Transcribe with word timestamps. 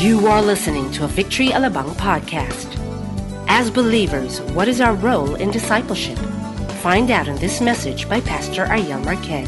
You 0.00 0.28
are 0.28 0.40
listening 0.40 0.90
to 0.92 1.04
a 1.04 1.06
Victory 1.06 1.48
Alabang 1.48 1.92
podcast. 2.00 2.64
As 3.48 3.70
believers, 3.70 4.40
what 4.56 4.66
is 4.66 4.80
our 4.80 4.94
role 4.94 5.34
in 5.34 5.50
discipleship? 5.50 6.16
Find 6.80 7.10
out 7.10 7.28
in 7.28 7.36
this 7.36 7.60
message 7.60 8.08
by 8.08 8.22
Pastor 8.22 8.64
Ariel 8.64 9.00
Marquez. 9.00 9.46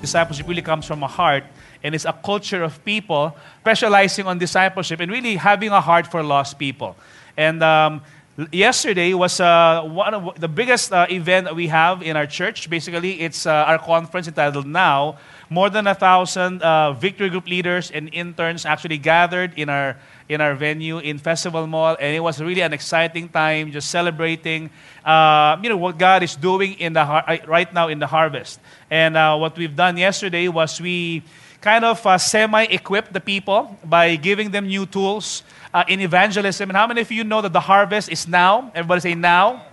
discipleship 0.00 0.46
really 0.46 0.62
comes 0.62 0.86
from 0.86 1.02
a 1.02 1.08
heart 1.08 1.42
and 1.82 1.92
it's 1.92 2.04
a 2.04 2.12
culture 2.12 2.62
of 2.62 2.78
people 2.84 3.36
specializing 3.62 4.28
on 4.28 4.38
discipleship 4.38 5.00
and 5.00 5.10
really 5.10 5.34
having 5.34 5.70
a 5.70 5.80
heart 5.80 6.06
for 6.06 6.22
lost 6.22 6.56
people. 6.56 6.94
And 7.36 7.64
um, 7.64 8.02
yesterday 8.52 9.12
was 9.14 9.40
uh, 9.40 9.82
one 9.82 10.14
of 10.14 10.38
the 10.40 10.46
biggest 10.46 10.92
uh, 10.92 11.06
event 11.10 11.52
we 11.54 11.66
have 11.66 12.02
in 12.02 12.16
our 12.16 12.26
church. 12.26 12.70
Basically, 12.70 13.20
it's 13.20 13.44
uh, 13.44 13.66
our 13.66 13.78
conference 13.78 14.28
entitled 14.28 14.66
Now. 14.66 15.18
More 15.50 15.70
than 15.70 15.86
a 15.86 15.94
thousand 15.94 16.60
uh, 16.62 16.92
victory 16.92 17.30
group 17.30 17.48
leaders 17.48 17.90
and 17.90 18.10
interns 18.12 18.66
actually 18.66 18.98
gathered 18.98 19.52
in 19.56 19.70
our 19.70 19.96
in 20.28 20.42
our 20.42 20.54
venue 20.54 20.98
in 20.98 21.18
Festival 21.18 21.66
Mall, 21.66 21.96
and 21.98 22.14
it 22.14 22.20
was 22.20 22.38
really 22.38 22.60
an 22.60 22.74
exciting 22.74 23.30
time, 23.30 23.72
just 23.72 23.88
celebrating, 23.88 24.68
uh, 25.04 25.56
you 25.62 25.70
know, 25.70 25.76
what 25.78 25.96
God 25.96 26.22
is 26.22 26.36
doing 26.36 26.74
in 26.74 26.92
the 26.92 27.02
har- 27.02 27.24
uh, 27.26 27.38
right 27.46 27.72
now 27.72 27.88
in 27.88 27.98
the 27.98 28.06
harvest. 28.06 28.60
And 28.90 29.16
uh, 29.16 29.38
what 29.38 29.56
we've 29.56 29.74
done 29.74 29.96
yesterday 29.96 30.48
was 30.48 30.80
we 30.80 31.22
kind 31.62 31.84
of 31.84 32.06
uh, 32.06 32.18
semi-equipped 32.18 33.12
the 33.12 33.20
people 33.20 33.78
by 33.84 34.16
giving 34.16 34.50
them 34.50 34.66
new 34.66 34.84
tools 34.84 35.42
uh, 35.72 35.84
in 35.88 36.00
evangelism. 36.00 36.68
And 36.68 36.76
how 36.76 36.86
many 36.86 37.00
of 37.00 37.10
you 37.10 37.24
know 37.24 37.40
that 37.40 37.52
the 37.52 37.60
harvest 37.60 38.10
is 38.12 38.28
now? 38.28 38.70
Everybody 38.74 39.00
say 39.00 39.14
now. 39.14 39.64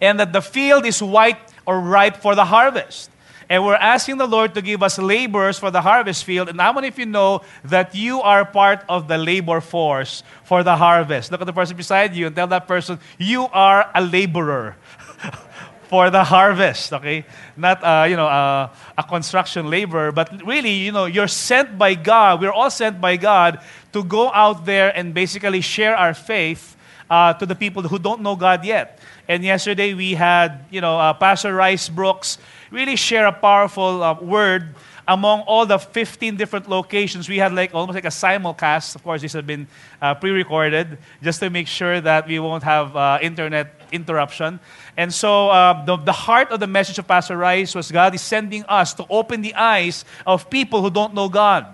And 0.00 0.20
that 0.20 0.32
the 0.32 0.42
field 0.42 0.84
is 0.84 1.02
white 1.02 1.38
or 1.64 1.80
ripe 1.80 2.18
for 2.18 2.34
the 2.34 2.44
harvest. 2.44 3.10
And 3.48 3.64
we're 3.64 3.74
asking 3.74 4.18
the 4.18 4.26
Lord 4.26 4.54
to 4.54 4.62
give 4.62 4.82
us 4.82 4.98
laborers 4.98 5.58
for 5.58 5.70
the 5.70 5.80
harvest 5.80 6.24
field. 6.24 6.48
And 6.48 6.60
how 6.60 6.72
many 6.72 6.88
of 6.88 6.98
you 6.98 7.06
know 7.06 7.42
that 7.64 7.94
you 7.94 8.20
are 8.22 8.44
part 8.44 8.84
of 8.88 9.08
the 9.08 9.18
labor 9.18 9.60
force 9.60 10.22
for 10.44 10.62
the 10.62 10.76
harvest? 10.76 11.30
Look 11.30 11.40
at 11.40 11.46
the 11.46 11.52
person 11.52 11.76
beside 11.76 12.14
you 12.14 12.26
and 12.26 12.36
tell 12.36 12.46
that 12.48 12.66
person, 12.66 12.98
you 13.18 13.46
are 13.52 13.90
a 13.94 14.00
laborer 14.00 14.76
for 15.88 16.10
the 16.10 16.24
harvest, 16.24 16.92
okay? 16.92 17.24
Not, 17.56 17.84
uh, 17.84 18.06
you 18.08 18.16
know, 18.16 18.26
uh, 18.26 18.74
a 18.96 19.02
construction 19.02 19.68
laborer, 19.68 20.12
but 20.12 20.44
really, 20.46 20.72
you 20.72 20.92
know, 20.92 21.06
you're 21.06 21.28
sent 21.28 21.78
by 21.78 21.94
God. 21.94 22.40
We're 22.40 22.52
all 22.52 22.70
sent 22.70 23.00
by 23.00 23.16
God 23.16 23.60
to 23.92 24.02
go 24.02 24.32
out 24.32 24.64
there 24.64 24.96
and 24.96 25.14
basically 25.14 25.60
share 25.60 25.96
our 25.96 26.14
faith 26.14 26.76
uh, 27.14 27.32
to 27.32 27.46
the 27.46 27.54
people 27.54 27.82
who 27.82 27.98
don't 27.98 28.22
know 28.22 28.34
God 28.34 28.64
yet. 28.64 28.98
And 29.28 29.44
yesterday 29.44 29.94
we 29.94 30.14
had, 30.14 30.66
you 30.68 30.80
know, 30.80 30.98
uh, 30.98 31.12
Pastor 31.14 31.54
Rice 31.54 31.88
Brooks 31.88 32.38
really 32.72 32.96
share 32.96 33.26
a 33.26 33.32
powerful 33.32 34.02
uh, 34.02 34.18
word 34.20 34.74
among 35.06 35.42
all 35.42 35.64
the 35.64 35.78
15 35.78 36.34
different 36.34 36.68
locations. 36.68 37.28
We 37.28 37.38
had 37.38 37.52
like 37.54 37.72
almost 37.72 37.94
like 37.94 38.04
a 38.04 38.16
simulcast. 38.22 38.96
Of 38.96 39.04
course, 39.04 39.22
this 39.22 39.32
had 39.32 39.46
been 39.46 39.68
uh, 40.02 40.14
pre-recorded 40.14 40.98
just 41.22 41.38
to 41.38 41.50
make 41.50 41.68
sure 41.68 42.00
that 42.00 42.26
we 42.26 42.40
won't 42.40 42.64
have 42.64 42.96
uh, 42.96 43.18
internet 43.22 43.80
interruption. 43.92 44.58
And 44.96 45.14
so 45.14 45.50
uh, 45.50 45.84
the, 45.84 45.96
the 45.96 46.12
heart 46.26 46.50
of 46.50 46.58
the 46.58 46.66
message 46.66 46.98
of 46.98 47.06
Pastor 47.06 47.36
Rice 47.36 47.76
was 47.76 47.92
God 47.92 48.12
is 48.14 48.22
sending 48.22 48.64
us 48.64 48.92
to 48.94 49.06
open 49.08 49.40
the 49.40 49.54
eyes 49.54 50.04
of 50.26 50.50
people 50.50 50.82
who 50.82 50.90
don't 50.90 51.14
know 51.14 51.28
God. 51.28 51.66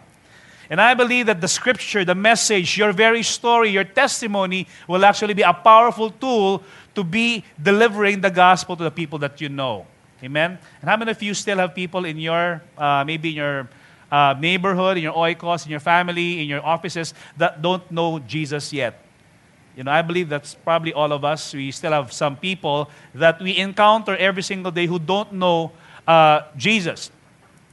And 0.70 0.80
I 0.80 0.94
believe 0.94 1.26
that 1.26 1.40
the 1.40 1.48
scripture, 1.48 2.04
the 2.04 2.14
message, 2.14 2.78
your 2.78 2.92
very 2.92 3.24
story, 3.24 3.70
your 3.70 3.82
testimony 3.82 4.68
will 4.86 5.04
actually 5.04 5.34
be 5.34 5.42
a 5.42 5.52
powerful 5.52 6.10
tool 6.12 6.62
to 6.94 7.02
be 7.02 7.44
delivering 7.60 8.20
the 8.20 8.30
gospel 8.30 8.76
to 8.76 8.84
the 8.84 8.91
people 8.91 9.18
that 9.18 9.41
you 9.41 9.48
know. 9.48 9.84
Amen? 10.22 10.58
And 10.80 10.88
how 10.88 10.96
many 10.96 11.10
of 11.10 11.20
you 11.20 11.34
still 11.34 11.58
have 11.58 11.74
people 11.74 12.04
in 12.04 12.18
your, 12.18 12.62
uh, 12.78 13.02
maybe 13.04 13.30
in 13.30 13.34
your 13.34 13.68
uh, 14.12 14.36
neighborhood, 14.38 14.96
in 14.96 15.02
your 15.02 15.14
oikos, 15.14 15.64
in 15.64 15.72
your 15.72 15.80
family, 15.80 16.41
in 16.41 16.46
your 16.46 16.64
offices 16.64 17.14
that 17.36 17.60
don't 17.60 17.91
know 17.91 18.20
Jesus 18.20 18.72
yet? 18.72 19.02
You 19.76 19.82
know, 19.82 19.91
I 19.91 20.02
believe 20.02 20.28
that's 20.28 20.54
probably 20.54 20.92
all 20.92 21.12
of 21.12 21.25
us. 21.25 21.53
We 21.53 21.72
still 21.72 21.92
have 21.92 22.12
some 22.12 22.36
people 22.36 22.91
that 23.14 23.41
we 23.41 23.56
encounter 23.56 24.16
every 24.16 24.42
single 24.42 24.70
day 24.70 24.86
who 24.86 25.00
don't 25.00 25.32
know 25.32 25.72
uh, 26.06 26.42
Jesus 26.56 27.10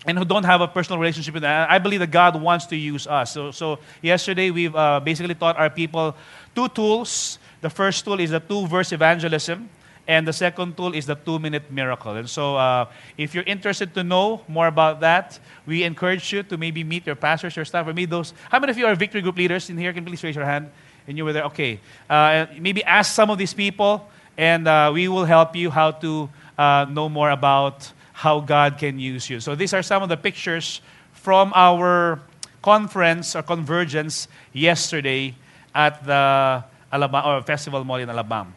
and 0.07 0.17
who 0.17 0.23
don't 0.23 0.45
have 0.45 0.61
a 0.61 0.67
personal 0.67 0.99
relationship 0.99 1.33
with 1.33 1.43
that. 1.43 1.69
I 1.69 1.77
believe 1.79 1.99
that 1.99 2.11
God 2.11 2.41
wants 2.41 2.65
to 2.67 2.75
use 2.75 3.05
us. 3.05 3.33
So, 3.33 3.51
so 3.51 3.79
yesterday 4.01 4.51
we've 4.51 4.75
uh, 4.75 5.01
basically 5.01 5.35
taught 5.35 5.57
our 5.57 5.69
people 5.69 6.15
two 6.55 6.69
tools. 6.69 7.37
The 7.59 7.69
first 7.69 8.05
tool 8.05 8.19
is 8.19 8.31
the 8.31 8.39
two-verse 8.39 8.93
evangelism. 8.93 9.69
And 10.07 10.25
the 10.25 10.31
second 10.31 10.77
tool 10.77 10.93
is 10.93 11.05
the 11.05 11.15
two 11.15 11.37
minute 11.37 11.69
miracle. 11.69 12.15
And 12.15 12.29
so, 12.29 12.55
uh, 12.55 12.85
if 13.17 13.35
you're 13.35 13.43
interested 13.43 13.93
to 13.95 14.05
know 14.05 14.41
more 14.47 14.67
about 14.67 15.01
that, 15.01 15.37
we 15.65 15.83
encourage 15.83 16.31
you 16.31 16.43
to 16.43 16.55
maybe 16.55 16.81
meet 16.85 17.05
your 17.05 17.15
pastors, 17.15 17.57
your 17.57 17.65
staff, 17.65 17.85
or 17.85 17.93
meet 17.93 18.09
those. 18.09 18.33
How 18.49 18.59
many 18.59 18.71
of 18.71 18.77
you 18.77 18.85
are 18.85 18.95
victory 18.95 19.21
group 19.21 19.35
leaders 19.35 19.69
in 19.69 19.77
here? 19.77 19.91
Can 19.91 20.05
please 20.05 20.23
raise 20.23 20.33
your 20.33 20.45
hand? 20.45 20.71
And 21.07 21.17
you 21.17 21.25
were 21.25 21.33
there. 21.33 21.43
Okay. 21.51 21.81
Uh, 22.09 22.45
maybe 22.57 22.85
ask 22.85 23.13
some 23.13 23.29
of 23.29 23.37
these 23.37 23.53
people, 23.53 24.07
and 24.37 24.65
uh, 24.65 24.91
we 24.93 25.09
will 25.09 25.25
help 25.25 25.57
you 25.57 25.69
how 25.69 25.91
to 25.91 26.29
uh, 26.57 26.85
know 26.89 27.09
more 27.09 27.31
about 27.31 27.91
how 28.17 28.39
God 28.39 28.79
can 28.79 28.97
use 28.97 29.29
you. 29.29 29.39
So, 29.39 29.53
these 29.53 29.77
are 29.77 29.83
some 29.83 30.01
of 30.01 30.09
the 30.09 30.17
pictures 30.17 30.81
from 31.13 31.53
our 31.53 32.19
conference 32.63 33.35
or 33.35 33.43
convergence 33.43 34.27
yesterday 34.53 35.35
at 35.75 36.03
the 36.03 36.63
Alabang, 36.91 37.25
or 37.27 37.43
Festival 37.43 37.83
Mall 37.83 37.97
in 37.97 38.09
Alabang. 38.09 38.47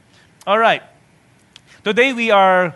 All 0.46 0.58
right. 0.58 0.82
Today 1.84 2.14
we 2.14 2.30
are 2.30 2.74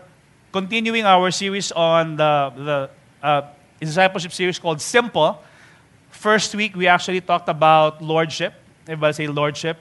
continuing 0.52 1.06
our 1.06 1.30
series 1.30 1.72
on 1.72 2.16
the, 2.16 2.52
the 2.54 2.90
uh, 3.26 3.42
discipleship 3.80 4.32
series 4.32 4.58
called 4.58 4.82
Simple. 4.82 5.42
First 6.10 6.54
week 6.54 6.76
we 6.76 6.86
actually 6.86 7.22
talked 7.22 7.48
about 7.48 8.02
lordship. 8.02 8.52
Everybody 8.86 9.14
say 9.14 9.26
lordship. 9.26 9.78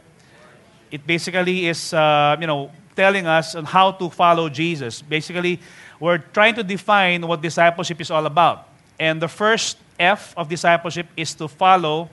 It 0.89 1.05
basically 1.05 1.67
is, 1.67 1.93
uh, 1.93 2.37
you 2.39 2.47
know, 2.47 2.71
telling 2.95 3.27
us 3.27 3.55
on 3.55 3.65
how 3.65 3.91
to 3.91 4.09
follow 4.09 4.47
Jesus. 4.47 5.01
Basically, 5.01 5.59
we're 6.03 6.17
trying 6.17 6.53
to 6.53 6.63
define 6.63 7.25
what 7.25 7.41
discipleship 7.41 8.01
is 8.01 8.11
all 8.11 8.25
about. 8.25 8.67
And 8.99 9.21
the 9.21 9.29
first 9.29 9.77
F 9.97 10.33
of 10.35 10.49
discipleship 10.49 11.07
is 11.15 11.33
to 11.35 11.47
follow 11.47 12.09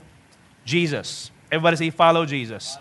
Jesus. 0.65 1.33
Everybody 1.51 1.77
say 1.77 1.91
follow 1.91 2.25
Jesus. 2.25 2.78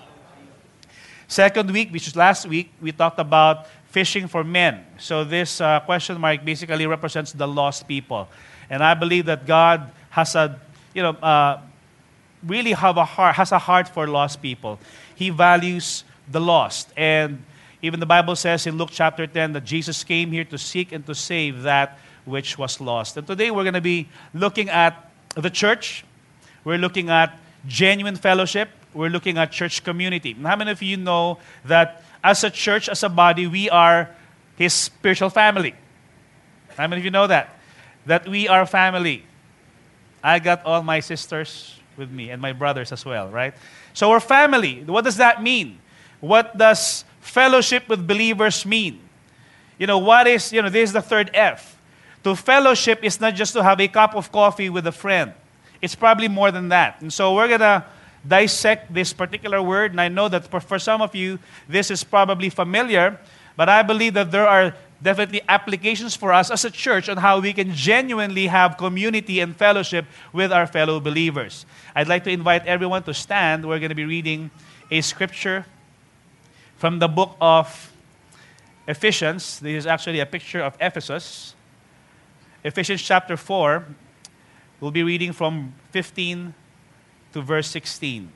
Second 1.28 1.72
week, 1.72 1.92
which 1.92 2.06
is 2.06 2.16
last 2.16 2.46
week, 2.46 2.72
we 2.80 2.92
talked 2.92 3.18
about 3.18 3.66
fishing 3.90 4.28
for 4.28 4.44
men. 4.44 4.86
So 5.00 5.24
this 5.24 5.60
uh, 5.60 5.80
question 5.80 6.22
mark 6.22 6.46
basically 6.46 6.86
represents 6.86 7.32
the 7.32 7.48
lost 7.48 7.88
people. 7.88 8.30
And 8.70 8.84
I 8.84 8.94
believe 8.94 9.26
that 9.26 9.48
God 9.48 9.90
has 10.12 10.36
a, 10.36 10.60
you 10.94 11.02
know, 11.02 11.18
uh, 11.24 11.60
really 12.44 12.74
have 12.74 12.98
a 12.98 13.06
heart, 13.06 13.34
has 13.34 13.52
a 13.52 13.58
heart 13.58 13.88
for 13.90 14.06
lost 14.06 14.44
people. 14.44 14.78
He 15.16 15.32
values 15.32 16.04
the 16.30 16.40
lost. 16.40 16.94
And 16.96 17.42
even 17.82 18.00
the 18.00 18.06
Bible 18.06 18.36
says 18.36 18.68
in 18.68 18.78
Luke 18.78 18.90
chapter 18.92 19.26
10 19.26 19.54
that 19.54 19.64
Jesus 19.64 20.04
came 20.04 20.32
here 20.32 20.44
to 20.46 20.58
seek 20.58 20.92
and 20.92 21.06
to 21.06 21.16
save 21.16 21.64
that 21.64 21.98
which 22.26 22.58
was 22.58 22.82
lost. 22.82 23.16
And 23.18 23.26
today 23.26 23.52
we're 23.52 23.64
going 23.64 23.74
to 23.74 23.82
be 23.82 24.10
looking 24.34 24.70
at 24.70 25.10
the 25.36 25.50
church. 25.50 26.04
We're 26.64 26.78
looking 26.78 27.10
at 27.10 27.38
genuine 27.68 28.16
fellowship. 28.16 28.70
We're 28.94 29.10
looking 29.10 29.38
at 29.38 29.52
church 29.52 29.84
community. 29.84 30.32
And 30.32 30.46
how 30.46 30.56
many 30.56 30.72
of 30.72 30.82
you 30.82 30.98
know 30.98 31.40
that 31.66 32.04
as 32.24 32.44
a 32.44 32.50
church, 32.50 32.90
as 32.90 33.04
a 33.04 33.10
body, 33.10 33.48
we 33.48 33.70
are 33.70 34.10
His 34.58 34.74
spiritual 34.74 35.30
family? 35.30 35.74
How 36.76 36.88
many 36.88 37.02
of 37.02 37.06
you 37.06 37.12
know 37.12 37.28
that? 37.28 37.60
That 38.06 38.28
we 38.28 38.48
are 38.48 38.66
family. 38.66 39.24
I 40.24 40.40
got 40.40 40.66
all 40.66 40.84
my 40.84 41.00
sisters 41.00 41.80
with 41.96 42.12
me 42.12 42.30
and 42.30 42.42
my 42.42 42.52
brothers 42.52 42.92
as 42.92 43.06
well, 43.06 43.30
right? 43.30 43.54
So 43.94 44.10
we're 44.10 44.20
family. 44.20 44.84
What 44.84 45.06
does 45.06 45.18
that 45.18 45.42
mean? 45.42 45.80
What 46.20 46.58
does 46.58 47.06
fellowship 47.20 47.88
with 47.88 48.08
believers 48.08 48.66
mean? 48.66 49.00
You 49.78 49.88
know, 49.88 49.98
what 49.98 50.28
is, 50.28 50.52
you 50.52 50.62
know, 50.62 50.70
this 50.70 50.90
is 50.90 50.94
the 50.94 51.02
third 51.02 51.32
F. 51.34 51.78
To 52.24 52.36
fellowship 52.36 53.04
is 53.04 53.20
not 53.20 53.34
just 53.36 53.54
to 53.54 53.64
have 53.64 53.80
a 53.80 53.88
cup 53.88 54.16
of 54.16 54.32
coffee 54.32 54.70
with 54.70 54.86
a 54.88 54.92
friend. 54.92 55.34
It's 55.82 55.96
probably 55.96 56.28
more 56.28 56.52
than 56.52 56.70
that. 56.70 57.02
And 57.02 57.12
so 57.12 57.34
we're 57.34 57.48
going 57.48 57.62
to 57.62 57.86
dissect 58.28 58.94
this 58.94 59.14
particular 59.14 59.62
word. 59.62 59.92
And 59.92 60.02
I 60.02 60.10
know 60.10 60.28
that 60.28 60.46
for, 60.48 60.60
for 60.60 60.80
some 60.80 61.02
of 61.02 61.16
you, 61.16 61.40
this 61.70 61.90
is 61.90 62.04
probably 62.04 62.50
familiar, 62.50 63.18
but 63.56 63.70
I 63.70 63.82
believe 63.84 64.16
that 64.16 64.32
there 64.32 64.48
are 64.48 64.76
definitely 65.02 65.42
applications 65.48 66.14
for 66.14 66.34
us 66.34 66.52
as 66.52 66.66
a 66.66 66.72
church 66.72 67.08
on 67.08 67.16
how 67.16 67.40
we 67.40 67.54
can 67.54 67.74
genuinely 67.74 68.48
have 68.48 68.78
community 68.78 69.40
and 69.40 69.56
fellowship 69.56 70.06
with 70.34 70.52
our 70.52 70.68
fellow 70.68 71.00
believers. 71.00 71.66
I'd 71.96 72.10
like 72.10 72.26
to 72.26 72.32
invite 72.32 72.66
everyone 72.66 73.04
to 73.04 73.14
stand. 73.14 73.66
We're 73.66 73.80
going 73.80 73.90
to 73.90 73.96
be 73.96 74.04
reading 74.04 74.52
a 74.92 75.00
scripture 75.00 75.66
from 76.80 76.98
the 77.00 77.10
book 77.10 77.36
of 77.42 77.92
Ephesians. 78.88 79.60
This 79.60 79.84
is 79.84 79.86
actually 79.86 80.22
a 80.22 80.26
picture 80.26 80.62
of 80.62 80.78
Ephesus. 80.80 81.54
Ephesians 82.64 83.02
chapter 83.02 83.36
4. 83.36 83.86
We'll 84.80 84.92
be 84.92 85.04
reading 85.04 85.34
from 85.34 85.74
15 85.92 86.54
to 87.34 87.42
verse 87.42 87.68
16. 87.68 88.32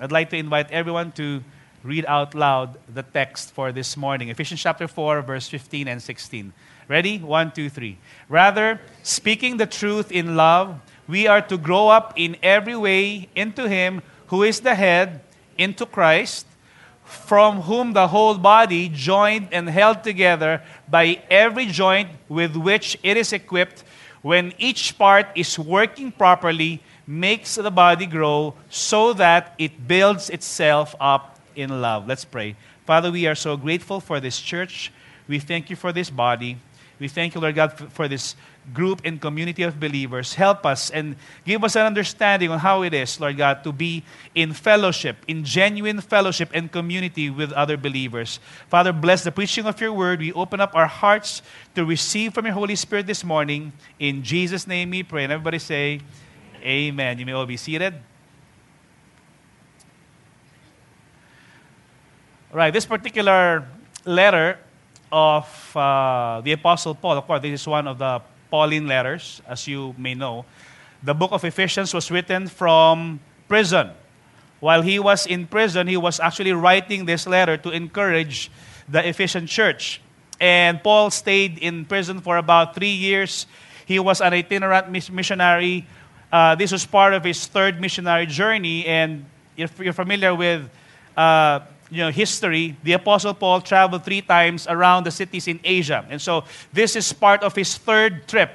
I'd 0.00 0.10
like 0.10 0.30
to 0.30 0.36
invite 0.36 0.68
everyone 0.72 1.12
to 1.12 1.44
read 1.84 2.04
out 2.06 2.34
loud 2.34 2.76
the 2.92 3.04
text 3.04 3.52
for 3.52 3.70
this 3.70 3.96
morning. 3.96 4.30
Ephesians 4.30 4.60
chapter 4.60 4.88
4, 4.88 5.22
verse 5.22 5.48
15 5.48 5.86
and 5.86 6.02
16. 6.02 6.52
Ready? 6.88 7.18
One, 7.18 7.52
two, 7.52 7.70
three. 7.70 7.98
Rather, 8.28 8.80
speaking 9.04 9.58
the 9.58 9.66
truth 9.66 10.10
in 10.10 10.34
love, 10.34 10.80
we 11.06 11.28
are 11.28 11.42
to 11.42 11.56
grow 11.56 11.86
up 11.88 12.14
in 12.16 12.36
every 12.42 12.76
way 12.76 13.28
into 13.36 13.68
Him 13.68 14.02
who 14.26 14.42
is 14.42 14.58
the 14.58 14.74
head, 14.74 15.20
into 15.56 15.86
Christ, 15.86 16.46
from 17.10 17.62
whom 17.62 17.92
the 17.92 18.08
whole 18.08 18.38
body, 18.38 18.88
joined 18.88 19.48
and 19.52 19.68
held 19.68 20.02
together 20.02 20.62
by 20.88 21.20
every 21.30 21.66
joint 21.66 22.08
with 22.28 22.56
which 22.56 22.96
it 23.02 23.16
is 23.16 23.32
equipped, 23.32 23.84
when 24.22 24.52
each 24.58 24.96
part 24.96 25.26
is 25.34 25.58
working 25.58 26.12
properly, 26.12 26.80
makes 27.06 27.56
the 27.56 27.70
body 27.70 28.06
grow 28.06 28.54
so 28.68 29.12
that 29.14 29.54
it 29.58 29.88
builds 29.88 30.30
itself 30.30 30.94
up 31.00 31.38
in 31.56 31.80
love. 31.82 32.06
Let's 32.06 32.24
pray. 32.24 32.54
Father, 32.86 33.10
we 33.10 33.26
are 33.26 33.34
so 33.34 33.56
grateful 33.56 34.00
for 34.00 34.20
this 34.20 34.40
church. 34.40 34.92
We 35.26 35.38
thank 35.38 35.70
you 35.70 35.76
for 35.76 35.92
this 35.92 36.10
body. 36.10 36.58
We 37.00 37.08
thank 37.08 37.34
you, 37.34 37.40
Lord 37.40 37.54
God, 37.54 37.72
for 37.72 38.08
this 38.08 38.36
group 38.74 39.00
and 39.06 39.18
community 39.18 39.62
of 39.62 39.80
believers. 39.80 40.34
Help 40.34 40.66
us 40.66 40.90
and 40.90 41.16
give 41.46 41.64
us 41.64 41.74
an 41.74 41.86
understanding 41.86 42.50
on 42.50 42.58
how 42.58 42.82
it 42.82 42.92
is, 42.92 43.18
Lord 43.18 43.38
God, 43.38 43.64
to 43.64 43.72
be 43.72 44.04
in 44.34 44.52
fellowship, 44.52 45.16
in 45.26 45.42
genuine 45.42 46.02
fellowship 46.02 46.50
and 46.52 46.70
community 46.70 47.30
with 47.30 47.52
other 47.52 47.78
believers. 47.78 48.38
Father, 48.68 48.92
bless 48.92 49.24
the 49.24 49.32
preaching 49.32 49.64
of 49.64 49.80
your 49.80 49.94
word. 49.94 50.20
We 50.20 50.34
open 50.34 50.60
up 50.60 50.76
our 50.76 50.86
hearts 50.86 51.40
to 51.74 51.86
receive 51.86 52.34
from 52.34 52.44
your 52.44 52.54
Holy 52.54 52.76
Spirit 52.76 53.06
this 53.06 53.24
morning. 53.24 53.72
In 53.98 54.22
Jesus' 54.22 54.66
name 54.66 54.90
we 54.90 55.02
pray. 55.02 55.24
And 55.24 55.32
everybody 55.32 55.58
say, 55.58 56.00
Amen. 56.62 57.18
You 57.18 57.24
may 57.24 57.32
all 57.32 57.46
be 57.46 57.56
seated. 57.56 57.94
All 62.52 62.58
right, 62.58 62.72
this 62.72 62.84
particular 62.84 63.66
letter 64.04 64.58
of 65.12 65.76
uh, 65.76 66.40
the 66.42 66.52
Apostle 66.52 66.94
Paul, 66.94 67.18
of 67.18 67.26
course, 67.26 67.42
this 67.42 67.60
is 67.60 67.66
one 67.66 67.86
of 67.86 67.98
the 67.98 68.20
Pauline 68.50 68.86
letters, 68.86 69.42
as 69.46 69.66
you 69.66 69.94
may 69.98 70.14
know. 70.14 70.44
The 71.02 71.14
book 71.14 71.32
of 71.32 71.44
Ephesians 71.44 71.94
was 71.94 72.10
written 72.10 72.48
from 72.48 73.20
prison. 73.48 73.90
While 74.60 74.82
he 74.82 74.98
was 74.98 75.26
in 75.26 75.46
prison, 75.46 75.86
he 75.86 75.96
was 75.96 76.20
actually 76.20 76.52
writing 76.52 77.06
this 77.06 77.26
letter 77.26 77.56
to 77.56 77.70
encourage 77.70 78.50
the 78.88 79.06
Ephesian 79.08 79.46
church. 79.46 80.00
And 80.40 80.82
Paul 80.82 81.10
stayed 81.10 81.58
in 81.58 81.84
prison 81.84 82.20
for 82.20 82.36
about 82.36 82.74
three 82.74 82.92
years. 82.92 83.46
He 83.86 83.98
was 83.98 84.20
an 84.20 84.32
itinerant 84.34 84.90
missionary. 84.90 85.86
Uh, 86.30 86.54
this 86.54 86.72
was 86.72 86.84
part 86.86 87.14
of 87.14 87.24
his 87.24 87.46
third 87.46 87.80
missionary 87.80 88.26
journey. 88.26 88.86
And 88.86 89.24
if 89.56 89.78
you're 89.78 89.92
familiar 89.92 90.34
with 90.34 90.68
uh, 91.16 91.60
you 91.90 91.98
know, 91.98 92.10
history, 92.10 92.76
the 92.82 92.92
Apostle 92.92 93.34
Paul 93.34 93.60
traveled 93.60 94.04
three 94.04 94.22
times 94.22 94.66
around 94.68 95.04
the 95.04 95.10
cities 95.10 95.48
in 95.48 95.60
Asia. 95.64 96.06
And 96.08 96.20
so 96.20 96.44
this 96.72 96.96
is 96.96 97.12
part 97.12 97.42
of 97.42 97.54
his 97.54 97.76
third 97.76 98.28
trip 98.28 98.50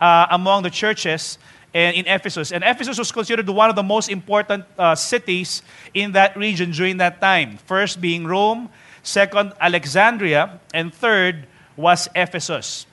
uh, 0.00 0.26
among 0.30 0.64
the 0.64 0.70
churches 0.70 1.38
in 1.72 2.06
Ephesus. 2.06 2.52
And 2.52 2.62
Ephesus 2.64 2.98
was 2.98 3.10
considered 3.12 3.48
one 3.48 3.70
of 3.70 3.76
the 3.76 3.82
most 3.82 4.10
important 4.10 4.64
uh, 4.78 4.94
cities 4.94 5.62
in 5.94 6.12
that 6.12 6.36
region 6.36 6.70
during 6.72 6.98
that 6.98 7.20
time. 7.20 7.56
First 7.64 8.00
being 8.00 8.26
Rome, 8.26 8.68
second, 9.02 9.52
Alexandria, 9.60 10.60
and 10.74 10.92
third 10.92 11.46
was 11.76 12.08
Ephesus. 12.14 12.86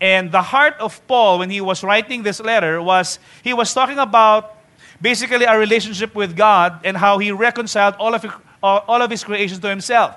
And 0.00 0.32
the 0.32 0.42
heart 0.42 0.74
of 0.80 1.06
Paul, 1.06 1.40
when 1.40 1.50
he 1.50 1.60
was 1.60 1.84
writing 1.84 2.22
this 2.22 2.40
letter, 2.40 2.82
was 2.82 3.18
he 3.44 3.52
was 3.52 3.72
talking 3.74 3.98
about 3.98 4.56
basically 5.00 5.44
a 5.44 5.58
relationship 5.58 6.14
with 6.14 6.36
God 6.36 6.80
and 6.84 6.96
how 6.96 7.18
he 7.18 7.30
reconciled 7.30 7.94
all 7.98 8.14
of 8.14 8.24
all 8.62 9.02
of 9.02 9.10
his 9.10 9.24
creations 9.24 9.60
to 9.60 9.68
himself. 9.68 10.16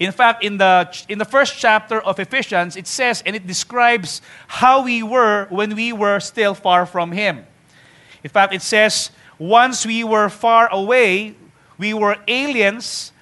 In 0.00 0.12
fact, 0.12 0.42
in 0.42 0.58
the, 0.58 1.04
in 1.08 1.18
the 1.18 1.24
first 1.24 1.58
chapter 1.58 2.00
of 2.00 2.18
Ephesians, 2.18 2.76
it 2.76 2.86
says, 2.86 3.22
and 3.26 3.36
it 3.36 3.46
describes 3.46 4.22
how 4.46 4.82
we 4.84 5.02
were 5.02 5.46
when 5.50 5.76
we 5.76 5.92
were 5.92 6.18
still 6.20 6.54
far 6.54 6.86
from 6.86 7.12
him. 7.12 7.44
In 8.24 8.30
fact, 8.30 8.54
it 8.54 8.62
says, 8.62 9.10
once 9.38 9.84
we 9.84 10.04
were 10.04 10.28
far 10.28 10.68
away, 10.72 11.34
we 11.78 11.92
were 11.94 12.16
aliens, 12.26 13.12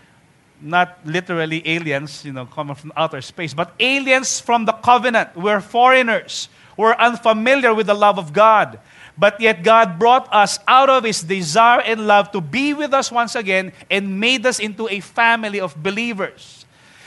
not 0.61 0.99
literally 1.05 1.67
aliens, 1.67 2.25
you 2.25 2.33
know, 2.33 2.47
coming 2.47 2.75
from 2.75 2.93
outer 2.97 3.21
space, 3.21 3.55
but 3.55 3.75
aliens 3.81 4.41
from 4.41 4.65
the 4.65 4.73
covenant. 4.73 5.35
We're 5.35 5.61
foreigners. 5.61 6.49
We're 6.77 6.95
unfamiliar 6.95 7.75
with 7.75 7.87
the 7.87 7.95
love 7.95 8.19
of 8.19 8.33
God. 8.33 8.79
But 9.19 9.41
yet 9.41 9.63
God 9.63 9.99
brought 9.99 10.33
us 10.33 10.59
out 10.67 10.89
of 10.89 11.05
His 11.05 11.23
desire 11.23 11.81
and 11.81 12.07
love 12.07 12.31
to 12.33 12.41
be 12.41 12.75
with 12.75 12.95
us 12.95 13.13
once 13.13 13.35
again 13.35 13.73
and 13.91 14.19
made 14.19 14.47
us 14.47 14.59
into 14.59 14.89
a 14.89 15.01
family 15.01 15.61
of 15.61 15.81
believers. 15.83 16.65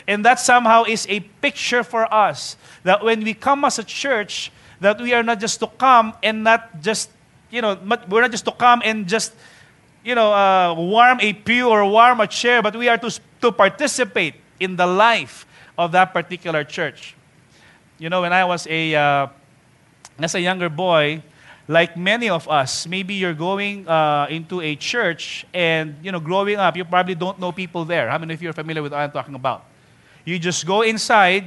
And 0.08 0.26
that 0.26 0.40
somehow 0.40 0.84
is 0.84 1.08
a 1.10 1.22
picture 1.22 1.84
for 1.84 2.12
us 2.14 2.58
that 2.84 3.04
when 3.04 3.24
we 3.24 3.34
come 3.34 3.64
as 3.66 3.80
a 3.80 3.84
church, 3.84 4.52
that 4.82 5.00
we 5.00 5.14
are 5.14 5.24
not 5.24 5.40
just 5.40 5.60
to 5.62 5.68
come 5.68 6.14
and 6.22 6.44
not 6.44 6.82
just, 6.82 7.10
you 7.50 7.62
know, 7.62 7.78
we're 8.10 8.22
not 8.22 8.32
just 8.32 8.46
to 8.46 8.52
come 8.52 8.82
and 8.84 9.08
just, 9.08 9.34
you 10.04 10.14
know, 10.14 10.34
uh, 10.34 10.74
warm 10.76 11.20
a 11.22 11.34
pew 11.34 11.70
or 11.70 11.86
warm 11.86 12.20
a 12.20 12.28
chair, 12.28 12.62
but 12.62 12.76
we 12.76 12.90
are 12.90 12.98
to, 12.98 13.20
to 13.42 13.52
participate 13.52 14.36
in 14.60 14.76
the 14.76 14.86
life 14.86 15.46
of 15.78 15.94
that 15.94 16.14
particular 16.14 16.64
church. 16.64 17.16
You 17.98 18.10
know, 18.10 18.22
when 18.22 18.34
I 18.34 18.44
was 18.44 18.68
a, 18.70 18.94
uh, 18.94 19.28
as 20.20 20.36
a 20.36 20.42
younger 20.42 20.70
boy, 20.70 21.24
like 21.68 21.96
many 21.96 22.30
of 22.30 22.48
us, 22.50 22.86
maybe 22.88 23.14
you're 23.14 23.34
going 23.34 23.88
uh, 23.88 24.28
into 24.30 24.60
a 24.62 24.76
church 24.76 25.46
and, 25.54 25.96
you 26.04 26.12
know, 26.12 26.20
growing 26.20 26.58
up, 26.58 26.76
you 26.76 26.84
probably 26.84 27.16
don't 27.16 27.40
know 27.40 27.52
people 27.52 27.86
there. 27.86 28.10
How 28.10 28.18
many 28.18 28.34
of 28.34 28.42
you 28.42 28.50
are 28.50 28.54
familiar 28.54 28.82
with 28.82 28.92
what 28.92 29.00
I'm 29.00 29.12
talking 29.12 29.36
about? 29.36 29.66
You 30.26 30.40
just 30.40 30.66
go 30.66 30.82
inside 30.82 31.46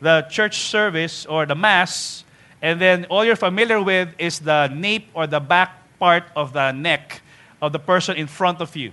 the 0.00 0.26
church 0.30 0.58
service 0.58 1.24
or 1.26 1.46
the 1.46 1.54
mass, 1.54 2.24
and 2.60 2.80
then 2.80 3.06
all 3.06 3.24
you're 3.24 3.36
familiar 3.36 3.82
with 3.82 4.08
is 4.18 4.40
the 4.40 4.68
nape 4.68 5.08
or 5.14 5.26
the 5.26 5.40
back 5.40 5.98
part 5.98 6.24
of 6.34 6.52
the 6.52 6.72
neck 6.72 7.22
of 7.62 7.72
the 7.72 7.78
person 7.78 8.16
in 8.16 8.26
front 8.26 8.60
of 8.60 8.76
you. 8.76 8.92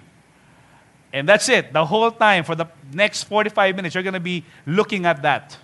And 1.12 1.30
that's 1.30 1.48
it. 1.50 1.74
The 1.74 1.86
whole 1.86 2.10
time, 2.10 2.44
for 2.44 2.56
the 2.56 2.66
next 2.92 3.24
45 3.24 3.76
minutes, 3.76 3.96
you're 3.96 4.04
going 4.04 4.14
to 4.14 4.20
be 4.20 4.44
looking 4.66 5.06
at 5.06 5.22
that. 5.22 5.58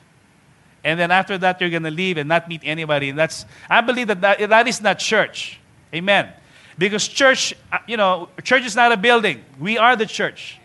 And 0.84 1.00
then 1.00 1.12
after 1.12 1.38
that, 1.38 1.60
you're 1.60 1.70
going 1.70 1.84
to 1.84 1.92
leave 1.92 2.18
and 2.18 2.30
not 2.30 2.48
meet 2.48 2.62
anybody. 2.64 3.10
And 3.10 3.20
that's, 3.20 3.46
I 3.70 3.82
believe 3.82 4.08
that, 4.08 4.22
that 4.22 4.50
that 4.50 4.68
is 4.68 4.82
not 4.82 5.00
church. 5.00 5.60
Amen. 5.94 6.32
Because 6.78 7.08
church, 7.08 7.54
uh, 7.72 7.80
you 7.88 7.98
know, 7.98 8.30
church 8.44 8.64
is 8.66 8.76
not 8.76 8.92
a 8.92 8.98
building. 8.98 9.44
We 9.60 9.78
are 9.78 9.96
the 9.96 10.06
church. 10.06 10.60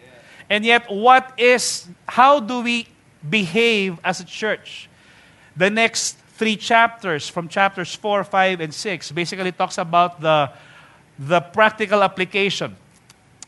And 0.49 0.65
yet, 0.65 0.91
what 0.91 1.33
is, 1.39 1.89
how 2.07 2.39
do 2.39 2.61
we 2.61 2.87
behave 3.29 3.99
as 4.05 4.21
a 4.21 4.25
church? 4.25 4.89
The 5.57 5.71
next 5.71 6.19
three 6.37 6.57
chapters, 6.57 7.29
from 7.29 7.49
chapters 7.49 7.95
4, 7.95 8.25
5, 8.25 8.61
and 8.61 8.73
6, 8.73 9.13
basically 9.13 9.53
talks 9.53 9.79
about 9.79 10.21
the, 10.21 10.51
the 11.19 11.41
practical 11.41 12.03
application 12.03 12.77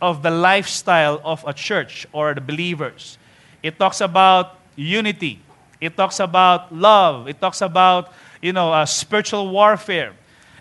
of 0.00 0.23
the 0.23 0.31
lifestyle 0.31 1.21
of 1.25 1.45
a 1.47 1.52
church 1.52 2.07
or 2.12 2.35
the 2.35 2.40
believers. 2.40 3.19
It 3.62 3.79
talks 3.79 4.00
about 4.00 4.59
unity. 4.76 5.40
It 5.80 5.97
talks 5.97 6.21
about 6.21 6.75
love. 6.75 7.28
It 7.28 7.40
talks 7.40 7.61
about, 7.61 8.12
you 8.40 8.52
know, 8.52 8.73
uh, 8.73 8.87
spiritual 8.87 9.50
warfare. 9.50 10.12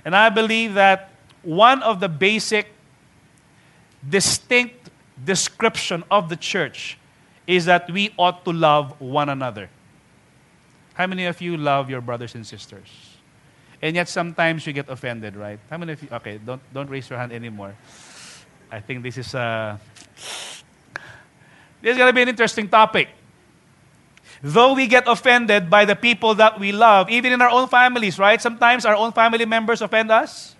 And 0.03 0.15
I 0.15 0.29
believe 0.29 0.73
that 0.75 1.11
one 1.43 1.81
of 1.83 1.99
the 1.99 2.09
basic, 2.09 2.67
distinct 4.07 4.89
description 5.23 6.03
of 6.11 6.29
the 6.29 6.35
church 6.35 6.97
is 7.47 7.65
that 7.65 7.89
we 7.89 8.13
ought 8.17 8.43
to 8.45 8.51
love 8.51 8.99
one 8.99 9.29
another. 9.29 9.69
How 10.95 11.07
many 11.07 11.25
of 11.25 11.41
you 11.41 11.57
love 11.57 11.89
your 11.89 12.01
brothers 12.01 12.35
and 12.35 12.45
sisters? 12.45 12.87
And 13.81 13.95
yet 13.95 14.09
sometimes 14.09 14.65
you 14.65 14.73
get 14.73 14.89
offended, 14.89 15.35
right? 15.35 15.59
How 15.69 15.77
many 15.77 15.93
of 15.93 16.01
you? 16.01 16.09
Okay, 16.11 16.39
don't, 16.43 16.61
don't 16.73 16.89
raise 16.89 17.09
your 17.09 17.19
hand 17.19 17.31
anymore. 17.31 17.75
I 18.71 18.79
think 18.79 19.03
this 19.03 19.17
is, 19.17 19.35
uh, 19.35 19.77
this 21.81 21.91
is 21.91 21.97
going 21.97 22.09
to 22.09 22.13
be 22.13 22.21
an 22.21 22.29
interesting 22.29 22.67
topic. 22.67 23.09
Though 24.41 24.73
we 24.73 24.87
get 24.87 25.07
offended 25.07 25.69
by 25.69 25.85
the 25.85 25.95
people 25.95 26.35
that 26.35 26.59
we 26.59 26.71
love, 26.71 27.09
even 27.09 27.33
in 27.33 27.41
our 27.41 27.49
own 27.49 27.67
families, 27.67 28.19
right? 28.19 28.41
Sometimes 28.41 28.85
our 28.85 28.95
own 28.95 29.11
family 29.11 29.45
members 29.45 29.81
offend 29.81 30.11
us. 30.11 30.55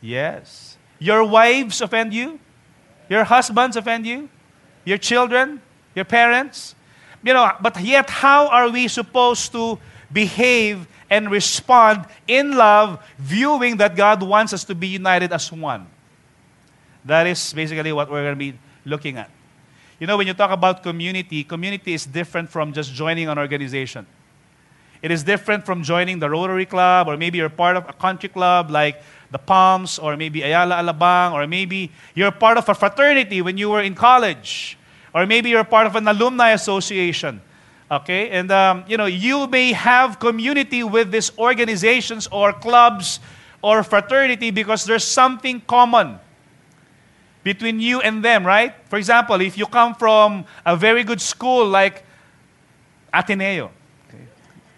Yes. 0.00 0.36
yes. 0.38 0.78
Your 0.98 1.24
wives 1.24 1.80
offend 1.80 2.12
you. 2.12 2.38
Your 3.08 3.24
husbands 3.24 3.76
offend 3.76 4.06
you. 4.06 4.28
Your 4.84 4.98
children, 4.98 5.60
your 5.94 6.04
parents. 6.04 6.74
You 7.22 7.34
know, 7.34 7.52
but 7.60 7.80
yet, 7.80 8.08
how 8.10 8.48
are 8.48 8.70
we 8.70 8.88
supposed 8.88 9.52
to 9.52 9.78
behave 10.12 10.86
and 11.10 11.30
respond 11.30 12.06
in 12.26 12.56
love, 12.56 13.02
viewing 13.18 13.78
that 13.78 13.96
God 13.96 14.22
wants 14.22 14.52
us 14.52 14.64
to 14.64 14.74
be 14.74 14.86
united 14.88 15.32
as 15.32 15.50
one? 15.50 15.86
That 17.04 17.26
is 17.26 17.52
basically 17.52 17.92
what 17.92 18.10
we're 18.10 18.22
going 18.22 18.34
to 18.34 18.38
be 18.38 18.58
looking 18.84 19.16
at. 19.16 19.30
You 19.98 20.06
know, 20.06 20.18
when 20.18 20.26
you 20.26 20.34
talk 20.34 20.50
about 20.50 20.82
community, 20.82 21.42
community 21.42 21.94
is 21.94 22.04
different 22.04 22.50
from 22.50 22.72
just 22.72 22.92
joining 22.92 23.28
an 23.28 23.38
organization. 23.38 24.06
It 25.00 25.10
is 25.10 25.22
different 25.22 25.64
from 25.64 25.82
joining 25.82 26.18
the 26.18 26.28
Rotary 26.28 26.66
Club, 26.66 27.08
or 27.08 27.16
maybe 27.16 27.38
you're 27.38 27.48
part 27.48 27.76
of 27.76 27.88
a 27.88 27.92
country 27.92 28.28
club 28.28 28.70
like 28.70 29.00
the 29.30 29.38
Palms, 29.38 29.98
or 29.98 30.16
maybe 30.16 30.42
Ayala 30.42 30.76
Alabang, 30.76 31.32
or 31.32 31.46
maybe 31.46 31.90
you're 32.14 32.30
part 32.30 32.58
of 32.58 32.68
a 32.68 32.74
fraternity 32.74 33.40
when 33.40 33.56
you 33.56 33.70
were 33.70 33.82
in 33.82 33.94
college, 33.94 34.76
or 35.14 35.24
maybe 35.26 35.48
you're 35.48 35.64
part 35.64 35.86
of 35.86 35.96
an 35.96 36.06
alumni 36.08 36.50
association. 36.50 37.40
Okay? 37.90 38.30
And, 38.30 38.50
um, 38.50 38.84
you 38.86 38.96
know, 38.96 39.06
you 39.06 39.46
may 39.46 39.72
have 39.72 40.18
community 40.18 40.82
with 40.82 41.10
these 41.10 41.30
organizations 41.38 42.28
or 42.30 42.52
clubs 42.52 43.20
or 43.62 43.82
fraternity 43.82 44.50
because 44.50 44.84
there's 44.84 45.04
something 45.04 45.60
common 45.66 46.18
between 47.46 47.78
you 47.78 48.00
and 48.00 48.24
them, 48.24 48.44
right? 48.44 48.74
For 48.88 48.96
example, 48.96 49.40
if 49.40 49.56
you 49.56 49.66
come 49.66 49.94
from 49.94 50.44
a 50.64 50.76
very 50.76 51.04
good 51.04 51.20
school 51.20 51.64
like 51.64 52.02
Ateneo, 53.14 53.70
okay? 54.08 54.24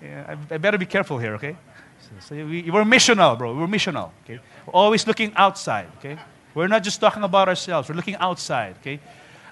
yeah, 0.02 0.36
I, 0.50 0.58
better 0.58 0.76
be 0.76 0.84
careful 0.84 1.16
here, 1.16 1.32
okay? 1.36 1.56
So, 2.02 2.10
so 2.20 2.34
we, 2.34 2.70
we're 2.70 2.84
missional, 2.84 3.38
bro. 3.38 3.56
We're 3.56 3.66
missional, 3.66 4.10
okay? 4.22 4.38
We're 4.66 4.74
always 4.74 5.06
looking 5.06 5.32
outside, 5.34 5.86
okay? 5.96 6.18
We're 6.52 6.68
not 6.68 6.82
just 6.82 7.00
talking 7.00 7.22
about 7.22 7.48
ourselves. 7.48 7.88
We're 7.88 7.94
looking 7.94 8.16
outside, 8.16 8.76
okay? 8.80 9.00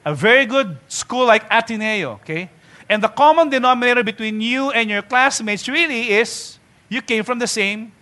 A 0.05 0.15
very 0.15 0.45
good 0.45 0.77
school 0.89 1.25
like 1.25 1.45
Ateneo, 1.51 2.21
okay? 2.21 2.51
And 2.87 3.03
the 3.03 3.09
common 3.09 3.49
denominator 3.49 4.05
between 4.05 4.43
you 4.43 4.73
and 4.73 4.91
your 4.91 5.01
classmates 5.01 5.67
really 5.71 6.11
is 6.11 6.59
you 6.91 7.01
came 7.01 7.25
from 7.25 7.39
the 7.39 7.47
same 7.47 7.93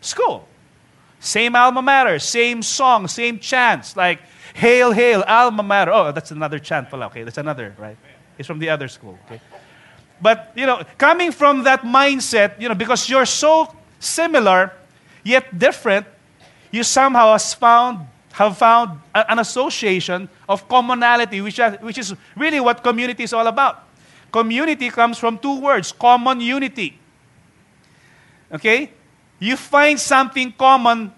school. 0.00 0.46
Same 1.18 1.56
alma 1.56 1.82
mater, 1.82 2.20
same 2.20 2.62
song, 2.62 3.08
same 3.08 3.40
chants, 3.40 3.96
like 3.96 4.20
Hail, 4.54 4.92
hail, 4.92 5.22
alma 5.26 5.62
mater. 5.62 5.92
Oh, 5.92 6.12
that's 6.12 6.30
another 6.30 6.58
chant 6.58 6.90
pala. 6.90 7.06
Okay, 7.06 7.22
that's 7.22 7.38
another, 7.38 7.74
right? 7.78 7.96
It's 8.38 8.46
from 8.46 8.58
the 8.58 8.70
other 8.70 8.88
school. 8.88 9.18
Okay. 9.26 9.40
But, 10.20 10.52
you 10.54 10.66
know, 10.66 10.82
coming 10.98 11.32
from 11.32 11.62
that 11.64 11.82
mindset, 11.82 12.60
you 12.60 12.68
know, 12.68 12.74
because 12.74 13.08
you're 13.08 13.26
so 13.26 13.74
similar, 13.98 14.72
yet 15.24 15.58
different, 15.58 16.06
you 16.70 16.82
somehow 16.82 17.32
has 17.32 17.54
found, 17.54 18.06
have 18.32 18.58
found 18.58 19.00
an 19.14 19.38
association 19.38 20.28
of 20.48 20.68
commonality, 20.68 21.40
which, 21.40 21.58
which 21.80 21.98
is 21.98 22.14
really 22.36 22.60
what 22.60 22.82
community 22.82 23.24
is 23.24 23.32
all 23.32 23.46
about. 23.46 23.84
Community 24.30 24.90
comes 24.90 25.18
from 25.18 25.38
two 25.38 25.60
words 25.60 25.90
common 25.90 26.40
unity. 26.40 26.98
Okay? 28.52 28.90
You 29.38 29.56
find 29.56 29.98
something 29.98 30.52
common 30.52 31.12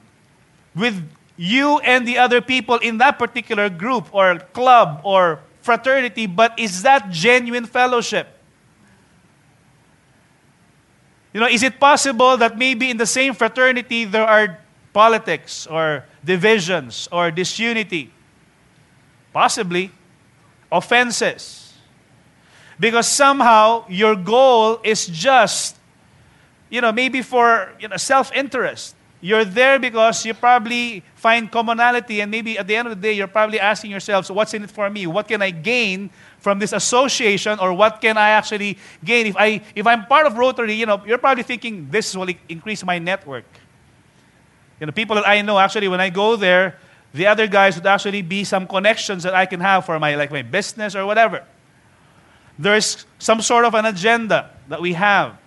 with 0.74 1.02
you 1.36 1.78
and 1.80 2.06
the 2.06 2.18
other 2.18 2.40
people 2.40 2.76
in 2.78 2.98
that 2.98 3.18
particular 3.18 3.68
group 3.68 4.14
or 4.14 4.38
club 4.52 5.00
or 5.04 5.40
fraternity, 5.62 6.26
but 6.26 6.58
is 6.58 6.82
that 6.82 7.10
genuine 7.10 7.66
fellowship? 7.66 8.28
You 11.32 11.40
know, 11.40 11.48
is 11.48 11.62
it 11.62 11.80
possible 11.80 12.36
that 12.36 12.58
maybe 12.58 12.90
in 12.90 12.98
the 12.98 13.06
same 13.06 13.32
fraternity 13.32 14.04
there 14.04 14.26
are 14.26 14.58
politics 14.92 15.66
or 15.66 16.04
divisions 16.24 17.08
or 17.10 17.30
disunity? 17.30 18.12
Possibly. 19.32 19.90
Offenses. 20.70 21.72
Because 22.78 23.08
somehow 23.08 23.86
your 23.88 24.14
goal 24.14 24.80
is 24.82 25.06
just, 25.06 25.76
you 26.68 26.80
know, 26.80 26.92
maybe 26.92 27.22
for 27.22 27.72
you 27.80 27.88
know, 27.88 27.96
self 27.96 28.32
interest. 28.34 28.94
You're 29.24 29.44
there 29.44 29.78
because 29.78 30.26
you 30.26 30.34
probably 30.34 31.04
find 31.14 31.48
commonality, 31.48 32.20
and 32.20 32.28
maybe 32.28 32.58
at 32.58 32.66
the 32.66 32.74
end 32.74 32.88
of 32.88 32.96
the 32.96 33.00
day, 33.00 33.12
you're 33.12 33.28
probably 33.28 33.60
asking 33.60 33.92
yourselves, 33.92 34.28
What's 34.28 34.52
in 34.52 34.64
it 34.64 34.70
for 34.70 34.90
me? 34.90 35.06
What 35.06 35.28
can 35.28 35.40
I 35.40 35.50
gain 35.50 36.10
from 36.40 36.58
this 36.58 36.72
association, 36.72 37.60
or 37.60 37.72
what 37.72 38.00
can 38.00 38.18
I 38.18 38.30
actually 38.30 38.78
gain? 39.04 39.26
If, 39.26 39.36
I, 39.38 39.62
if 39.76 39.86
I'm 39.86 40.06
part 40.06 40.26
of 40.26 40.36
Rotary, 40.36 40.74
you 40.74 40.86
know, 40.86 41.00
you're 41.06 41.18
probably 41.18 41.44
thinking, 41.44 41.86
This 41.88 42.16
will 42.16 42.28
increase 42.48 42.84
my 42.84 42.98
network. 42.98 43.44
You 44.80 44.86
know, 44.86 44.92
people 44.92 45.14
that 45.14 45.28
I 45.28 45.40
know, 45.42 45.56
actually, 45.56 45.86
when 45.86 46.00
I 46.00 46.10
go 46.10 46.34
there, 46.34 46.76
the 47.14 47.28
other 47.28 47.46
guys 47.46 47.76
would 47.76 47.86
actually 47.86 48.22
be 48.22 48.42
some 48.42 48.66
connections 48.66 49.22
that 49.22 49.36
I 49.36 49.46
can 49.46 49.60
have 49.60 49.86
for 49.86 50.00
my, 50.00 50.16
like 50.16 50.32
my 50.32 50.42
business 50.42 50.96
or 50.96 51.06
whatever. 51.06 51.44
There's 52.58 53.06
some 53.20 53.40
sort 53.40 53.66
of 53.66 53.74
an 53.74 53.86
agenda 53.86 54.50
that 54.66 54.82
we 54.82 54.94
have. 54.94 55.38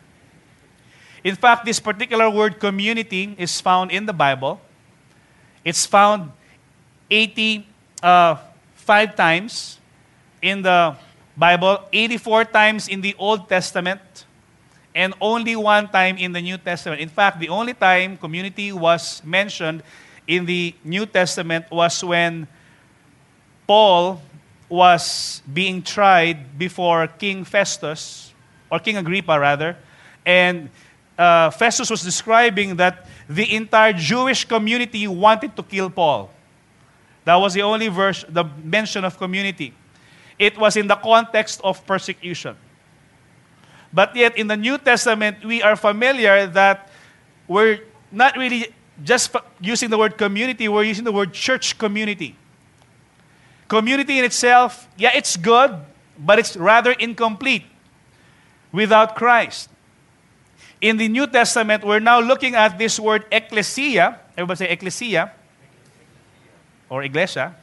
In 1.25 1.33
fact, 1.33 1.65
this 1.65 1.79
particular 1.79 2.29
word 2.29 2.59
community 2.59 3.33
is 3.39 3.59
found 3.59 3.89
in 3.89 4.05
the 4.05 4.13
Bible. 4.13 4.61
It's 5.65 5.83
found 5.83 6.29
85 7.09 7.65
uh, 8.03 9.07
times 9.17 9.79
in 10.39 10.61
the 10.61 10.95
Bible, 11.35 11.79
84 11.91 12.45
times 12.45 12.87
in 12.87 13.01
the 13.01 13.15
Old 13.17 13.49
Testament, 13.49 13.99
and 14.93 15.15
only 15.19 15.55
one 15.55 15.89
time 15.89 16.15
in 16.17 16.31
the 16.31 16.41
New 16.41 16.59
Testament. 16.59 17.01
In 17.01 17.09
fact, 17.09 17.39
the 17.39 17.49
only 17.49 17.73
time 17.73 18.17
community 18.17 18.71
was 18.71 19.23
mentioned 19.25 19.81
in 20.27 20.45
the 20.45 20.75
New 20.83 21.07
Testament 21.07 21.65
was 21.71 22.03
when 22.03 22.47
Paul 23.65 24.21
was 24.69 25.41
being 25.51 25.81
tried 25.81 26.59
before 26.59 27.07
King 27.07 27.45
Festus, 27.45 28.31
or 28.69 28.77
King 28.77 28.97
Agrippa 28.97 29.39
rather, 29.39 29.75
and 30.23 30.69
uh, 31.17 31.49
Festus 31.49 31.89
was 31.89 32.01
describing 32.01 32.75
that 32.75 33.05
the 33.29 33.55
entire 33.55 33.93
Jewish 33.93 34.45
community 34.45 35.07
wanted 35.07 35.55
to 35.55 35.63
kill 35.63 35.89
Paul. 35.89 36.29
That 37.23 37.35
was 37.35 37.53
the 37.53 37.63
only 37.63 37.87
verse, 37.87 38.23
the 38.29 38.45
mention 38.63 39.03
of 39.03 39.17
community. 39.17 39.73
It 40.37 40.57
was 40.57 40.75
in 40.75 40.87
the 40.87 40.95
context 40.95 41.61
of 41.63 41.85
persecution. 41.85 42.55
But 43.91 44.15
yet, 44.15 44.37
in 44.37 44.47
the 44.47 44.57
New 44.57 44.77
Testament, 44.77 45.43
we 45.43 45.63
are 45.63 45.75
familiar 45.75 46.47
that 46.47 46.91
we're 47.47 47.79
not 48.11 48.35
really 48.35 48.73
just 49.03 49.35
using 49.59 49.89
the 49.89 49.97
word 49.97 50.17
community, 50.17 50.67
we're 50.67 50.83
using 50.83 51.03
the 51.03 51.11
word 51.11 51.33
church 51.33 51.77
community. 51.77 52.35
Community 53.67 54.19
in 54.19 54.25
itself, 54.25 54.87
yeah, 54.97 55.11
it's 55.15 55.37
good, 55.37 55.75
but 56.19 56.39
it's 56.39 56.55
rather 56.55 56.91
incomplete 56.91 57.63
without 58.71 59.15
Christ. 59.15 59.69
In 60.81 60.97
the 60.97 61.07
New 61.07 61.27
Testament, 61.27 61.83
we're 61.83 61.99
now 61.99 62.19
looking 62.19 62.55
at 62.55 62.77
this 62.77 62.99
word 62.99 63.25
ecclesia. 63.31 64.19
Everybody 64.37 64.57
say 64.57 64.69
ecclesia 64.69 65.31
or 66.89 67.03
iglesia, 67.03 67.55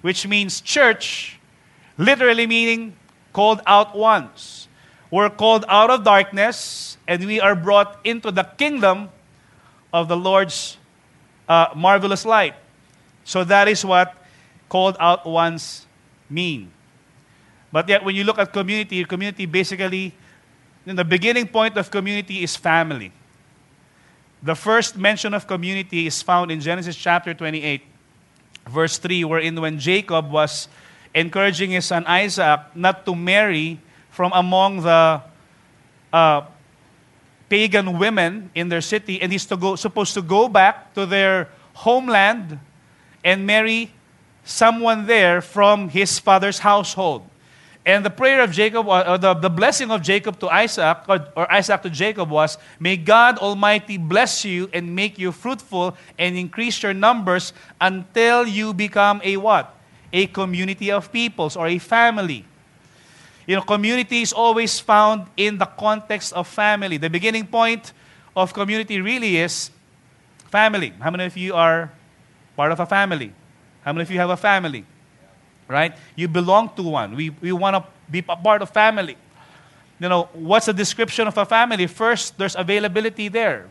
which 0.00 0.26
means 0.26 0.60
church, 0.60 1.38
literally 1.98 2.46
meaning 2.46 2.96
called 3.32 3.60
out 3.66 3.96
ones. 3.96 4.68
We're 5.10 5.30
called 5.30 5.64
out 5.68 5.90
of 5.90 6.04
darkness 6.04 6.96
and 7.06 7.24
we 7.26 7.40
are 7.40 7.54
brought 7.54 7.98
into 8.04 8.30
the 8.30 8.44
kingdom 8.44 9.10
of 9.92 10.08
the 10.08 10.16
Lord's 10.16 10.78
uh, 11.48 11.68
marvelous 11.74 12.24
light. 12.24 12.54
So 13.24 13.44
that 13.44 13.68
is 13.68 13.84
what 13.84 14.14
called 14.68 14.96
out 15.00 15.26
ones 15.26 15.86
mean. 16.28 16.70
But 17.72 17.88
yet, 17.88 18.04
when 18.04 18.14
you 18.14 18.24
look 18.24 18.38
at 18.38 18.52
community, 18.52 19.04
community 19.04 19.46
basically 19.46 20.14
then 20.84 20.96
the 20.96 21.04
beginning 21.04 21.46
point 21.46 21.76
of 21.76 21.90
community 21.90 22.42
is 22.42 22.56
family. 22.56 23.12
The 24.42 24.54
first 24.54 24.96
mention 24.96 25.34
of 25.34 25.46
community 25.46 26.06
is 26.06 26.22
found 26.22 26.50
in 26.50 26.60
Genesis 26.60 26.96
chapter 26.96 27.34
28, 27.34 27.82
verse 28.68 28.96
3, 28.96 29.24
wherein 29.24 29.60
when 29.60 29.78
Jacob 29.78 30.30
was 30.30 30.68
encouraging 31.14 31.70
his 31.70 31.84
son 31.84 32.06
Isaac 32.06 32.60
not 32.74 33.04
to 33.04 33.14
marry 33.14 33.78
from 34.10 34.32
among 34.34 34.82
the 34.82 35.22
uh, 36.12 36.42
pagan 37.48 37.98
women 37.98 38.50
in 38.54 38.68
their 38.68 38.80
city, 38.80 39.20
and 39.20 39.30
he's 39.30 39.44
to 39.46 39.56
go, 39.56 39.76
supposed 39.76 40.14
to 40.14 40.22
go 40.22 40.48
back 40.48 40.94
to 40.94 41.04
their 41.04 41.48
homeland 41.74 42.58
and 43.24 43.46
marry 43.46 43.92
someone 44.44 45.06
there 45.06 45.42
from 45.42 45.88
his 45.88 46.18
father's 46.18 46.60
household. 46.60 47.29
And 47.90 48.06
the 48.06 48.10
prayer 48.10 48.40
of 48.40 48.52
Jacob, 48.52 48.86
or 48.86 49.18
the, 49.18 49.34
the 49.34 49.50
blessing 49.50 49.90
of 49.90 50.00
Jacob 50.00 50.38
to 50.38 50.48
Isaac, 50.48 50.98
or, 51.08 51.26
or 51.34 51.50
Isaac 51.50 51.82
to 51.82 51.90
Jacob 51.90 52.30
was, 52.30 52.56
May 52.78 52.96
God 52.96 53.36
Almighty 53.38 53.98
bless 53.98 54.44
you 54.44 54.70
and 54.72 54.94
make 54.94 55.18
you 55.18 55.32
fruitful 55.32 55.96
and 56.16 56.36
increase 56.36 56.80
your 56.84 56.94
numbers 56.94 57.52
until 57.80 58.46
you 58.46 58.72
become 58.72 59.20
a 59.24 59.36
what? 59.38 59.74
A 60.12 60.28
community 60.28 60.92
of 60.92 61.10
peoples 61.10 61.56
or 61.56 61.66
a 61.66 61.78
family. 61.78 62.44
You 63.44 63.56
know, 63.56 63.62
community 63.62 64.22
is 64.22 64.32
always 64.32 64.78
found 64.78 65.26
in 65.36 65.58
the 65.58 65.66
context 65.66 66.32
of 66.32 66.46
family. 66.46 66.96
The 66.96 67.10
beginning 67.10 67.48
point 67.48 67.92
of 68.36 68.54
community 68.54 69.00
really 69.00 69.38
is 69.38 69.72
family. 70.46 70.92
How 71.00 71.10
many 71.10 71.24
of 71.24 71.36
you 71.36 71.54
are 71.54 71.90
part 72.54 72.70
of 72.70 72.78
a 72.78 72.86
family? 72.86 73.32
How 73.82 73.92
many 73.92 74.02
of 74.02 74.10
you 74.12 74.18
have 74.20 74.30
a 74.30 74.36
family? 74.36 74.84
Right? 75.70 75.94
You 76.16 76.26
belong 76.26 76.70
to 76.74 76.82
one. 76.82 77.14
We, 77.14 77.30
we 77.30 77.52
want 77.52 77.76
to 77.76 77.84
be 78.10 78.18
a 78.28 78.36
part 78.36 78.60
of 78.60 78.70
family. 78.70 79.16
You 80.00 80.08
know, 80.08 80.28
what's 80.32 80.66
the 80.66 80.72
description 80.72 81.28
of 81.28 81.38
a 81.38 81.46
family? 81.46 81.86
First, 81.86 82.36
there's 82.36 82.56
availability 82.56 83.28
there. 83.28 83.68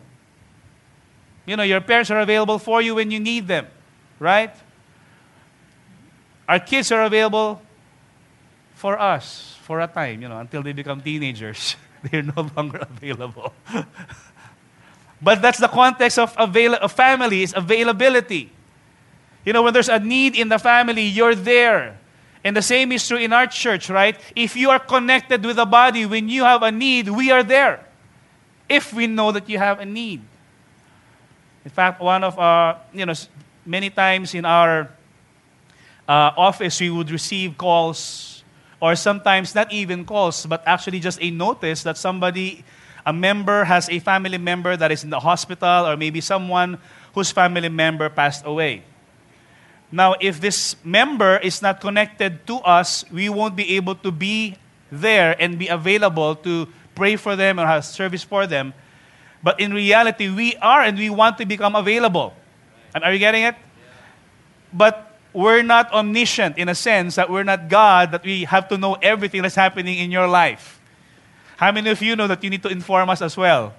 You 1.45 1.57
know, 1.57 1.63
your 1.63 1.81
parents 1.81 2.09
are 2.09 2.19
available 2.19 2.57
for 2.57 2.81
you 2.81 2.95
when 2.95 3.11
you 3.11 3.19
need 3.19 3.47
them, 3.47 3.67
right? 4.17 4.55
Our 6.47 6.59
kids 6.59 6.91
are 6.91 7.03
available 7.03 7.61
for 8.75 8.97
us 8.97 9.57
for 9.63 9.81
a 9.81 9.87
time, 9.87 10.21
you 10.21 10.29
know, 10.29 10.39
until 10.39 10.63
they 10.63 10.71
become 10.71 11.01
teenagers. 11.01 11.75
They're 12.03 12.23
no 12.23 12.49
longer 12.55 12.79
available. 12.79 13.53
but 15.21 15.41
that's 15.41 15.59
the 15.59 15.67
context 15.67 16.17
of, 16.17 16.33
avail- 16.37 16.75
of 16.75 16.93
family, 16.93 17.43
is 17.43 17.53
availability. 17.55 18.51
You 19.49 19.53
know, 19.53 19.63
when 19.63 19.73
there's 19.73 19.89
a 19.89 19.97
need 19.97 20.35
in 20.35 20.47
the 20.47 20.59
family, 20.59 21.01
you're 21.01 21.33
there. 21.33 21.97
And 22.43 22.55
the 22.55 22.61
same 22.61 22.91
is 22.91 23.07
true 23.07 23.17
in 23.17 23.33
our 23.33 23.47
church, 23.47 23.89
right? 23.89 24.15
If 24.35 24.55
you 24.55 24.69
are 24.69 24.77
connected 24.77 25.43
with 25.43 25.55
the 25.55 25.65
body, 25.65 26.05
when 26.05 26.29
you 26.29 26.43
have 26.43 26.61
a 26.61 26.71
need, 26.71 27.09
we 27.09 27.31
are 27.31 27.41
there. 27.41 27.83
If 28.69 28.93
we 28.93 29.07
know 29.07 29.31
that 29.31 29.49
you 29.49 29.57
have 29.57 29.79
a 29.79 29.85
need. 29.85 30.21
In 31.65 31.71
fact, 31.71 31.99
one 31.99 32.23
of 32.23 32.37
our, 32.37 32.77
you 32.93 33.07
know, 33.07 33.15
many 33.65 33.89
times 33.89 34.35
in 34.35 34.45
our 34.45 34.91
uh, 36.07 36.29
office, 36.37 36.79
we 36.79 36.91
would 36.91 37.09
receive 37.09 37.57
calls, 37.57 38.43
or 38.79 38.95
sometimes 38.95 39.55
not 39.55 39.73
even 39.73 40.05
calls, 40.05 40.45
but 40.45 40.61
actually 40.67 40.99
just 40.99 41.17
a 41.23 41.31
notice 41.31 41.81
that 41.81 41.97
somebody, 41.97 42.63
a 43.03 43.11
member, 43.11 43.63
has 43.63 43.89
a 43.89 43.97
family 43.97 44.37
member 44.37 44.77
that 44.77 44.91
is 44.91 45.03
in 45.03 45.09
the 45.09 45.19
hospital, 45.19 45.87
or 45.87 45.97
maybe 45.97 46.21
someone 46.21 46.77
whose 47.15 47.31
family 47.31 47.69
member 47.69 48.09
passed 48.09 48.45
away. 48.45 48.83
Now, 49.91 50.15
if 50.19 50.39
this 50.39 50.75
member 50.83 51.37
is 51.37 51.61
not 51.61 51.81
connected 51.81 52.45
to 52.47 52.57
us, 52.57 53.03
we 53.11 53.29
won't 53.29 53.55
be 53.55 53.75
able 53.75 53.95
to 53.95 54.11
be 54.11 54.55
there 54.91 55.35
and 55.41 55.57
be 55.57 55.67
available 55.67 56.35
to 56.35 56.67
pray 56.93 57.15
for 57.15 57.35
them 57.35 57.59
or 57.59 57.65
have 57.65 57.85
service 57.85 58.23
for 58.23 58.45
them. 58.45 58.73
But 59.41 59.59
in 59.59 59.73
reality, 59.73 60.29
we 60.29 60.55
are 60.57 60.81
and 60.81 60.97
we 60.97 61.09
want 61.09 61.37
to 61.39 61.45
become 61.45 61.75
available. 61.75 62.33
And 62.93 63.03
are 63.03 63.13
you 63.13 63.19
getting 63.19 63.43
it? 63.43 63.55
But 64.73 65.17
we're 65.33 65.63
not 65.63 65.91
omniscient 65.93 66.57
in 66.57 66.69
a 66.69 66.75
sense 66.75 67.15
that 67.15 67.29
we're 67.29 67.43
not 67.43 67.69
God, 67.69 68.11
that 68.11 68.23
we 68.23 68.43
have 68.43 68.67
to 68.69 68.77
know 68.77 68.95
everything 69.01 69.41
that's 69.41 69.55
happening 69.55 69.97
in 69.97 70.11
your 70.11 70.27
life. 70.27 70.79
How 71.57 71.71
many 71.71 71.89
of 71.89 72.01
you 72.01 72.15
know 72.15 72.27
that 72.27 72.43
you 72.43 72.49
need 72.49 72.63
to 72.63 72.69
inform 72.69 73.09
us 73.09 73.21
as 73.21 73.35
well? 73.35 73.73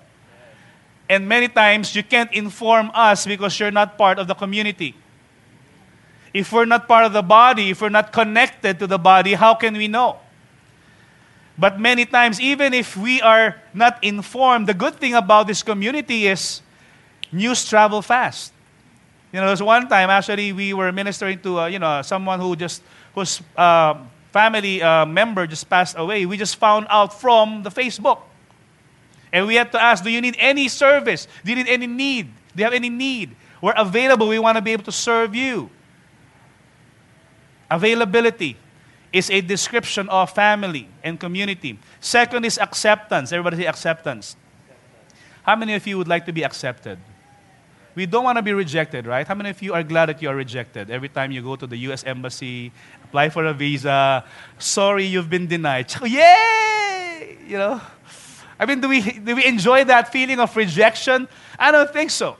And 1.08 1.28
many 1.28 1.48
times 1.48 1.94
you 1.94 2.02
can't 2.02 2.32
inform 2.32 2.90
us 2.94 3.26
because 3.26 3.58
you're 3.58 3.70
not 3.70 3.98
part 3.98 4.18
of 4.18 4.28
the 4.28 4.34
community. 4.34 4.94
If 6.32 6.52
we're 6.52 6.64
not 6.64 6.86
part 6.86 7.06
of 7.06 7.12
the 7.12 7.22
body, 7.22 7.70
if 7.70 7.82
we're 7.82 7.88
not 7.88 8.12
connected 8.12 8.78
to 8.78 8.86
the 8.86 8.98
body, 8.98 9.34
how 9.34 9.54
can 9.54 9.74
we 9.76 9.88
know? 9.88 10.18
But 11.58 11.78
many 11.78 12.06
times, 12.06 12.40
even 12.40 12.72
if 12.72 12.96
we 12.96 13.20
are 13.20 13.56
not 13.74 14.02
informed, 14.02 14.66
the 14.66 14.74
good 14.74 14.94
thing 14.94 15.14
about 15.14 15.46
this 15.46 15.62
community 15.62 16.26
is 16.26 16.62
news 17.32 17.68
travel 17.68 18.00
fast. 18.00 18.52
You 19.32 19.40
know, 19.40 19.46
there's 19.46 19.62
one 19.62 19.88
time 19.88 20.08
actually 20.10 20.52
we 20.52 20.72
were 20.72 20.90
ministering 20.90 21.38
to 21.40 21.60
uh, 21.60 21.66
you 21.66 21.78
know 21.78 22.02
someone 22.02 22.40
who 22.40 22.56
just 22.56 22.82
whose 23.14 23.42
uh, 23.56 23.94
family 24.32 24.82
uh, 24.82 25.04
member 25.04 25.46
just 25.46 25.68
passed 25.68 25.96
away. 25.98 26.24
We 26.26 26.36
just 26.36 26.56
found 26.56 26.86
out 26.88 27.12
from 27.12 27.62
the 27.62 27.70
Facebook, 27.70 28.20
and 29.32 29.46
we 29.46 29.54
had 29.54 29.70
to 29.72 29.80
ask, 29.82 30.02
"Do 30.02 30.10
you 30.10 30.20
need 30.20 30.36
any 30.38 30.66
service? 30.68 31.28
Do 31.44 31.50
you 31.50 31.56
need 31.56 31.68
any 31.68 31.86
need? 31.86 32.32
Do 32.56 32.62
you 32.62 32.64
have 32.64 32.74
any 32.74 32.88
need? 32.88 33.36
We're 33.60 33.76
available. 33.76 34.28
We 34.28 34.38
want 34.38 34.56
to 34.56 34.62
be 34.62 34.72
able 34.72 34.84
to 34.84 34.92
serve 34.92 35.34
you." 35.34 35.70
Availability 37.70 38.56
is 39.12 39.30
a 39.30 39.40
description 39.40 40.08
of 40.08 40.30
family 40.30 40.88
and 41.02 41.18
community. 41.18 41.78
Second 42.00 42.44
is 42.44 42.58
acceptance. 42.58 43.32
Everybody 43.32 43.62
say 43.62 43.66
acceptance. 43.66 44.36
How 45.42 45.56
many 45.56 45.74
of 45.74 45.86
you 45.86 45.98
would 45.98 46.08
like 46.08 46.26
to 46.26 46.32
be 46.32 46.42
accepted? 46.42 46.98
We 47.94 48.06
don't 48.06 48.24
want 48.24 48.38
to 48.38 48.42
be 48.42 48.52
rejected, 48.52 49.06
right? 49.06 49.26
How 49.26 49.34
many 49.34 49.50
of 49.50 49.60
you 49.62 49.74
are 49.74 49.82
glad 49.82 50.06
that 50.06 50.22
you 50.22 50.28
are 50.28 50.34
rejected? 50.34 50.90
Every 50.90 51.08
time 51.08 51.32
you 51.32 51.42
go 51.42 51.56
to 51.56 51.66
the 51.66 51.76
US 51.90 52.04
Embassy, 52.04 52.72
apply 53.04 53.30
for 53.30 53.44
a 53.46 53.52
visa, 53.52 54.24
sorry, 54.58 55.06
you've 55.06 55.28
been 55.28 55.46
denied. 55.46 55.92
Yay! 56.02 57.38
You 57.46 57.58
know? 57.58 57.80
I 58.58 58.66
mean, 58.66 58.80
do 58.80 58.88
we, 58.88 59.00
do 59.00 59.34
we 59.34 59.44
enjoy 59.44 59.84
that 59.84 60.12
feeling 60.12 60.38
of 60.38 60.54
rejection? 60.56 61.26
I 61.58 61.72
don't 61.72 61.90
think 61.92 62.10
so. 62.10 62.36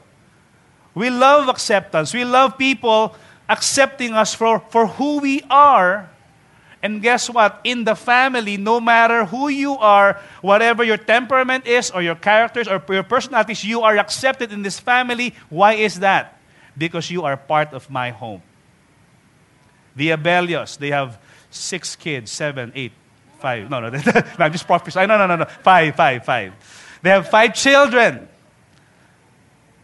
We 0.95 1.11
love 1.11 1.49
acceptance. 1.49 2.15
We 2.15 2.25
love 2.25 2.59
people 2.59 3.17
accepting 3.51 4.15
us 4.15 4.33
for, 4.33 4.61
for 4.71 4.87
who 4.87 5.19
we 5.19 5.43
are. 5.51 6.09
And 6.83 7.03
guess 7.03 7.29
what? 7.29 7.61
In 7.65 7.85
the 7.85 7.95
family, 7.95 8.57
no 8.57 8.81
matter 8.81 9.27
who 9.27 9.49
you 9.49 9.77
are, 9.77 10.19
whatever 10.41 10.83
your 10.83 10.97
temperament 10.97 11.67
is, 11.67 11.91
or 11.91 12.01
your 12.01 12.15
characters, 12.15 12.69
or 12.69 12.83
your 12.89 13.03
personalities, 13.03 13.63
you 13.63 13.83
are 13.83 13.99
accepted 13.99 14.51
in 14.51 14.63
this 14.63 14.81
family. 14.81 15.35
Why 15.51 15.75
is 15.75 16.01
that? 16.01 16.39
Because 16.79 17.11
you 17.11 17.25
are 17.25 17.37
part 17.37 17.75
of 17.75 17.91
my 17.91 18.11
home. 18.11 18.41
The 19.95 20.11
Abelios, 20.11 20.79
they 20.79 20.91
have 20.91 21.19
six 21.51 21.97
kids, 21.97 22.31
seven, 22.31 22.73
eight, 22.75 22.93
five. 23.41 23.69
No, 23.69 23.81
no, 23.81 23.89
I'm 24.39 24.53
just 24.53 24.67
prophesying. 24.67 25.09
No, 25.09 25.19
no, 25.19 25.27
no, 25.27 25.37
no. 25.37 25.45
Five, 25.45 25.97
five, 25.97 26.25
five. 26.25 26.55
They 27.03 27.11
have 27.11 27.29
five 27.29 27.55
children. 27.55 28.27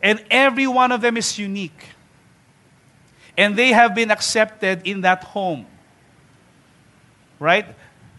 And 0.03 0.25
every 0.31 0.69
one 0.69 0.93
of 0.93 1.01
them 1.03 1.17
is 1.19 1.39
unique 1.39 1.96
and 3.37 3.57
they 3.57 3.69
have 3.69 3.95
been 3.95 4.11
accepted 4.11 4.83
in 4.85 5.03
that 5.03 5.23
home. 5.25 5.67
Right? 7.39 7.67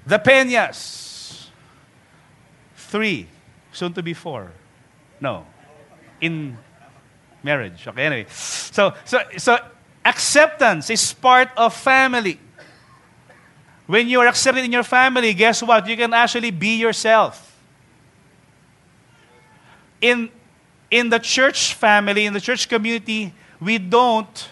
The 0.06 0.20
Peñas, 0.20 1.48
three, 2.76 3.28
soon 3.72 3.94
to 3.94 4.04
be 4.04 4.14
four. 4.14 4.52
No, 5.20 5.46
in 6.22 6.58
marriage. 7.42 7.88
Okay, 7.88 8.06
anyway. 8.06 8.26
So, 8.30 8.94
so, 9.06 9.20
so 9.38 9.58
acceptance 10.06 10.90
is 10.90 11.14
part 11.14 11.50
of 11.58 11.74
family. 11.74 12.40
When 13.88 14.08
you 14.08 14.20
are 14.20 14.28
accepted 14.28 14.64
in 14.66 14.72
your 14.72 14.84
family, 14.84 15.34
guess 15.34 15.64
what? 15.64 15.88
You 15.88 15.98
can 15.98 16.14
actually 16.14 16.52
be 16.52 16.78
yourself. 16.78 17.44
In, 20.00 20.30
in 20.92 21.10
the 21.10 21.18
church 21.18 21.74
family, 21.74 22.26
in 22.26 22.34
the 22.34 22.42
church 22.42 22.70
community, 22.70 23.34
we 23.60 23.80
don't 23.80 24.50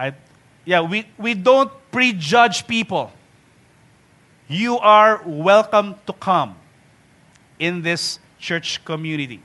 I, 0.00 0.14
yeah, 0.70 0.82
we, 0.82 1.04
we 1.18 1.34
don't 1.34 1.68
prejudge 1.90 2.64
people. 2.68 3.10
You 4.46 4.78
are 4.78 5.20
welcome 5.26 5.96
to 6.06 6.12
come 6.12 6.54
in 7.58 7.82
this 7.82 8.20
church 8.38 8.84
community. 8.84 9.42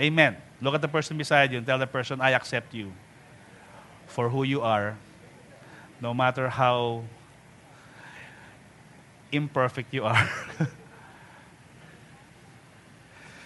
Amen. 0.00 0.38
Look 0.62 0.74
at 0.74 0.80
the 0.80 0.88
person 0.88 1.18
beside 1.18 1.52
you 1.52 1.58
and 1.58 1.66
tell 1.66 1.78
the 1.78 1.86
person, 1.86 2.22
I 2.22 2.30
accept 2.30 2.72
you 2.72 2.92
for 4.06 4.30
who 4.30 4.42
you 4.42 4.62
are, 4.62 4.96
no 6.00 6.14
matter 6.14 6.48
how 6.48 7.04
imperfect 9.32 9.92
you 9.92 10.04
are. 10.04 10.30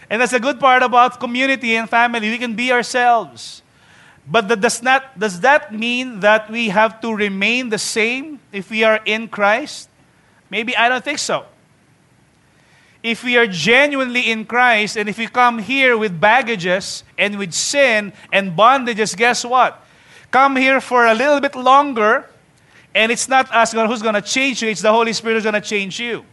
and 0.09 0.23
that's 0.23 0.35
a 0.35 0.38
good 0.38 0.61
part 0.61 0.85
about 0.85 1.18
community 1.18 1.75
and 1.75 1.90
family. 1.90 2.31
We 2.31 2.38
can 2.38 2.55
be 2.55 2.71
ourselves. 2.71 3.62
But 4.31 4.49
that 4.49 4.61
does, 4.61 4.83
not, 4.83 5.19
does 5.19 5.41
that 5.41 5.73
mean 5.73 6.21
that 6.21 6.51
we 6.51 6.69
have 6.69 7.01
to 7.01 7.14
remain 7.14 7.71
the 7.71 7.79
same 7.79 8.41
if 8.53 8.71
we 8.71 8.85
are 8.85 9.01
in 9.05 9.29
Christ? 9.29 9.88
Maybe 10.51 10.77
I 10.77 10.88
don't 10.88 11.03
think 11.03 11.19
so. 11.19 11.47
If 13.03 13.25
we 13.25 13.38
are 13.38 13.47
genuinely 13.47 14.31
in 14.31 14.45
Christ 14.45 14.97
and 14.97 15.09
if 15.09 15.17
we 15.17 15.29
come 15.29 15.59
here 15.59 15.97
with 15.97 16.21
baggages 16.21 17.05
and 17.17 17.38
with 17.38 17.55
sin 17.55 18.12
and 18.33 18.53
bondages, 18.53 19.17
guess 19.17 19.45
what? 19.45 19.83
Come 20.31 20.57
here 20.57 20.81
for 20.81 21.07
a 21.07 21.14
little 21.14 21.41
bit 21.41 21.55
longer, 21.55 22.29
and 22.95 23.11
it's 23.11 23.29
not 23.29 23.51
us 23.55 23.73
who's 23.73 24.03
going 24.03 24.14
to 24.14 24.21
change 24.21 24.62
you, 24.62 24.69
it's 24.69 24.83
the 24.83 24.93
Holy 24.93 25.14
Spirit 25.14 25.35
who's 25.35 25.45
going 25.45 25.55
to 25.55 25.61
change 25.61 25.99
you. 25.99 26.25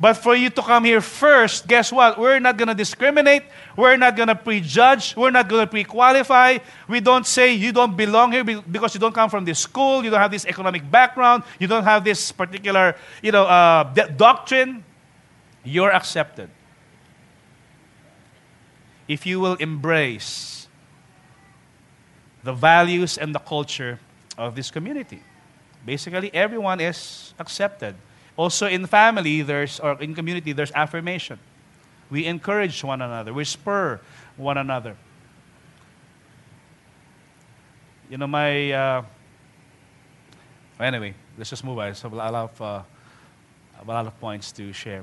But 0.00 0.14
for 0.14 0.36
you 0.36 0.48
to 0.50 0.62
come 0.62 0.84
here 0.84 1.00
first, 1.00 1.66
guess 1.66 1.90
what? 1.90 2.18
We're 2.18 2.38
not 2.38 2.56
going 2.56 2.68
to 2.68 2.74
discriminate. 2.74 3.42
We're 3.76 3.96
not 3.96 4.14
going 4.14 4.28
to 4.28 4.36
prejudge. 4.36 5.16
We're 5.16 5.32
not 5.32 5.48
going 5.48 5.62
to 5.62 5.66
pre 5.66 5.82
qualify. 5.82 6.58
We 6.86 7.00
don't 7.00 7.26
say 7.26 7.54
you 7.54 7.72
don't 7.72 7.96
belong 7.96 8.30
here 8.30 8.44
because 8.44 8.94
you 8.94 9.00
don't 9.00 9.14
come 9.14 9.28
from 9.28 9.44
this 9.44 9.58
school, 9.58 10.04
you 10.04 10.10
don't 10.10 10.20
have 10.20 10.30
this 10.30 10.46
economic 10.46 10.88
background, 10.88 11.42
you 11.58 11.66
don't 11.66 11.82
have 11.82 12.04
this 12.04 12.30
particular 12.30 12.94
you 13.22 13.32
know, 13.32 13.44
uh, 13.44 13.82
doctrine. 14.16 14.84
You're 15.64 15.90
accepted. 15.90 16.48
If 19.08 19.26
you 19.26 19.40
will 19.40 19.54
embrace 19.54 20.68
the 22.44 22.52
values 22.52 23.18
and 23.18 23.34
the 23.34 23.40
culture 23.40 23.98
of 24.36 24.54
this 24.54 24.70
community. 24.70 25.22
Basically, 25.84 26.32
everyone 26.32 26.80
is 26.80 27.34
accepted. 27.38 27.96
Also 28.38 28.68
in 28.68 28.86
family, 28.86 29.42
there's, 29.42 29.80
or 29.80 30.00
in 30.00 30.14
community, 30.14 30.52
there's 30.52 30.70
affirmation. 30.70 31.40
We 32.08 32.24
encourage 32.24 32.84
one 32.84 33.02
another. 33.02 33.34
We 33.34 33.42
spur 33.42 34.00
one 34.36 34.56
another. 34.56 34.96
You 38.08 38.16
know, 38.16 38.28
my, 38.28 38.70
uh, 38.70 39.02
anyway, 40.78 41.14
let's 41.36 41.50
just 41.50 41.64
move 41.64 41.80
on. 41.80 41.96
So 41.96 42.08
a 42.08 42.14
lot 42.14 42.32
of, 42.32 42.62
uh, 42.62 42.82
a 43.82 43.84
lot 43.84 44.06
of 44.06 44.18
points 44.20 44.52
to 44.52 44.72
share. 44.72 45.02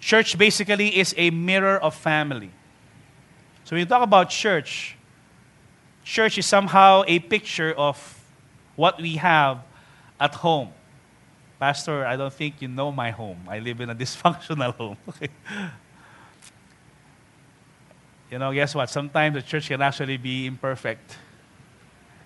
Church 0.00 0.36
basically 0.36 0.98
is 0.98 1.14
a 1.16 1.30
mirror 1.30 1.78
of 1.78 1.94
family. 1.94 2.50
So 3.62 3.76
when 3.76 3.80
you 3.80 3.86
talk 3.86 4.02
about 4.02 4.30
church, 4.30 4.96
church 6.04 6.38
is 6.38 6.44
somehow 6.44 7.04
a 7.06 7.20
picture 7.20 7.72
of 7.72 8.20
what 8.74 9.00
we 9.00 9.14
have 9.14 9.60
at 10.18 10.34
home. 10.34 10.70
Pastor, 11.62 12.04
I 12.04 12.16
don't 12.16 12.32
think 12.32 12.60
you 12.60 12.66
know 12.66 12.90
my 12.90 13.12
home. 13.12 13.38
I 13.46 13.60
live 13.60 13.80
in 13.80 13.88
a 13.88 13.94
dysfunctional 14.02 14.74
home. 14.74 14.96
You 18.32 18.40
know, 18.40 18.52
guess 18.52 18.74
what? 18.74 18.90
Sometimes 18.90 19.36
the 19.36 19.42
church 19.42 19.68
can 19.68 19.80
actually 19.80 20.16
be 20.16 20.46
imperfect. 20.46 21.18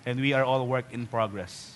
And 0.07 0.19
we 0.19 0.33
are 0.33 0.43
all 0.43 0.65
work 0.65 0.85
in 0.91 1.05
progress. 1.05 1.75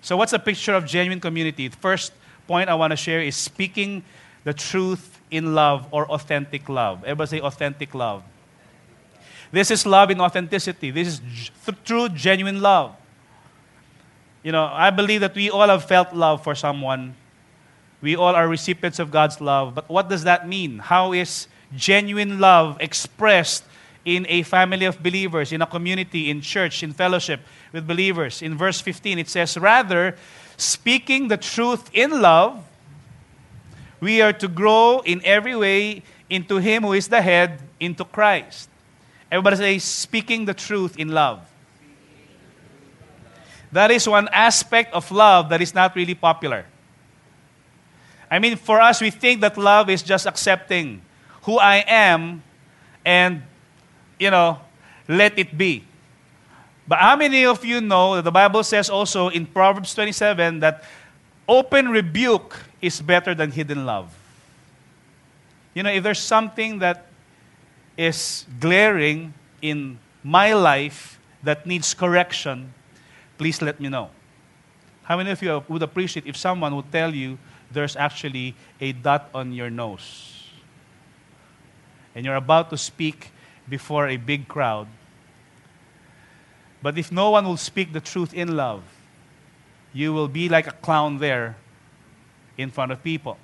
So, 0.00 0.16
what's 0.16 0.32
a 0.32 0.40
picture 0.40 0.74
of 0.74 0.86
genuine 0.86 1.20
community? 1.20 1.68
The 1.68 1.76
first 1.76 2.12
point 2.48 2.68
I 2.68 2.74
want 2.74 2.90
to 2.90 2.96
share 2.96 3.20
is 3.20 3.36
speaking 3.36 4.02
the 4.42 4.52
truth 4.52 5.20
in 5.30 5.54
love 5.54 5.86
or 5.92 6.10
authentic 6.10 6.68
love. 6.68 7.04
Everybody 7.04 7.38
say 7.38 7.40
authentic 7.40 7.94
love. 7.94 8.24
This 9.52 9.70
is 9.70 9.86
love 9.86 10.10
in 10.10 10.20
authenticity. 10.20 10.90
This 10.90 11.06
is 11.06 11.50
true, 11.84 12.08
genuine 12.08 12.60
love. 12.60 12.96
You 14.42 14.50
know, 14.50 14.64
I 14.64 14.90
believe 14.90 15.20
that 15.20 15.34
we 15.34 15.50
all 15.50 15.68
have 15.68 15.84
felt 15.84 16.12
love 16.12 16.42
for 16.42 16.54
someone. 16.54 17.14
We 18.00 18.16
all 18.16 18.34
are 18.34 18.48
recipients 18.48 18.98
of 18.98 19.10
God's 19.10 19.40
love. 19.40 19.74
But 19.74 19.88
what 19.88 20.08
does 20.08 20.24
that 20.24 20.48
mean? 20.48 20.80
How 20.80 21.12
is 21.12 21.46
genuine 21.76 22.40
love 22.40 22.76
expressed 22.80 23.64
in 24.04 24.26
a 24.28 24.42
family 24.42 24.84
of 24.84 25.00
believers, 25.00 25.52
in 25.52 25.62
a 25.62 25.66
community, 25.66 26.28
in 26.28 26.40
church, 26.40 26.82
in 26.82 26.92
fellowship 26.92 27.40
with 27.72 27.86
believers? 27.86 28.42
In 28.42 28.58
verse 28.58 28.80
15, 28.80 29.20
it 29.20 29.28
says, 29.28 29.56
Rather, 29.56 30.16
speaking 30.56 31.28
the 31.28 31.36
truth 31.36 31.88
in 31.92 32.20
love, 32.20 32.64
we 34.00 34.20
are 34.20 34.32
to 34.32 34.48
grow 34.48 35.00
in 35.04 35.22
every 35.24 35.54
way 35.54 36.02
into 36.28 36.56
Him 36.56 36.82
who 36.82 36.94
is 36.94 37.06
the 37.06 37.22
head, 37.22 37.60
into 37.78 38.04
Christ. 38.04 38.68
Everybody 39.30 39.56
say, 39.56 39.78
speaking 39.78 40.44
the 40.44 40.54
truth 40.54 40.98
in 40.98 41.08
love. 41.10 41.51
That 43.72 43.90
is 43.90 44.06
one 44.06 44.28
aspect 44.32 44.92
of 44.92 45.10
love 45.10 45.48
that 45.48 45.62
is 45.62 45.74
not 45.74 45.96
really 45.96 46.14
popular. 46.14 46.66
I 48.30 48.38
mean, 48.38 48.56
for 48.56 48.80
us, 48.80 49.00
we 49.00 49.10
think 49.10 49.40
that 49.40 49.58
love 49.58 49.90
is 49.90 50.02
just 50.02 50.26
accepting 50.26 51.02
who 51.42 51.58
I 51.58 51.84
am 51.86 52.42
and, 53.04 53.42
you 54.18 54.30
know, 54.30 54.60
let 55.08 55.38
it 55.38 55.56
be. 55.56 55.84
But 56.86 56.98
how 56.98 57.16
many 57.16 57.46
of 57.46 57.64
you 57.64 57.80
know 57.80 58.16
that 58.16 58.24
the 58.24 58.30
Bible 58.30 58.62
says 58.62 58.90
also 58.90 59.28
in 59.28 59.46
Proverbs 59.46 59.94
27 59.94 60.60
that 60.60 60.84
open 61.48 61.88
rebuke 61.88 62.58
is 62.80 63.00
better 63.00 63.34
than 63.34 63.50
hidden 63.50 63.86
love? 63.86 64.14
You 65.74 65.82
know, 65.82 65.90
if 65.90 66.02
there's 66.02 66.20
something 66.20 66.80
that 66.80 67.06
is 67.96 68.44
glaring 68.60 69.32
in 69.62 69.98
my 70.22 70.52
life 70.52 71.18
that 71.42 71.66
needs 71.66 71.94
correction, 71.94 72.74
please 73.42 73.60
let 73.60 73.80
me 73.80 73.88
know. 73.88 74.08
How 75.02 75.16
many 75.16 75.32
of 75.32 75.42
you 75.42 75.64
would 75.66 75.82
appreciate 75.82 76.28
if 76.28 76.36
someone 76.36 76.76
would 76.76 76.92
tell 76.92 77.12
you 77.12 77.38
there's 77.72 77.96
actually 77.96 78.54
a 78.80 78.92
dot 78.92 79.30
on 79.34 79.52
your 79.52 79.68
nose? 79.68 80.46
And 82.14 82.24
you're 82.24 82.36
about 82.36 82.70
to 82.70 82.78
speak 82.78 83.32
before 83.68 84.06
a 84.06 84.16
big 84.16 84.46
crowd. 84.46 84.86
But 86.82 86.96
if 86.96 87.10
no 87.10 87.30
one 87.30 87.44
will 87.44 87.56
speak 87.56 87.92
the 87.92 88.00
truth 88.00 88.32
in 88.32 88.54
love, 88.54 88.84
you 89.92 90.12
will 90.12 90.28
be 90.28 90.48
like 90.48 90.68
a 90.68 90.76
clown 90.78 91.18
there 91.18 91.56
in 92.56 92.70
front 92.70 92.92
of 92.92 93.02
people. 93.02 93.38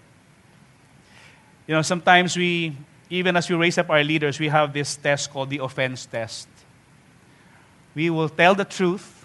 You 1.67 1.75
know, 1.75 1.83
sometimes 1.83 2.37
we, 2.37 2.77
even 3.11 3.37
as 3.37 3.51
we 3.51 3.57
raise 3.57 3.79
up 3.79 3.91
our 3.91 4.05
leaders, 4.05 4.39
we 4.39 4.47
have 4.47 4.73
this 4.73 4.95
test 4.95 5.33
called 5.33 5.51
the 5.51 5.59
offense 5.59 6.07
test. 6.07 6.47
We 7.97 8.11
will 8.11 8.29
tell 8.29 8.55
the 8.55 8.65
truth 8.65 9.18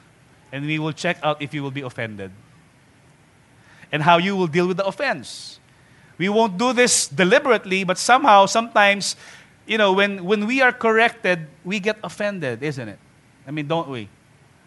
and 0.53 0.67
we 0.67 0.77
will 0.77 0.93
check 0.93 1.17
out 1.23 1.41
if 1.41 1.51
you 1.53 1.63
will 1.63 1.71
be 1.71 1.81
offended 1.81 2.31
and 3.91 4.03
how 4.03 4.19
you 4.19 4.35
will 4.35 4.47
deal 4.47 4.67
with 4.67 4.77
the 4.77 4.85
offense. 4.85 5.59
We 6.19 6.29
won't 6.29 6.59
do 6.59 6.73
this 6.73 7.07
deliberately, 7.07 7.83
but 7.83 7.97
somehow, 7.97 8.45
sometimes, 8.45 9.15
you 9.65 9.79
know, 9.79 9.91
when, 9.93 10.23
when 10.23 10.45
we 10.45 10.61
are 10.61 10.71
corrected, 10.71 11.47
we 11.65 11.79
get 11.79 11.97
offended, 12.03 12.61
isn't 12.61 12.87
it? 12.87 12.99
I 13.47 13.51
mean, 13.51 13.67
don't 13.67 13.89
we? 13.89 14.09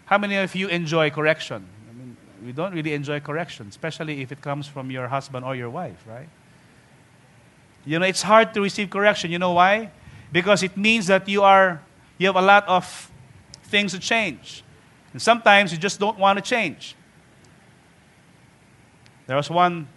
How 0.06 0.18
many 0.18 0.36
of 0.36 0.54
you 0.56 0.66
enjoy 0.66 1.10
correction? 1.10 1.64
I 1.88 1.92
mean, 1.92 2.16
we 2.44 2.50
don't 2.50 2.74
really 2.74 2.92
enjoy 2.92 3.20
correction, 3.20 3.68
especially 3.68 4.22
if 4.22 4.32
it 4.32 4.40
comes 4.40 4.66
from 4.66 4.90
your 4.90 5.06
husband 5.06 5.44
or 5.44 5.54
your 5.54 5.70
wife, 5.70 6.02
right? 6.06 6.28
You 7.84 8.00
know, 8.00 8.06
it's 8.06 8.22
hard 8.22 8.52
to 8.54 8.60
receive 8.60 8.90
correction. 8.90 9.30
You 9.30 9.38
know 9.38 9.52
why? 9.52 9.92
Because 10.32 10.64
it 10.64 10.76
means 10.76 11.06
that 11.06 11.28
you 11.28 11.44
are 11.44 11.80
you 12.18 12.26
have 12.26 12.36
a 12.36 12.42
lot 12.42 12.66
of 12.66 13.12
things 13.64 13.92
to 13.92 14.00
change. 14.00 14.64
And 15.16 15.22
sometimes 15.22 15.72
you 15.72 15.78
just 15.78 15.98
don't 15.98 16.18
want 16.18 16.36
to 16.36 16.42
change. 16.42 16.94
There 19.26 19.34
was 19.34 19.48
one 19.48 19.88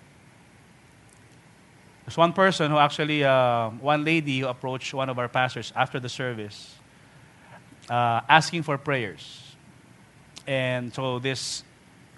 there's 2.05 2.15
one 2.15 2.32
person 2.32 2.71
who 2.71 2.77
actually, 2.77 3.25
uh, 3.25 3.69
one 3.82 4.05
lady 4.05 4.39
who 4.39 4.47
approached 4.47 4.93
one 4.93 5.10
of 5.10 5.19
our 5.19 5.27
pastors 5.27 5.73
after 5.75 5.99
the 5.99 6.08
service, 6.08 6.73
uh, 7.89 8.21
asking 8.29 8.63
for 8.63 8.77
prayers. 8.77 9.43
And 10.47 10.93
so 10.93 11.19
this 11.19 11.65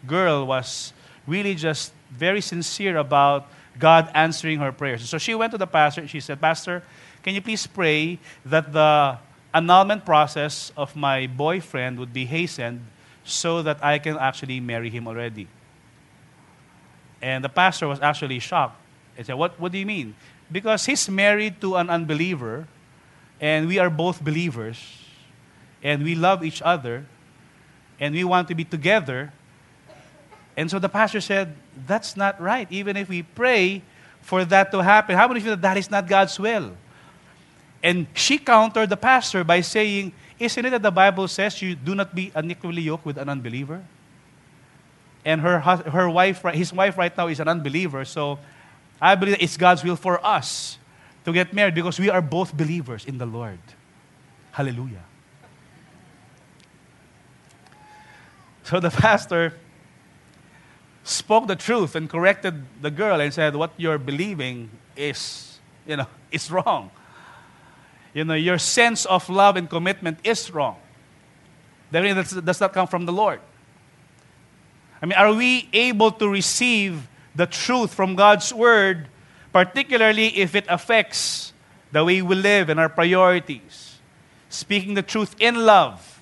girl 0.06 0.46
was 0.46 0.94
really 1.26 1.56
just 1.56 1.94
very 2.12 2.40
sincere 2.40 2.98
about 2.98 3.48
God 3.80 4.12
answering 4.14 4.60
her 4.60 4.72
prayers. 4.72 5.10
So 5.10 5.18
she 5.18 5.34
went 5.34 5.54
to 5.54 5.58
the 5.58 5.66
pastor. 5.66 6.02
and 6.02 6.10
She 6.10 6.20
said, 6.20 6.40
Pastor, 6.40 6.84
can 7.24 7.34
you 7.34 7.42
please 7.42 7.66
pray 7.66 8.20
that 8.46 8.72
the 8.72 9.18
annulment 9.54 10.06
process 10.06 10.72
of 10.78 10.96
my 10.96 11.28
boyfriend 11.28 12.00
would 12.00 12.14
be 12.14 12.26
hastened 12.26 12.86
so 13.24 13.62
that 13.62 13.84
I 13.84 14.00
can 14.00 14.18
actually 14.18 14.60
marry 14.60 14.90
him 14.90 15.08
already? 15.08 15.48
And 17.22 17.44
the 17.44 17.50
pastor 17.50 17.88
was 17.88 18.00
actually 18.00 18.40
shocked. 18.40 18.78
He 19.16 19.24
said, 19.24 19.36
What, 19.36 19.60
what 19.60 19.72
do 19.72 19.78
you 19.78 19.86
mean? 19.86 20.16
Because 20.52 20.86
he's 20.86 21.08
married 21.10 21.62
to 21.62 21.76
an 21.76 21.90
unbeliever, 21.90 22.68
and 23.40 23.68
we 23.68 23.80
are 23.80 23.90
both 23.90 24.24
believers, 24.24 24.78
and 25.84 26.04
we 26.04 26.16
love 26.16 26.44
each 26.44 26.62
other, 26.62 27.06
and 28.00 28.16
we 28.16 28.24
want 28.24 28.48
to 28.48 28.56
be 28.56 28.64
together. 28.64 29.32
And 30.58 30.70
so 30.70 30.80
the 30.80 30.90
pastor 30.90 31.22
said, 31.22 31.56
That's 31.88 32.18
not 32.18 32.42
right. 32.42 32.68
Even 32.72 32.98
if 32.98 33.08
we 33.08 33.24
pray 33.24 33.84
for 34.22 34.46
that 34.46 34.72
to 34.72 34.84
happen, 34.84 35.16
how 35.16 35.28
many 35.28 35.40
of 35.40 35.44
feel 35.44 35.56
that 35.56 35.62
that 35.62 35.78
is 35.78 35.92
not 35.92 36.08
God's 36.08 36.40
will? 36.40 36.74
And 37.84 38.08
she 38.14 38.38
countered 38.38 38.90
the 38.90 38.98
pastor 38.98 39.44
by 39.44 39.62
saying, 39.62 40.14
Isn't 40.40 40.66
it 40.66 40.70
that 40.72 40.84
the 40.84 40.92
Bible 40.92 41.28
says 41.28 41.62
you 41.62 41.76
do 41.76 41.96
not 41.96 42.14
be 42.14 42.32
unequally 42.36 42.84
yoked 42.84 43.06
with 43.06 43.18
an 43.18 43.30
unbeliever? 43.30 43.84
And 45.26 45.42
her, 45.42 45.60
her 45.60 46.10
wife, 46.10 46.44
his 46.54 46.74
wife 46.74 46.98
right 46.98 47.16
now 47.16 47.28
is 47.28 47.40
an 47.40 47.48
unbeliever. 47.48 48.06
So 48.06 48.40
I 49.02 49.16
believe 49.16 49.38
it's 49.40 49.58
God's 49.58 49.84
will 49.84 49.96
for 49.96 50.24
us 50.26 50.78
to 51.26 51.34
get 51.34 51.54
married 51.54 51.76
because 51.76 52.00
we 52.00 52.10
are 52.10 52.22
both 52.22 52.56
believers 52.56 53.06
in 53.06 53.18
the 53.18 53.26
Lord. 53.26 53.60
Hallelujah. 54.52 55.04
So 58.64 58.80
the 58.80 58.90
pastor 59.04 59.54
spoke 61.04 61.48
the 61.48 61.56
truth 61.56 61.96
and 61.96 62.10
corrected 62.10 62.64
the 62.82 62.92
girl 62.92 63.20
and 63.20 63.34
said, 63.34 63.56
What 63.56 63.72
you're 63.78 63.98
believing 63.98 64.70
is, 64.96 65.60
you 65.88 65.98
know, 65.98 66.08
is 66.32 66.50
wrong. 66.52 66.92
You 68.14 68.26
know, 68.26 68.34
your 68.34 68.58
sense 68.58 69.06
of 69.06 69.30
love 69.30 69.56
and 69.56 69.70
commitment 69.70 70.20
is 70.24 70.52
wrong. 70.52 70.78
That 71.92 72.02
does 72.46 72.60
not 72.60 72.74
come 72.74 72.88
from 72.88 73.06
the 73.06 73.14
Lord. 73.14 73.40
I 75.02 75.06
mean, 75.06 75.18
are 75.18 75.34
we 75.34 75.70
able 75.74 76.12
to 76.12 76.30
receive 76.30 77.08
the 77.36 77.46
truth 77.48 77.94
from 77.94 78.16
God's 78.16 78.54
Word, 78.54 79.08
particularly 79.52 80.28
if 80.38 80.56
it 80.56 80.66
affects 80.70 81.54
the 81.92 82.06
way 82.06 82.22
we 82.22 82.36
live 82.36 82.70
and 82.70 82.80
our 82.80 82.90
priorities? 82.90 84.00
Speaking 84.50 84.94
the 84.94 85.02
truth 85.02 85.36
in 85.40 85.66
love. 85.66 86.20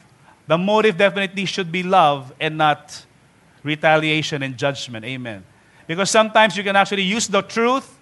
The 0.47 0.58
motive 0.58 0.97
definitely 0.97 1.45
should 1.45 1.71
be 1.71 1.84
love 1.84 2.34
and 2.39 2.58
not 2.58 3.06
retaliation 3.62 4.41
and 4.41 4.58
judgment. 4.58 5.06
Amen. 5.06 5.43
Because 5.86 6.10
sometimes 6.10 6.58
you 6.58 6.63
can 6.63 6.75
actually 6.75 7.04
use 7.04 7.28
the 7.28 7.41
truth 7.41 7.99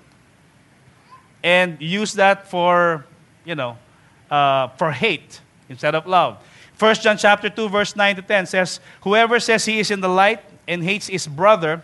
and 1.44 1.82
use 1.82 2.14
that 2.14 2.50
for, 2.50 3.06
you 3.48 3.56
know, 3.56 3.78
uh, 4.30 4.68
for 4.78 4.92
hate 4.92 5.40
instead 5.70 5.96
of 5.96 6.06
love. 6.06 6.38
1 6.78 6.96
John 6.96 7.18
chapter 7.18 7.50
2, 7.50 7.70
verse 7.70 7.96
9 7.96 8.18
to 8.18 8.22
10 8.22 8.46
says, 8.46 8.80
Whoever 9.02 9.40
says 9.40 9.66
he 9.66 9.80
is 9.80 9.90
in 9.90 10.02
the 10.02 10.10
light 10.10 10.42
and 10.68 10.84
hates 10.84 11.08
his 11.08 11.26
brother 11.26 11.84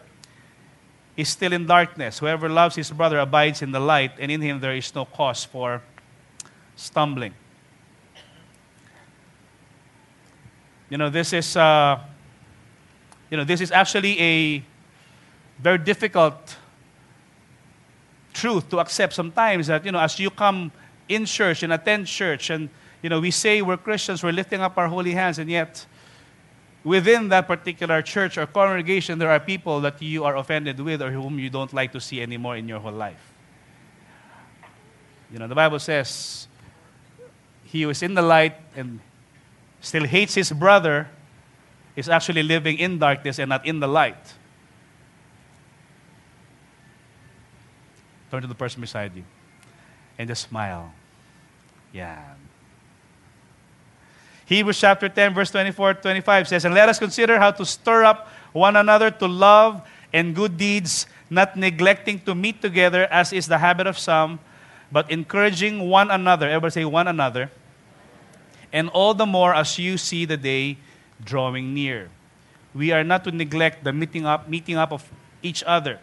is 1.15 1.29
still 1.29 1.53
in 1.53 1.65
darkness. 1.65 2.19
Whoever 2.19 2.49
loves 2.49 2.75
his 2.75 2.91
brother 2.91 3.17
abides 3.17 3.61
in 3.61 3.71
the 3.71 3.79
light, 3.79 4.11
and 4.19 4.31
in 4.31 4.41
him 4.41 4.59
there 4.59 4.75
is 4.75 4.93
no 4.93 5.05
cause 5.05 5.45
for 5.45 5.81
stumbling. 6.75 7.33
You 10.89 10.97
know, 10.97 11.09
this 11.09 11.33
is, 11.33 11.55
uh, 11.55 11.99
you 13.31 13.37
know, 13.37 13.43
this 13.43 13.61
is 13.61 13.71
actually 13.71 14.19
a 14.19 14.63
very 15.59 15.77
difficult 15.77 16.57
truth 18.33 18.69
to 18.69 18.79
accept 18.79 19.13
sometimes 19.13 19.67
that, 19.67 19.85
you 19.85 19.91
know, 19.91 19.99
as 19.99 20.19
you 20.19 20.29
come 20.29 20.71
in 21.09 21.25
church 21.25 21.63
and 21.63 21.73
attend 21.73 22.07
church 22.07 22.49
and, 22.49 22.69
you 23.01 23.09
know, 23.09 23.19
we 23.19 23.31
say 23.31 23.61
we're 23.61 23.77
Christians, 23.77 24.23
we're 24.23 24.31
lifting 24.31 24.61
up 24.61 24.77
our 24.77 24.87
holy 24.87 25.11
hands, 25.11 25.37
and 25.39 25.49
yet 25.49 25.85
within 26.83 27.29
that 27.29 27.47
particular 27.47 28.01
church 28.01 28.37
or 28.37 28.45
congregation, 28.45 29.19
there 29.19 29.29
are 29.29 29.39
people 29.39 29.81
that 29.81 30.01
you 30.01 30.23
are 30.23 30.37
offended 30.37 30.79
with 30.79 31.01
or 31.01 31.11
whom 31.11 31.39
you 31.39 31.49
don't 31.49 31.73
like 31.73 31.91
to 31.91 31.99
see 31.99 32.21
anymore 32.21 32.57
in 32.57 32.67
your 32.67 32.79
whole 32.79 32.91
life. 32.93 33.33
You 35.31 35.39
know, 35.39 35.47
the 35.47 35.55
Bible 35.55 35.79
says, 35.79 36.47
he 37.63 37.81
who 37.81 37.89
is 37.89 38.03
in 38.03 38.13
the 38.13 38.21
light 38.21 38.55
and 38.75 38.99
still 39.81 40.05
hates 40.05 40.35
his 40.35 40.51
brother 40.51 41.09
is 41.95 42.07
actually 42.07 42.43
living 42.43 42.77
in 42.77 42.99
darkness 42.99 43.39
and 43.39 43.49
not 43.49 43.65
in 43.65 43.79
the 43.79 43.87
light. 43.87 44.33
Turn 48.31 48.41
to 48.41 48.47
the 48.47 48.55
person 48.55 48.81
beside 48.81 49.15
you. 49.15 49.23
And 50.17 50.27
just 50.27 50.49
smile. 50.49 50.93
Yeah. 51.91 52.21
Hebrews 54.45 54.79
chapter 54.79 55.07
10, 55.09 55.33
verse 55.33 55.51
24 55.51 55.95
25 55.95 56.47
says, 56.47 56.65
And 56.65 56.73
let 56.73 56.89
us 56.89 56.99
consider 56.99 57.39
how 57.39 57.51
to 57.51 57.65
stir 57.65 58.03
up 58.03 58.27
one 58.51 58.75
another 58.75 59.09
to 59.09 59.27
love 59.27 59.81
and 60.11 60.35
good 60.35 60.57
deeds, 60.57 61.07
not 61.29 61.55
neglecting 61.55 62.19
to 62.21 62.35
meet 62.35 62.61
together, 62.61 63.07
as 63.09 63.33
is 63.33 63.47
the 63.47 63.57
habit 63.57 63.87
of 63.87 63.97
some, 63.97 64.39
but 64.91 65.09
encouraging 65.09 65.89
one 65.89 66.11
another. 66.11 66.47
Everybody 66.47 66.71
say, 66.71 66.85
one 66.85 67.07
another. 67.07 67.49
And 68.71 68.89
all 68.89 69.13
the 69.13 69.25
more 69.25 69.53
as 69.53 69.79
you 69.79 69.97
see 69.97 70.25
the 70.25 70.37
day 70.37 70.77
drawing 71.23 71.73
near. 71.73 72.09
We 72.73 72.91
are 72.91 73.03
not 73.03 73.23
to 73.25 73.31
neglect 73.31 73.83
the 73.83 73.93
meeting 73.93 74.25
up, 74.25 74.49
meeting 74.49 74.77
up 74.77 74.91
of 74.91 75.09
each 75.41 75.63
other. 75.63 75.99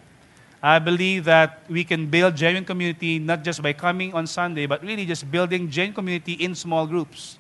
I 0.63 0.79
believe 0.79 1.25
that 1.25 1.63
we 1.69 1.85
can 1.85 2.07
build 2.07 2.37
genuine 2.37 2.65
community 2.65 3.19
not 3.19 3.43
just 3.43 3.63
by 3.63 3.73
coming 3.73 4.13
on 4.13 4.27
Sunday, 4.27 4.67
but 4.67 4.83
really 4.83 5.07
just 5.07 5.31
building 5.31 5.71
genuine 5.71 5.95
community 5.95 6.35
in 6.35 6.55
small 6.55 6.87
groups. 6.87 7.39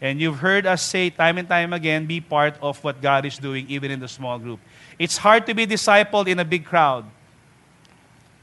And 0.00 0.20
you've 0.20 0.38
heard 0.38 0.66
us 0.66 0.82
say 0.82 1.10
time 1.10 1.38
and 1.38 1.46
time 1.46 1.72
again, 1.72 2.06
be 2.06 2.20
part 2.20 2.56
of 2.60 2.82
what 2.82 3.00
God 3.00 3.24
is 3.24 3.38
doing, 3.38 3.66
even 3.68 3.90
in 3.90 4.00
the 4.00 4.08
small 4.08 4.38
group. 4.38 4.58
It's 4.98 5.16
hard 5.16 5.46
to 5.46 5.54
be 5.54 5.66
discipled 5.66 6.26
in 6.26 6.40
a 6.40 6.44
big 6.44 6.64
crowd. 6.64 7.04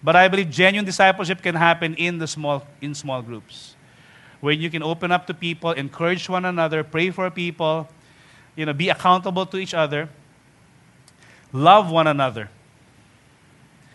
But 0.03 0.15
I 0.15 0.27
believe 0.27 0.51
genuine 0.51 0.85
discipleship 0.85 1.41
can 1.41 1.55
happen 1.55 1.95
in 1.95 2.19
the 2.19 2.27
small 2.27 2.65
in 2.79 2.93
small 2.93 3.21
groups. 3.21 3.75
Where 4.39 4.53
you 4.53 4.69
can 4.69 4.83
open 4.83 5.11
up 5.11 5.25
to 5.27 5.33
people, 5.33 5.71
encourage 5.71 6.29
one 6.29 6.45
another, 6.45 6.83
pray 6.83 7.09
for 7.09 7.29
people, 7.31 7.89
you 8.55 8.65
know, 8.67 8.73
be 8.73 8.89
accountable 8.89 9.47
to 9.47 9.57
each 9.57 9.73
other, 9.73 10.07
love 11.51 11.89
one 11.89 12.05
another. 12.05 12.49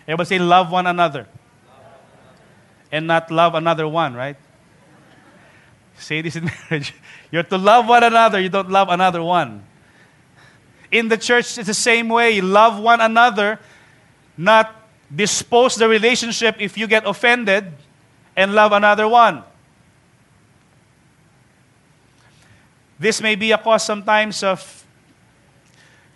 Everybody 0.07 0.29
say, 0.29 0.39
love 0.39 0.71
one 0.71 0.87
another. 0.87 1.27
And 2.91 3.07
not 3.07 3.31
love 3.31 3.55
another 3.55 3.89
one, 3.89 4.15
right? 4.15 4.37
Say 5.99 6.21
this 6.21 6.37
in 6.37 6.45
marriage. 6.71 6.95
You're 7.31 7.45
to 7.45 7.59
love 7.59 7.89
one 7.89 8.03
another, 8.03 8.41
you 8.41 8.49
don't 8.49 8.71
love 8.71 8.89
another 8.89 9.23
one. 9.23 9.65
In 10.91 11.09
the 11.09 11.17
church, 11.17 11.57
it's 11.57 11.67
the 11.67 11.75
same 11.75 12.09
way. 12.09 12.41
Love 12.41 12.79
one 12.79 13.01
another, 13.01 13.59
not 14.37 14.75
dispose 15.15 15.77
the 15.77 15.89
relationship 15.89 16.57
if 16.59 16.77
you 16.77 16.87
get 16.87 17.07
offended, 17.07 17.73
and 18.37 18.55
love 18.55 18.73
another 18.73 19.09
one. 19.09 19.43
This 22.99 23.21
may 23.21 23.35
be 23.35 23.51
a 23.53 23.59
cause 23.59 23.85
sometimes 23.85 24.43
of 24.43 24.85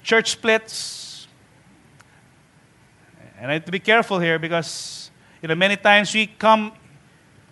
church 0.02 0.30
splits. 0.32 1.05
And 3.38 3.50
I 3.50 3.54
have 3.54 3.64
to 3.66 3.72
be 3.72 3.80
careful 3.80 4.18
here 4.18 4.38
because 4.38 5.10
you 5.42 5.48
know 5.48 5.54
many 5.54 5.76
times 5.76 6.14
we 6.14 6.26
come 6.26 6.72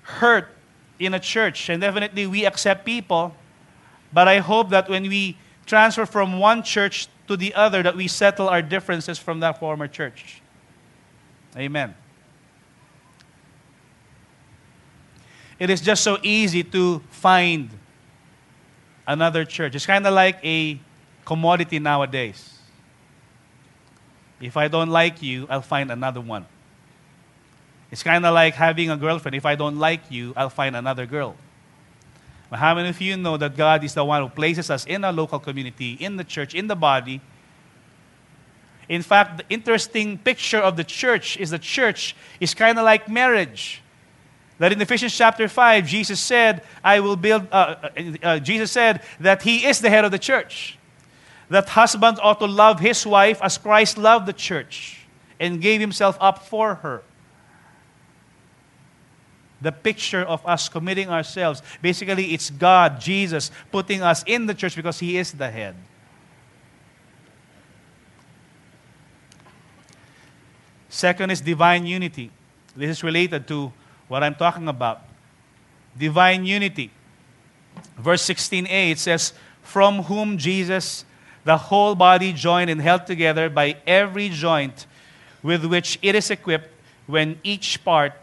hurt 0.02 0.48
in 0.98 1.14
a 1.14 1.20
church 1.20 1.68
and 1.68 1.80
definitely 1.80 2.26
we 2.26 2.46
accept 2.46 2.84
people. 2.84 3.34
But 4.12 4.28
I 4.28 4.38
hope 4.38 4.70
that 4.70 4.88
when 4.88 5.02
we 5.08 5.36
transfer 5.66 6.06
from 6.06 6.38
one 6.38 6.62
church 6.62 7.08
to 7.26 7.36
the 7.36 7.54
other 7.54 7.82
that 7.82 7.96
we 7.96 8.08
settle 8.08 8.48
our 8.48 8.62
differences 8.62 9.18
from 9.18 9.40
that 9.40 9.58
former 9.58 9.88
church. 9.88 10.40
Amen. 11.56 11.94
It 15.58 15.70
is 15.70 15.80
just 15.80 16.02
so 16.02 16.18
easy 16.22 16.64
to 16.64 17.00
find 17.10 17.70
another 19.06 19.44
church. 19.44 19.74
It's 19.74 19.86
kind 19.86 20.06
of 20.06 20.12
like 20.12 20.38
a 20.44 20.78
commodity 21.24 21.78
nowadays. 21.78 22.53
If 24.44 24.58
I 24.58 24.68
don't 24.68 24.90
like 24.90 25.22
you, 25.22 25.46
I'll 25.48 25.62
find 25.62 25.90
another 25.90 26.20
one. 26.20 26.44
It's 27.90 28.02
kind 28.02 28.26
of 28.26 28.34
like 28.34 28.54
having 28.54 28.90
a 28.90 28.96
girlfriend. 28.96 29.34
If 29.34 29.46
I 29.46 29.54
don't 29.54 29.78
like 29.78 30.10
you, 30.10 30.34
I'll 30.36 30.50
find 30.50 30.76
another 30.76 31.06
girl. 31.06 31.34
But 32.50 32.58
how 32.58 32.74
many 32.74 32.90
of 32.90 33.00
you 33.00 33.16
know 33.16 33.38
that 33.38 33.56
God 33.56 33.82
is 33.84 33.94
the 33.94 34.04
one 34.04 34.22
who 34.22 34.28
places 34.28 34.68
us 34.68 34.84
in 34.84 35.02
a 35.02 35.12
local 35.12 35.38
community, 35.38 35.94
in 35.94 36.16
the 36.16 36.24
church, 36.24 36.54
in 36.54 36.66
the 36.66 36.76
body? 36.76 37.22
In 38.86 39.00
fact, 39.00 39.38
the 39.38 39.44
interesting 39.48 40.18
picture 40.18 40.58
of 40.58 40.76
the 40.76 40.84
church 40.84 41.38
is 41.38 41.48
the 41.48 41.58
church 41.58 42.14
is 42.38 42.52
kind 42.52 42.78
of 42.78 42.84
like 42.84 43.08
marriage. 43.08 43.80
That 44.58 44.72
in 44.72 44.80
Ephesians 44.82 45.16
chapter 45.16 45.48
5, 45.48 45.86
Jesus 45.86 46.20
said, 46.20 46.62
I 46.84 47.00
will 47.00 47.16
build, 47.16 47.48
uh, 47.50 47.76
uh, 47.82 47.88
uh, 48.22 48.38
Jesus 48.40 48.70
said 48.70 49.00
that 49.20 49.40
He 49.40 49.64
is 49.64 49.80
the 49.80 49.88
head 49.88 50.04
of 50.04 50.10
the 50.10 50.18
church. 50.18 50.78
That 51.48 51.68
husbands 51.68 52.20
ought 52.22 52.38
to 52.40 52.46
love 52.46 52.80
his 52.80 53.06
wife 53.06 53.40
as 53.42 53.58
Christ 53.58 53.98
loved 53.98 54.26
the 54.26 54.32
church 54.32 55.04
and 55.40 55.60
gave 55.60 55.80
Himself 55.80 56.16
up 56.20 56.46
for 56.46 56.76
her. 56.76 57.02
The 59.60 59.72
picture 59.72 60.22
of 60.22 60.44
us 60.46 60.68
committing 60.68 61.08
ourselves. 61.08 61.62
Basically, 61.80 62.34
it's 62.34 62.50
God, 62.50 63.00
Jesus, 63.00 63.50
putting 63.72 64.02
us 64.02 64.22
in 64.26 64.46
the 64.46 64.54
church 64.54 64.76
because 64.76 64.98
He 64.98 65.16
is 65.16 65.32
the 65.32 65.50
head. 65.50 65.74
Second 70.88 71.30
is 71.30 71.40
divine 71.40 71.86
unity. 71.86 72.30
This 72.76 72.90
is 72.90 73.02
related 73.02 73.48
to 73.48 73.72
what 74.06 74.22
I'm 74.22 74.34
talking 74.34 74.68
about. 74.68 75.02
Divine 75.96 76.44
unity. 76.44 76.90
Verse 77.98 78.24
16a, 78.28 78.92
it 78.92 78.98
says, 78.98 79.32
From 79.62 80.04
whom 80.04 80.38
Jesus, 80.38 81.04
the 81.44 81.56
whole 81.56 81.94
body 81.94 82.32
joined 82.32 82.70
and 82.70 82.80
held 82.80 83.06
together 83.06 83.48
by 83.48 83.76
every 83.86 84.28
joint 84.28 84.86
with 85.42 85.64
which 85.64 85.98
it 86.02 86.14
is 86.14 86.30
equipped 86.30 86.70
when 87.06 87.38
each 87.44 87.84
part 87.84 88.14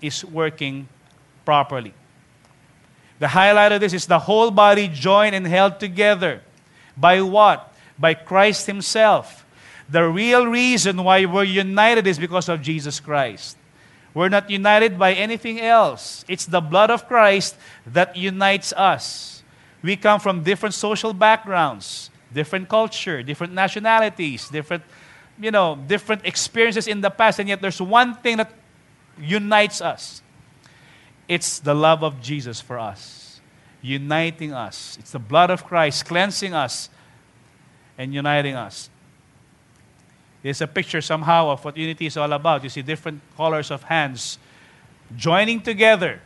is 0.00 0.24
working 0.24 0.88
properly. 1.44 1.92
The 3.18 3.28
highlight 3.28 3.72
of 3.72 3.80
this 3.80 3.92
is 3.92 4.06
the 4.06 4.20
whole 4.20 4.50
body 4.50 4.86
joined 4.86 5.34
and 5.34 5.46
held 5.46 5.80
together. 5.80 6.40
By 6.96 7.20
what? 7.20 7.74
By 7.98 8.14
Christ 8.14 8.66
Himself. 8.66 9.44
The 9.88 10.04
real 10.04 10.46
reason 10.46 11.02
why 11.02 11.24
we're 11.24 11.44
united 11.44 12.06
is 12.06 12.18
because 12.18 12.48
of 12.48 12.62
Jesus 12.62 13.00
Christ. 13.00 13.56
We're 14.14 14.28
not 14.28 14.50
united 14.50 14.98
by 14.98 15.14
anything 15.14 15.60
else. 15.60 16.24
It's 16.28 16.46
the 16.46 16.60
blood 16.60 16.90
of 16.90 17.08
Christ 17.08 17.56
that 17.86 18.16
unites 18.16 18.72
us. 18.72 19.42
We 19.82 19.96
come 19.96 20.20
from 20.20 20.42
different 20.42 20.74
social 20.74 21.12
backgrounds, 21.12 22.10
different 22.32 22.68
culture, 22.68 23.22
different 23.22 23.52
nationalities, 23.52 24.48
different, 24.48 24.82
you 25.40 25.50
know, 25.50 25.78
different 25.86 26.24
experiences 26.24 26.86
in 26.86 27.00
the 27.00 27.10
past, 27.10 27.38
and 27.38 27.48
yet 27.48 27.60
there's 27.60 27.80
one 27.80 28.14
thing 28.16 28.36
that 28.36 28.52
unites 29.20 29.80
us. 29.80 30.22
It's 31.26 31.58
the 31.58 31.74
love 31.74 32.02
of 32.02 32.20
Jesus 32.20 32.60
for 32.60 32.78
us, 32.78 33.40
uniting 33.82 34.52
us. 34.52 34.96
It's 35.00 35.12
the 35.12 35.18
blood 35.18 35.50
of 35.50 35.64
Christ 35.64 36.06
cleansing 36.06 36.54
us 36.54 36.88
and 37.96 38.14
uniting 38.14 38.54
us. 38.54 38.88
It's 40.42 40.60
a 40.60 40.66
picture 40.66 41.00
somehow 41.00 41.50
of 41.50 41.64
what 41.64 41.76
unity 41.76 42.06
is 42.06 42.16
all 42.16 42.32
about. 42.32 42.62
You 42.62 42.70
see 42.70 42.82
different 42.82 43.20
colors 43.36 43.70
of 43.70 43.82
hands 43.82 44.38
joining 45.16 45.60
together, 45.60 46.20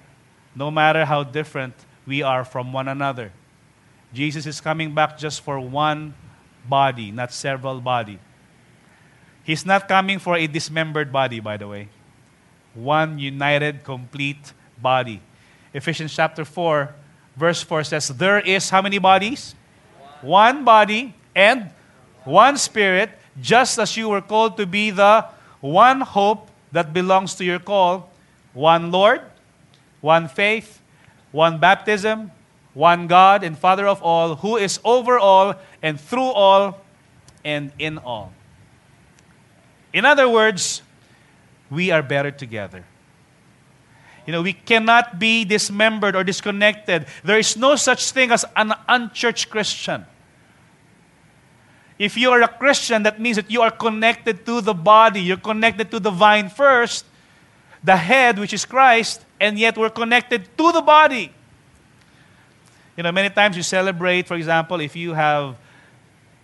no 0.54 0.70
matter 0.70 1.04
how 1.04 1.24
different 1.24 1.74
we 2.06 2.22
are 2.22 2.44
from 2.44 2.72
one 2.72 2.88
another. 2.88 3.32
Jesus 4.12 4.46
is 4.46 4.60
coming 4.60 4.94
back 4.94 5.18
just 5.18 5.40
for 5.40 5.58
one 5.58 6.14
body, 6.68 7.10
not 7.10 7.32
several 7.32 7.80
body. 7.80 8.18
He's 9.44 9.66
not 9.66 9.88
coming 9.88 10.18
for 10.18 10.36
a 10.36 10.46
dismembered 10.46 11.12
body, 11.12 11.40
by 11.40 11.56
the 11.56 11.66
way. 11.66 11.88
One 12.74 13.18
united, 13.18 13.84
complete 13.84 14.52
body. 14.80 15.20
Ephesians 15.74 16.14
chapter 16.14 16.44
4, 16.44 16.94
verse 17.36 17.62
4 17.62 17.84
says, 17.84 18.08
There 18.08 18.40
is 18.40 18.70
how 18.70 18.82
many 18.82 18.98
bodies? 18.98 19.54
One, 20.20 20.56
one 20.56 20.64
body 20.64 21.14
and 21.34 21.70
one 22.24 22.56
spirit 22.56 23.10
just 23.40 23.78
as 23.78 23.96
you 23.96 24.08
were 24.08 24.20
called 24.20 24.56
to 24.58 24.66
be 24.66 24.90
the 24.90 25.26
one 25.60 26.00
hope 26.00 26.50
that 26.70 26.92
belongs 26.92 27.34
to 27.36 27.44
your 27.44 27.58
call 27.58 28.10
one 28.54 28.90
Lord, 28.90 29.22
one 30.00 30.28
faith, 30.28 30.80
one 31.30 31.58
baptism, 31.58 32.30
one 32.74 33.06
God 33.06 33.44
and 33.44 33.58
Father 33.58 33.86
of 33.86 34.02
all, 34.02 34.36
who 34.36 34.56
is 34.56 34.80
over 34.84 35.18
all 35.18 35.54
and 35.82 36.00
through 36.00 36.32
all 36.32 36.80
and 37.44 37.72
in 37.78 37.98
all. 37.98 38.32
In 39.92 40.04
other 40.04 40.28
words, 40.28 40.82
we 41.70 41.90
are 41.90 42.02
better 42.02 42.30
together. 42.30 42.84
You 44.26 44.32
know, 44.32 44.42
we 44.42 44.52
cannot 44.52 45.18
be 45.18 45.44
dismembered 45.44 46.14
or 46.14 46.22
disconnected. 46.22 47.06
There 47.24 47.38
is 47.38 47.56
no 47.56 47.76
such 47.76 48.12
thing 48.12 48.30
as 48.30 48.44
an 48.56 48.72
unchurched 48.88 49.50
Christian. 49.50 50.06
If 51.98 52.16
you 52.16 52.30
are 52.30 52.42
a 52.42 52.48
Christian, 52.48 53.02
that 53.02 53.20
means 53.20 53.36
that 53.36 53.50
you 53.50 53.62
are 53.62 53.70
connected 53.70 54.46
to 54.46 54.60
the 54.60 54.74
body. 54.74 55.20
You're 55.20 55.36
connected 55.36 55.90
to 55.90 56.00
the 56.00 56.10
vine 56.10 56.48
first, 56.48 57.04
the 57.82 57.96
head, 57.96 58.38
which 58.38 58.52
is 58.52 58.64
Christ, 58.64 59.24
and 59.40 59.58
yet 59.58 59.76
we're 59.76 59.90
connected 59.90 60.56
to 60.56 60.72
the 60.72 60.80
body. 60.80 61.32
You 62.96 63.02
know, 63.02 63.12
many 63.12 63.30
times 63.30 63.56
you 63.56 63.62
celebrate, 63.62 64.26
for 64.26 64.34
example, 64.34 64.80
if 64.80 64.94
you 64.94 65.14
have 65.14 65.56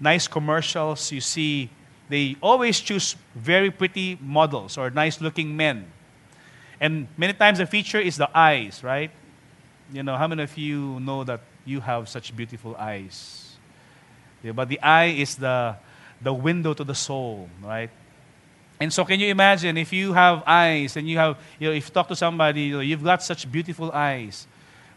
nice 0.00 0.26
commercials, 0.26 1.12
you 1.12 1.20
see 1.20 1.70
they 2.08 2.36
always 2.42 2.80
choose 2.80 3.16
very 3.34 3.70
pretty 3.70 4.18
models 4.20 4.78
or 4.78 4.90
nice 4.90 5.20
looking 5.20 5.56
men. 5.56 5.86
And 6.80 7.08
many 7.16 7.34
times 7.34 7.58
the 7.58 7.66
feature 7.66 8.00
is 8.00 8.16
the 8.16 8.30
eyes, 8.36 8.82
right? 8.82 9.10
You 9.92 10.02
know, 10.02 10.16
how 10.16 10.26
many 10.26 10.42
of 10.42 10.56
you 10.56 11.00
know 11.00 11.24
that 11.24 11.40
you 11.64 11.80
have 11.80 12.08
such 12.08 12.34
beautiful 12.34 12.76
eyes? 12.76 13.56
Yeah, 14.42 14.52
but 14.52 14.68
the 14.68 14.80
eye 14.80 15.06
is 15.06 15.36
the, 15.36 15.76
the 16.22 16.32
window 16.32 16.72
to 16.72 16.84
the 16.84 16.94
soul, 16.94 17.48
right? 17.62 17.90
And 18.80 18.92
so, 18.92 19.04
can 19.04 19.18
you 19.18 19.28
imagine 19.28 19.76
if 19.76 19.92
you 19.92 20.12
have 20.12 20.44
eyes 20.46 20.96
and 20.96 21.08
you 21.08 21.18
have, 21.18 21.36
you 21.58 21.68
know, 21.68 21.74
if 21.74 21.88
you 21.88 21.94
talk 21.94 22.06
to 22.08 22.16
somebody, 22.16 22.62
you 22.62 22.74
know, 22.74 22.80
you've 22.80 23.02
got 23.02 23.22
such 23.22 23.50
beautiful 23.50 23.90
eyes. 23.90 24.46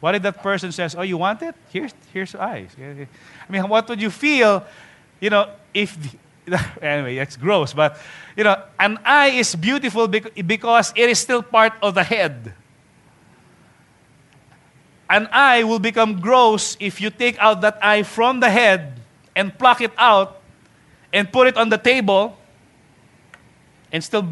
What 0.01 0.15
if 0.15 0.23
that 0.23 0.41
person 0.41 0.71
says, 0.73 0.95
"Oh, 0.95 1.03
you 1.03 1.17
want 1.17 1.41
it? 1.41 1.55
Here's 1.69 1.93
here's 2.11 2.35
eyes." 2.35 2.75
I 2.77 3.07
mean, 3.49 3.69
what 3.69 3.87
would 3.87 4.01
you 4.01 4.09
feel, 4.09 4.65
you 5.21 5.29
know, 5.29 5.47
if 5.73 5.95
anyway, 6.81 7.17
it's 7.17 7.37
gross, 7.37 7.71
but 7.71 7.97
you 8.35 8.43
know, 8.43 8.61
an 8.79 8.99
eye 9.05 9.29
is 9.29 9.55
beautiful 9.55 10.07
because 10.07 10.91
it 10.95 11.09
is 11.09 11.19
still 11.19 11.43
part 11.43 11.73
of 11.81 11.93
the 11.93 12.03
head. 12.03 12.53
An 15.09 15.27
eye 15.31 15.63
will 15.63 15.79
become 15.79 16.19
gross 16.19 16.77
if 16.79 16.99
you 16.99 17.09
take 17.09 17.37
out 17.37 17.61
that 17.61 17.77
eye 17.83 18.03
from 18.03 18.39
the 18.39 18.49
head 18.49 18.99
and 19.35 19.55
pluck 19.57 19.81
it 19.81 19.91
out 19.97 20.41
and 21.13 21.31
put 21.31 21.47
it 21.47 21.57
on 21.57 21.69
the 21.69 21.77
table 21.77 22.37
and 23.91 24.03
still 24.03 24.27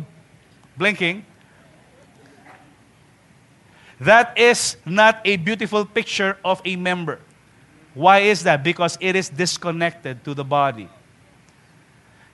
blinking. 0.78 1.26
That 4.00 4.38
is 4.38 4.78
not 4.86 5.20
a 5.26 5.36
beautiful 5.36 5.86
picture 5.86 6.38
of 6.44 6.62
a 6.64 6.76
member. 6.76 7.20
Why 7.94 8.20
is 8.20 8.44
that? 8.44 8.64
Because 8.64 8.98
it 9.02 9.16
is 9.16 9.30
disconnected 9.30 10.24
to 10.24 10.34
the 10.34 10.44
body. 10.44 10.88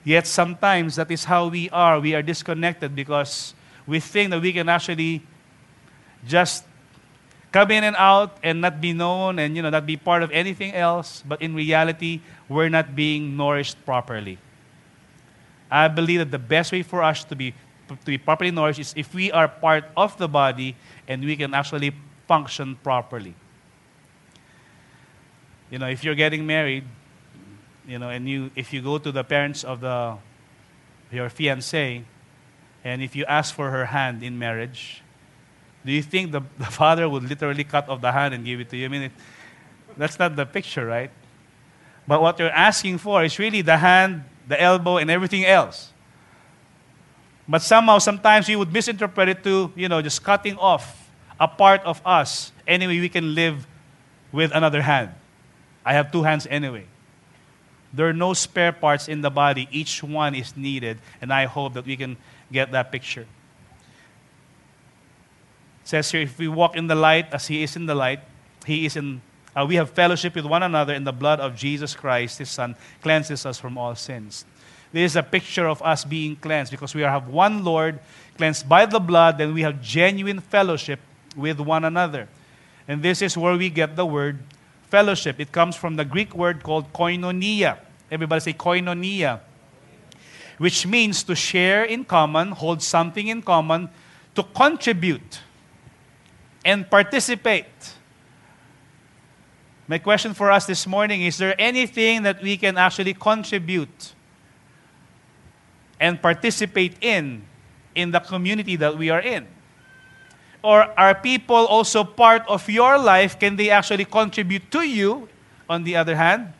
Yet 0.04 0.26
sometimes 0.26 0.94
that 0.96 1.10
is 1.10 1.24
how 1.24 1.48
we 1.48 1.68
are. 1.70 1.98
We 1.98 2.14
are 2.14 2.22
disconnected 2.22 2.94
because 2.94 3.54
we 3.86 3.98
think 3.98 4.30
that 4.30 4.40
we 4.40 4.52
can 4.52 4.68
actually 4.68 5.22
just 6.26 6.64
come 7.50 7.70
in 7.72 7.82
and 7.82 7.96
out 7.96 8.38
and 8.42 8.60
not 8.60 8.80
be 8.80 8.92
known 8.92 9.38
and 9.38 9.56
you 9.56 9.62
know 9.62 9.70
not 9.70 9.86
be 9.86 9.96
part 9.96 10.22
of 10.22 10.30
anything 10.30 10.74
else, 10.74 11.24
but 11.26 11.42
in 11.42 11.54
reality, 11.54 12.20
we're 12.48 12.68
not 12.68 12.94
being 12.94 13.36
nourished 13.36 13.84
properly. 13.84 14.38
I 15.70 15.88
believe 15.88 16.20
that 16.20 16.30
the 16.30 16.38
best 16.38 16.70
way 16.70 16.82
for 16.82 17.02
us 17.02 17.24
to 17.24 17.34
be 17.34 17.54
to 17.88 17.96
be 18.04 18.18
properly 18.18 18.50
nourished 18.50 18.80
is 18.80 18.94
if 18.96 19.14
we 19.14 19.30
are 19.30 19.48
part 19.48 19.84
of 19.96 20.16
the 20.18 20.28
body 20.28 20.76
and 21.06 21.24
we 21.24 21.36
can 21.36 21.54
actually 21.54 21.94
function 22.26 22.76
properly. 22.82 23.34
You 25.70 25.78
know, 25.78 25.88
if 25.88 26.04
you're 26.04 26.14
getting 26.14 26.46
married, 26.46 26.84
you 27.86 27.98
know, 27.98 28.08
and 28.10 28.28
you, 28.28 28.50
if 28.56 28.72
you 28.72 28.82
go 28.82 28.98
to 28.98 29.12
the 29.12 29.24
parents 29.24 29.64
of 29.64 29.80
the, 29.80 30.16
your 31.10 31.28
fiancé, 31.28 32.04
and 32.84 33.02
if 33.02 33.16
you 33.16 33.24
ask 33.24 33.54
for 33.54 33.70
her 33.70 33.86
hand 33.86 34.22
in 34.22 34.38
marriage, 34.38 35.02
do 35.84 35.92
you 35.92 36.02
think 36.02 36.32
the, 36.32 36.40
the 36.58 36.66
father 36.66 37.08
would 37.08 37.24
literally 37.24 37.64
cut 37.64 37.88
off 37.88 38.00
the 38.00 38.12
hand 38.12 38.34
and 38.34 38.44
give 38.44 38.60
it 38.60 38.68
to 38.70 38.76
you? 38.76 38.86
I 38.86 38.88
mean, 38.88 39.02
it, 39.02 39.12
that's 39.96 40.18
not 40.18 40.36
the 40.36 40.46
picture, 40.46 40.86
right? 40.86 41.10
But 42.06 42.22
what 42.22 42.38
you're 42.38 42.50
asking 42.50 42.98
for 42.98 43.24
is 43.24 43.38
really 43.38 43.62
the 43.62 43.76
hand, 43.76 44.24
the 44.46 44.60
elbow, 44.60 44.98
and 44.98 45.10
everything 45.10 45.44
else. 45.44 45.92
But 47.48 47.62
somehow, 47.62 47.98
sometimes 47.98 48.48
we 48.48 48.56
would 48.56 48.72
misinterpret 48.72 49.28
it 49.28 49.44
to, 49.44 49.72
you 49.76 49.88
know, 49.88 50.02
just 50.02 50.22
cutting 50.22 50.56
off 50.56 51.08
a 51.38 51.46
part 51.46 51.80
of 51.82 52.00
us. 52.04 52.52
Anyway, 52.66 52.98
we 52.98 53.08
can 53.08 53.34
live 53.34 53.66
with 54.32 54.50
another 54.52 54.82
hand. 54.82 55.10
I 55.84 55.92
have 55.92 56.10
two 56.10 56.24
hands 56.24 56.46
anyway. 56.50 56.86
There 57.92 58.08
are 58.08 58.12
no 58.12 58.34
spare 58.34 58.72
parts 58.72 59.08
in 59.08 59.20
the 59.20 59.30
body. 59.30 59.68
Each 59.70 60.02
one 60.02 60.34
is 60.34 60.56
needed, 60.56 60.98
and 61.20 61.32
I 61.32 61.46
hope 61.46 61.74
that 61.74 61.86
we 61.86 61.96
can 61.96 62.16
get 62.50 62.72
that 62.72 62.90
picture. 62.90 63.26
It 65.82 65.88
says 65.88 66.10
here, 66.10 66.22
if 66.22 66.36
we 66.36 66.48
walk 66.48 66.76
in 66.76 66.88
the 66.88 66.96
light 66.96 67.32
as 67.32 67.46
He 67.46 67.62
is 67.62 67.76
in 67.76 67.86
the 67.86 67.94
light, 67.94 68.20
He 68.66 68.86
is 68.86 68.96
in. 68.96 69.22
Uh, 69.54 69.64
we 69.66 69.76
have 69.76 69.88
fellowship 69.90 70.34
with 70.34 70.44
one 70.44 70.62
another, 70.62 70.92
in 70.92 71.04
the 71.04 71.12
blood 71.12 71.40
of 71.40 71.56
Jesus 71.56 71.94
Christ, 71.94 72.38
His 72.38 72.50
Son, 72.50 72.74
cleanses 73.00 73.46
us 73.46 73.58
from 73.58 73.78
all 73.78 73.94
sins. 73.94 74.44
This 74.96 75.12
is 75.12 75.16
a 75.16 75.22
picture 75.22 75.68
of 75.68 75.82
us 75.82 76.06
being 76.06 76.36
cleansed 76.36 76.70
because 76.70 76.94
we 76.94 77.02
have 77.02 77.28
one 77.28 77.62
Lord, 77.62 78.00
cleansed 78.38 78.66
by 78.66 78.86
the 78.86 78.98
blood, 78.98 79.36
then 79.36 79.52
we 79.52 79.60
have 79.60 79.82
genuine 79.82 80.40
fellowship 80.40 81.00
with 81.36 81.60
one 81.60 81.84
another. 81.84 82.30
And 82.88 83.02
this 83.02 83.20
is 83.20 83.36
where 83.36 83.58
we 83.58 83.68
get 83.68 83.94
the 83.94 84.06
word 84.06 84.38
fellowship. 84.88 85.38
It 85.38 85.52
comes 85.52 85.76
from 85.76 85.96
the 85.96 86.04
Greek 86.06 86.34
word 86.34 86.62
called 86.62 86.94
koinonia. 86.94 87.76
Everybody 88.10 88.40
say 88.40 88.52
koinonia, 88.54 89.40
which 90.56 90.86
means 90.86 91.22
to 91.24 91.34
share 91.34 91.84
in 91.84 92.02
common, 92.02 92.52
hold 92.52 92.80
something 92.80 93.28
in 93.28 93.42
common, 93.42 93.90
to 94.34 94.42
contribute 94.42 95.42
and 96.64 96.90
participate. 96.90 97.92
My 99.88 99.98
question 99.98 100.32
for 100.32 100.50
us 100.50 100.64
this 100.64 100.86
morning 100.86 101.20
is 101.20 101.36
there 101.36 101.54
anything 101.58 102.22
that 102.22 102.40
we 102.40 102.56
can 102.56 102.78
actually 102.78 103.12
contribute 103.12 104.14
and 106.00 106.20
participate 106.20 106.96
in 107.00 107.42
in 107.94 108.10
the 108.10 108.20
community 108.20 108.76
that 108.76 108.96
we 108.96 109.10
are 109.10 109.20
in? 109.20 109.46
Or 110.62 110.82
are 110.98 111.14
people 111.14 111.66
also 111.66 112.04
part 112.04 112.42
of 112.48 112.68
your 112.68 112.98
life? 112.98 113.38
Can 113.38 113.56
they 113.56 113.70
actually 113.70 114.04
contribute 114.04 114.70
to 114.72 114.82
you, 114.82 115.28
on 115.68 115.84
the 115.84 115.96
other 115.96 116.16
hand? 116.16 116.52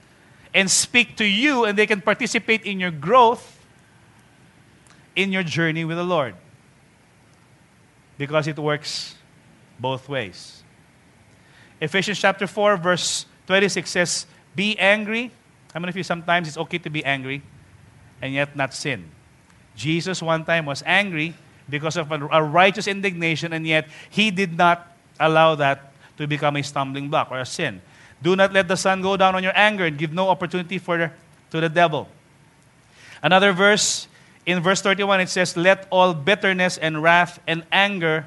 and 0.57 0.70
speak 0.70 1.16
to 1.16 1.25
you, 1.27 1.66
and 1.66 1.77
they 1.77 1.87
can 1.87 2.01
participate 2.01 2.64
in 2.64 2.81
your 2.81 2.90
growth 2.90 3.61
in 5.14 5.31
your 5.31 5.42
journey 5.42 5.85
with 5.85 5.99
the 5.99 6.05
Lord. 6.05 6.35
Because 8.16 8.49
it 8.49 8.59
works 8.59 9.16
both 9.79 10.09
ways. 10.09 10.62
Ephesians 11.79 12.18
chapter 12.18 12.46
4, 12.46 12.79
verse 12.79 13.27
26 13.46 13.90
says, 13.90 14.27
Be 14.55 14.79
angry. 14.79 15.31
How 15.75 15.81
many 15.81 15.90
of 15.90 15.96
you 15.96 16.03
sometimes 16.03 16.49
it's 16.49 16.57
okay 16.57 16.79
to 16.79 16.88
be 16.88 17.05
angry 17.05 17.42
and 18.22 18.33
yet 18.33 18.57
not 18.57 18.72
sin? 18.72 19.11
Jesus 19.77 20.23
one 20.23 20.45
time 20.45 20.67
was 20.67 20.83
angry 20.87 21.35
because 21.69 21.97
of 21.97 22.11
a 22.11 22.43
righteous 22.43 22.87
indignation, 22.87 23.53
and 23.53 23.67
yet 23.67 23.89
he 24.11 24.31
did 24.31 24.57
not 24.57 24.97
allow 25.21 25.55
that 25.55 25.93
to 26.17 26.27
become 26.27 26.57
a 26.57 26.62
stumbling 26.62 27.09
block 27.09 27.31
or 27.31 27.39
a 27.39 27.47
sin. 27.47 27.81
Do 28.23 28.35
not 28.35 28.53
let 28.53 28.69
the 28.69 28.77
sun 28.77 29.03
go 29.03 29.17
down 29.17 29.35
on 29.35 29.43
your 29.43 29.53
anger 29.55 29.85
and 29.85 29.99
give 29.99 30.12
no 30.12 30.29
opportunity 30.29 30.79
for, 30.79 31.12
to 31.51 31.61
the 31.61 31.69
devil. 31.69 32.09
Another 33.23 33.53
verse, 33.53 34.09
in 34.47 34.62
verse 34.62 34.81
31, 34.81 35.21
it 35.21 35.29
says, 35.29 35.57
Let 35.57 35.87
all 35.91 36.15
bitterness 36.15 36.79
and 36.79 37.03
wrath 37.03 37.41
and 37.47 37.65
anger 37.71 38.27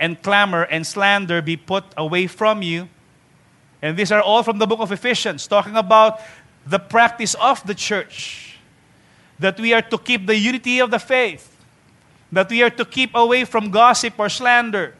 and 0.00 0.20
clamor 0.22 0.62
and 0.62 0.86
slander 0.86 1.42
be 1.42 1.56
put 1.56 1.84
away 1.96 2.26
from 2.26 2.62
you. 2.62 2.88
And 3.82 3.96
these 3.96 4.10
are 4.10 4.22
all 4.22 4.42
from 4.42 4.58
the 4.58 4.66
book 4.66 4.80
of 4.80 4.92
Ephesians, 4.92 5.46
talking 5.46 5.76
about 5.76 6.20
the 6.66 6.78
practice 6.78 7.34
of 7.34 7.64
the 7.66 7.74
church. 7.74 8.53
That 9.38 9.58
we 9.58 9.72
are 9.72 9.82
to 9.82 9.98
keep 9.98 10.26
the 10.26 10.36
unity 10.36 10.80
of 10.80 10.90
the 10.90 10.98
faith. 10.98 11.56
That 12.30 12.48
we 12.50 12.62
are 12.62 12.70
to 12.70 12.84
keep 12.84 13.14
away 13.14 13.44
from 13.44 13.70
gossip 13.70 14.14
or 14.18 14.28
slander 14.28 14.94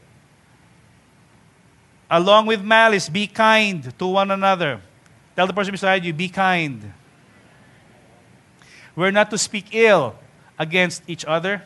Along 2.10 2.46
with 2.46 2.62
malice, 2.62 3.08
be 3.08 3.26
kind 3.26 3.96
to 3.98 4.06
one 4.06 4.30
another. 4.30 4.80
Tell 5.34 5.46
the 5.46 5.52
person 5.52 5.72
beside 5.72 6.04
you, 6.04 6.12
be 6.12 6.28
kind. 6.28 6.92
We're 8.94 9.10
not 9.10 9.30
to 9.30 9.38
speak 9.38 9.74
ill 9.74 10.14
against 10.58 11.02
each 11.08 11.24
other. 11.24 11.62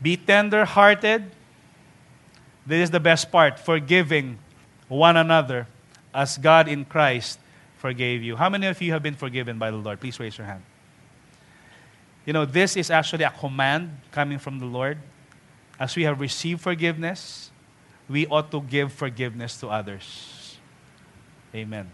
Be 0.00 0.16
tender 0.16 0.64
hearted. 0.64 1.30
This 2.64 2.84
is 2.84 2.90
the 2.90 3.00
best 3.00 3.30
part 3.30 3.58
forgiving 3.58 4.38
one 4.88 5.16
another 5.16 5.66
as 6.14 6.38
God 6.38 6.68
in 6.68 6.84
Christ 6.84 7.39
forgave 7.80 8.22
you. 8.22 8.36
How 8.36 8.50
many 8.50 8.66
of 8.66 8.80
you 8.82 8.92
have 8.92 9.02
been 9.02 9.14
forgiven 9.14 9.58
by 9.58 9.70
the 9.70 9.78
Lord? 9.78 10.00
Please 10.00 10.20
raise 10.20 10.36
your 10.36 10.46
hand. 10.46 10.62
You 12.26 12.34
know, 12.34 12.44
this 12.44 12.76
is 12.76 12.90
actually 12.90 13.24
a 13.24 13.30
command 13.30 13.96
coming 14.12 14.38
from 14.38 14.58
the 14.58 14.66
Lord. 14.66 14.98
As 15.78 15.96
we 15.96 16.02
have 16.02 16.20
received 16.20 16.60
forgiveness, 16.60 17.50
we 18.06 18.26
ought 18.26 18.50
to 18.50 18.60
give 18.60 18.92
forgiveness 18.92 19.58
to 19.60 19.68
others. 19.68 20.58
Amen. 21.54 21.90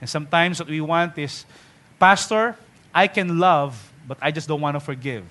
And 0.00 0.10
sometimes 0.10 0.60
what 0.60 0.68
we 0.68 0.82
want 0.82 1.16
is, 1.16 1.46
Pastor, 1.98 2.54
I 2.94 3.06
can 3.06 3.38
love, 3.38 3.90
but 4.06 4.18
I 4.20 4.30
just 4.30 4.48
don't 4.48 4.60
want 4.60 4.76
to 4.76 4.80
forgive. 4.80 5.24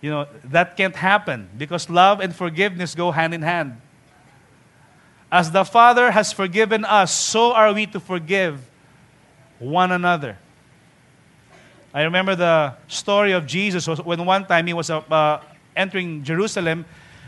You 0.00 0.10
know, 0.10 0.28
that 0.44 0.76
can't 0.76 0.96
happen 0.96 1.50
because 1.58 1.90
love 1.90 2.20
and 2.20 2.34
forgiveness 2.34 2.94
go 2.94 3.10
hand 3.10 3.34
in 3.34 3.42
hand. 3.42 3.76
As 5.34 5.50
the 5.50 5.64
Father 5.64 6.12
has 6.12 6.32
forgiven 6.32 6.84
us, 6.84 7.10
so 7.10 7.52
are 7.52 7.72
we 7.72 7.86
to 7.86 7.98
forgive 7.98 8.60
one 9.58 9.90
another. 9.90 10.38
I 11.92 12.02
remember 12.02 12.36
the 12.36 12.74
story 12.86 13.32
of 13.32 13.44
Jesus 13.44 13.88
when 13.88 14.24
one 14.24 14.46
time 14.46 14.68
he 14.68 14.72
was 14.72 14.90
uh, 14.90 15.40
entering 15.74 16.22
Jerusalem 16.22 16.84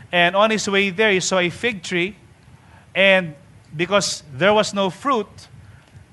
and 0.09 0.37
on 0.37 0.51
his 0.51 0.69
way 0.69 0.89
there, 0.89 1.11
he 1.11 1.19
saw 1.19 1.39
a 1.39 1.49
fig 1.49 1.83
tree. 1.83 2.15
And 2.95 3.35
because 3.75 4.23
there 4.33 4.53
was 4.53 4.73
no 4.73 4.89
fruit, 4.89 5.27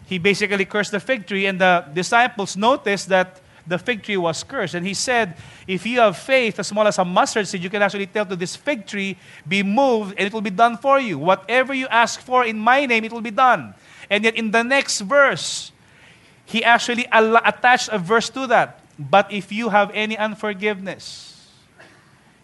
he 0.06 0.18
basically 0.18 0.64
cursed 0.64 0.90
the 0.90 0.98
fig 0.98 1.28
tree. 1.28 1.46
And 1.46 1.60
the 1.60 1.84
disciples 1.94 2.56
noticed 2.56 3.08
that 3.10 3.40
the 3.66 3.78
fig 3.78 4.02
tree 4.02 4.16
was 4.16 4.42
cursed. 4.42 4.74
And 4.74 4.86
he 4.86 4.94
said, 4.94 5.36
if 5.66 5.86
you 5.86 6.00
have 6.00 6.16
faith 6.16 6.58
as 6.58 6.68
small 6.68 6.86
as 6.86 6.98
a 6.98 7.04
mustard 7.04 7.48
seed, 7.48 7.62
you 7.62 7.70
can 7.70 7.82
actually 7.82 8.06
tell 8.06 8.26
to 8.26 8.36
this 8.36 8.54
fig 8.56 8.86
tree, 8.86 9.16
be 9.46 9.62
moved, 9.62 10.14
and 10.18 10.26
it 10.26 10.32
will 10.32 10.40
be 10.40 10.50
done 10.50 10.76
for 10.76 11.00
you. 11.00 11.18
Whatever 11.18 11.72
you 11.72 11.86
ask 11.88 12.20
for 12.20 12.44
in 12.44 12.58
my 12.58 12.86
name, 12.86 13.04
it 13.04 13.12
will 13.12 13.20
be 13.20 13.30
done. 13.30 13.74
And 14.10 14.24
yet 14.24 14.36
in 14.36 14.50
the 14.50 14.62
next 14.62 15.00
verse, 15.00 15.72
he 16.44 16.62
actually 16.62 17.06
attached 17.10 17.88
a 17.90 17.98
verse 17.98 18.28
to 18.30 18.46
that. 18.48 18.80
But 18.98 19.32
if 19.32 19.50
you 19.50 19.70
have 19.70 19.90
any 19.94 20.16
unforgiveness, 20.16 21.50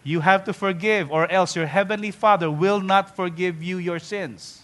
you 0.02 0.20
have 0.20 0.44
to 0.44 0.52
forgive, 0.54 1.12
or 1.12 1.30
else 1.30 1.54
your 1.54 1.66
heavenly 1.66 2.10
Father 2.10 2.50
will 2.50 2.80
not 2.80 3.14
forgive 3.14 3.62
you 3.62 3.76
your 3.76 3.98
sins. 3.98 4.62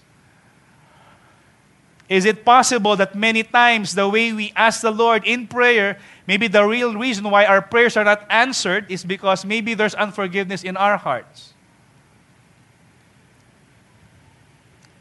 Is 2.09 2.25
it 2.25 2.45
possible 2.45 2.95
that 2.97 3.15
many 3.15 3.43
times 3.43 3.95
the 3.95 4.09
way 4.09 4.33
we 4.33 4.53
ask 4.55 4.81
the 4.81 4.93
Lord 4.93 5.25
in 5.25 5.47
prayer, 5.47 5.99
maybe 6.27 6.47
the 6.47 6.65
real 6.65 6.95
reason 6.95 7.29
why 7.29 7.45
our 7.47 7.61
prayers 7.61 7.97
are 7.97 8.05
not 8.05 8.25
answered 8.31 8.87
is 8.89 9.05
because 9.05 9.45
maybe 9.45 9.75
there's 9.75 9.95
unforgiveness 9.95 10.63
in 10.63 10.77
our 10.77 10.97
hearts? 10.97 11.53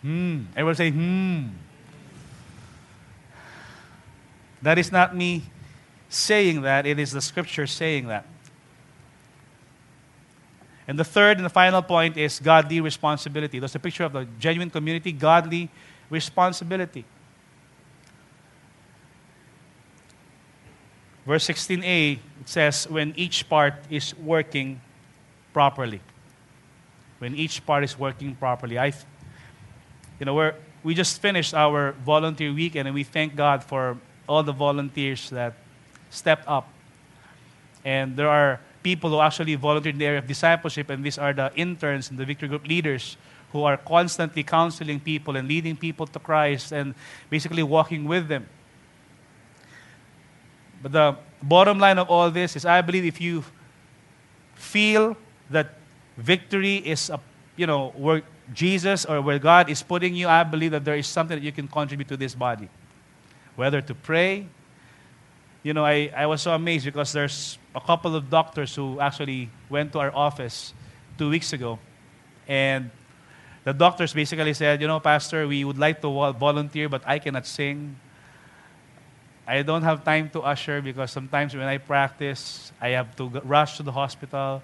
Hmm. 0.02 0.46
Everyone 0.56 0.76
say, 0.76 0.92
hmm. 0.92 1.48
That 4.64 4.80
is 4.80 4.92
not 4.92 5.16
me 5.16 5.44
saying 6.10 6.62
that, 6.62 6.88
it 6.88 6.98
is 6.98 7.12
the 7.12 7.22
scripture 7.22 7.68
saying 7.68 8.08
that. 8.08 8.26
And 10.88 10.98
the 10.98 11.04
third 11.04 11.38
and 11.38 11.46
the 11.46 11.50
final 11.50 11.82
point 11.82 12.18
is 12.18 12.40
godly 12.40 12.82
responsibility. 12.82 13.60
That's 13.60 13.76
a 13.76 13.80
picture 13.80 14.04
of 14.04 14.14
the 14.14 14.28
genuine 14.40 14.70
community, 14.70 15.12
godly 15.12 15.70
responsibility. 16.10 17.06
Verse 21.26 21.48
16a, 21.48 22.14
it 22.14 22.20
says, 22.46 22.88
when 22.88 23.14
each 23.16 23.50
part 23.50 23.74
is 23.90 24.16
working 24.18 24.80
properly. 25.54 26.02
When 27.18 27.36
each 27.36 27.66
part 27.66 27.84
is 27.84 27.98
working 27.98 28.36
properly. 28.36 28.78
I, 28.78 28.94
you 30.20 30.26
know, 30.26 30.36
we're, 30.36 30.54
we 30.84 30.94
just 30.94 31.20
finished 31.20 31.54
our 31.54 31.94
volunteer 32.06 32.54
weekend 32.54 32.88
and 32.88 32.94
we 32.94 33.04
thank 33.04 33.36
God 33.36 33.64
for 33.64 33.98
all 34.30 34.44
the 34.44 34.52
volunteers 34.52 35.30
that 35.32 35.54
stepped 36.12 36.48
up. 36.48 36.70
And 37.84 38.16
there 38.16 38.30
are 38.30 38.60
people 38.84 39.10
who 39.10 39.20
actually 39.20 39.56
volunteered 39.56 39.96
in 39.96 40.00
the 40.00 40.06
area 40.06 40.20
of 40.20 40.28
discipleship, 40.28 40.90
and 40.90 41.04
these 41.04 41.18
are 41.18 41.34
the 41.34 41.52
interns 41.56 42.10
and 42.10 42.20
the 42.20 42.26
Victory 42.26 42.48
Group 42.48 42.68
leaders 42.68 43.18
who 43.56 43.64
are 43.64 43.78
constantly 43.78 44.44
counseling 44.44 45.00
people 45.00 45.38
and 45.38 45.48
leading 45.48 45.78
people 45.78 46.06
to 46.06 46.20
Christ 46.20 46.74
and 46.74 46.94
basically 47.30 47.64
walking 47.64 48.04
with 48.04 48.28
them. 48.28 48.46
But 50.84 50.92
the 50.92 51.16
bottom 51.42 51.80
line 51.80 51.98
of 51.98 52.10
all 52.10 52.30
this 52.30 52.58
is 52.58 52.66
I 52.66 52.82
believe 52.82 53.06
if 53.06 53.22
you 53.22 53.46
feel 54.56 55.16
that 55.50 55.76
victory 56.18 56.76
is 56.76 57.10
a, 57.10 57.18
you 57.56 57.66
know, 57.66 57.94
where 57.96 58.24
Jesus 58.54 59.06
or 59.06 59.22
where 59.22 59.40
God 59.40 59.70
is 59.70 59.82
putting 59.82 60.14
you, 60.14 60.28
I 60.28 60.44
believe 60.44 60.72
that 60.72 60.84
there 60.84 60.98
is 60.98 61.08
something 61.08 61.40
that 61.40 61.46
you 61.46 61.54
can 61.54 61.70
contribute 61.70 62.10
to 62.10 62.18
this 62.18 62.36
body. 62.36 62.68
Whether 63.56 63.80
to 63.82 63.96
pray, 63.96 64.48
you 65.64 65.74
know, 65.74 65.86
I, 65.86 66.12
I 66.14 66.26
was 66.26 66.42
so 66.42 66.54
amazed 66.54 66.84
because 66.84 67.14
there's 67.14 67.58
a 67.74 67.80
couple 67.80 68.18
of 68.18 68.30
doctors 68.30 68.76
who 68.76 69.00
actually 69.00 69.50
went 69.70 69.94
to 69.94 70.00
our 70.00 70.14
office 70.14 70.74
two 71.18 71.30
weeks 71.30 71.54
ago. 71.54 71.80
And 72.50 72.92
the 73.66 73.74
doctors 73.74 74.14
basically 74.14 74.54
said, 74.54 74.80
you 74.80 74.88
know, 74.88 75.00
Pastor, 75.00 75.48
we 75.48 75.64
would 75.66 75.80
like 75.80 76.00
to 76.02 76.34
volunteer, 76.34 76.88
but 76.88 77.02
I 77.06 77.18
cannot 77.18 77.48
sing. 77.48 77.96
I 79.48 79.64
don't 79.64 79.82
have 79.82 80.04
time 80.04 80.30
to 80.30 80.42
usher 80.42 80.82
because 80.82 81.12
sometimes 81.12 81.56
when 81.56 81.66
I 81.66 81.80
practice, 81.80 82.72
I 82.80 82.90
have 82.90 83.16
to 83.16 83.28
rush 83.44 83.78
to 83.78 83.84
the 83.84 83.92
hospital. 83.92 84.62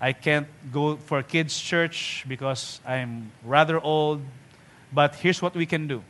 I 0.00 0.14
can't 0.14 0.48
go 0.72 0.96
for 0.96 1.22
kids' 1.22 1.60
church 1.60 2.24
because 2.26 2.80
I'm 2.86 3.30
rather 3.44 3.78
old. 3.78 4.22
But 4.94 5.14
here's 5.14 5.42
what 5.42 5.54
we 5.54 5.66
can 5.66 5.86
do 5.86 6.02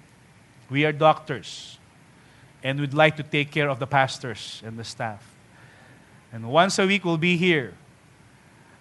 we 0.70 0.84
are 0.84 0.92
doctors 0.92 1.76
and 2.62 2.80
we'd 2.80 2.94
like 2.94 3.16
to 3.16 3.24
take 3.24 3.50
care 3.50 3.68
of 3.68 3.80
the 3.80 3.86
pastors 3.86 4.62
and 4.64 4.78
the 4.78 4.84
staff. 4.84 5.28
And 6.32 6.48
once 6.48 6.78
a 6.78 6.86
week, 6.86 7.04
we'll 7.04 7.18
be 7.18 7.36
here. 7.36 7.74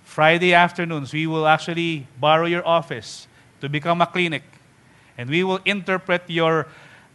Friday 0.03 0.53
afternoons, 0.53 1.11
we 1.11 1.25
will 1.25 1.47
actually 1.47 2.07
borrow 2.19 2.45
your 2.45 2.65
office 2.67 3.27
to 3.61 3.69
become 3.69 4.01
a 4.01 4.05
clinic. 4.05 4.43
And 5.17 5.29
we 5.29 5.43
will 5.43 5.59
interpret 5.65 6.23
your 6.27 6.67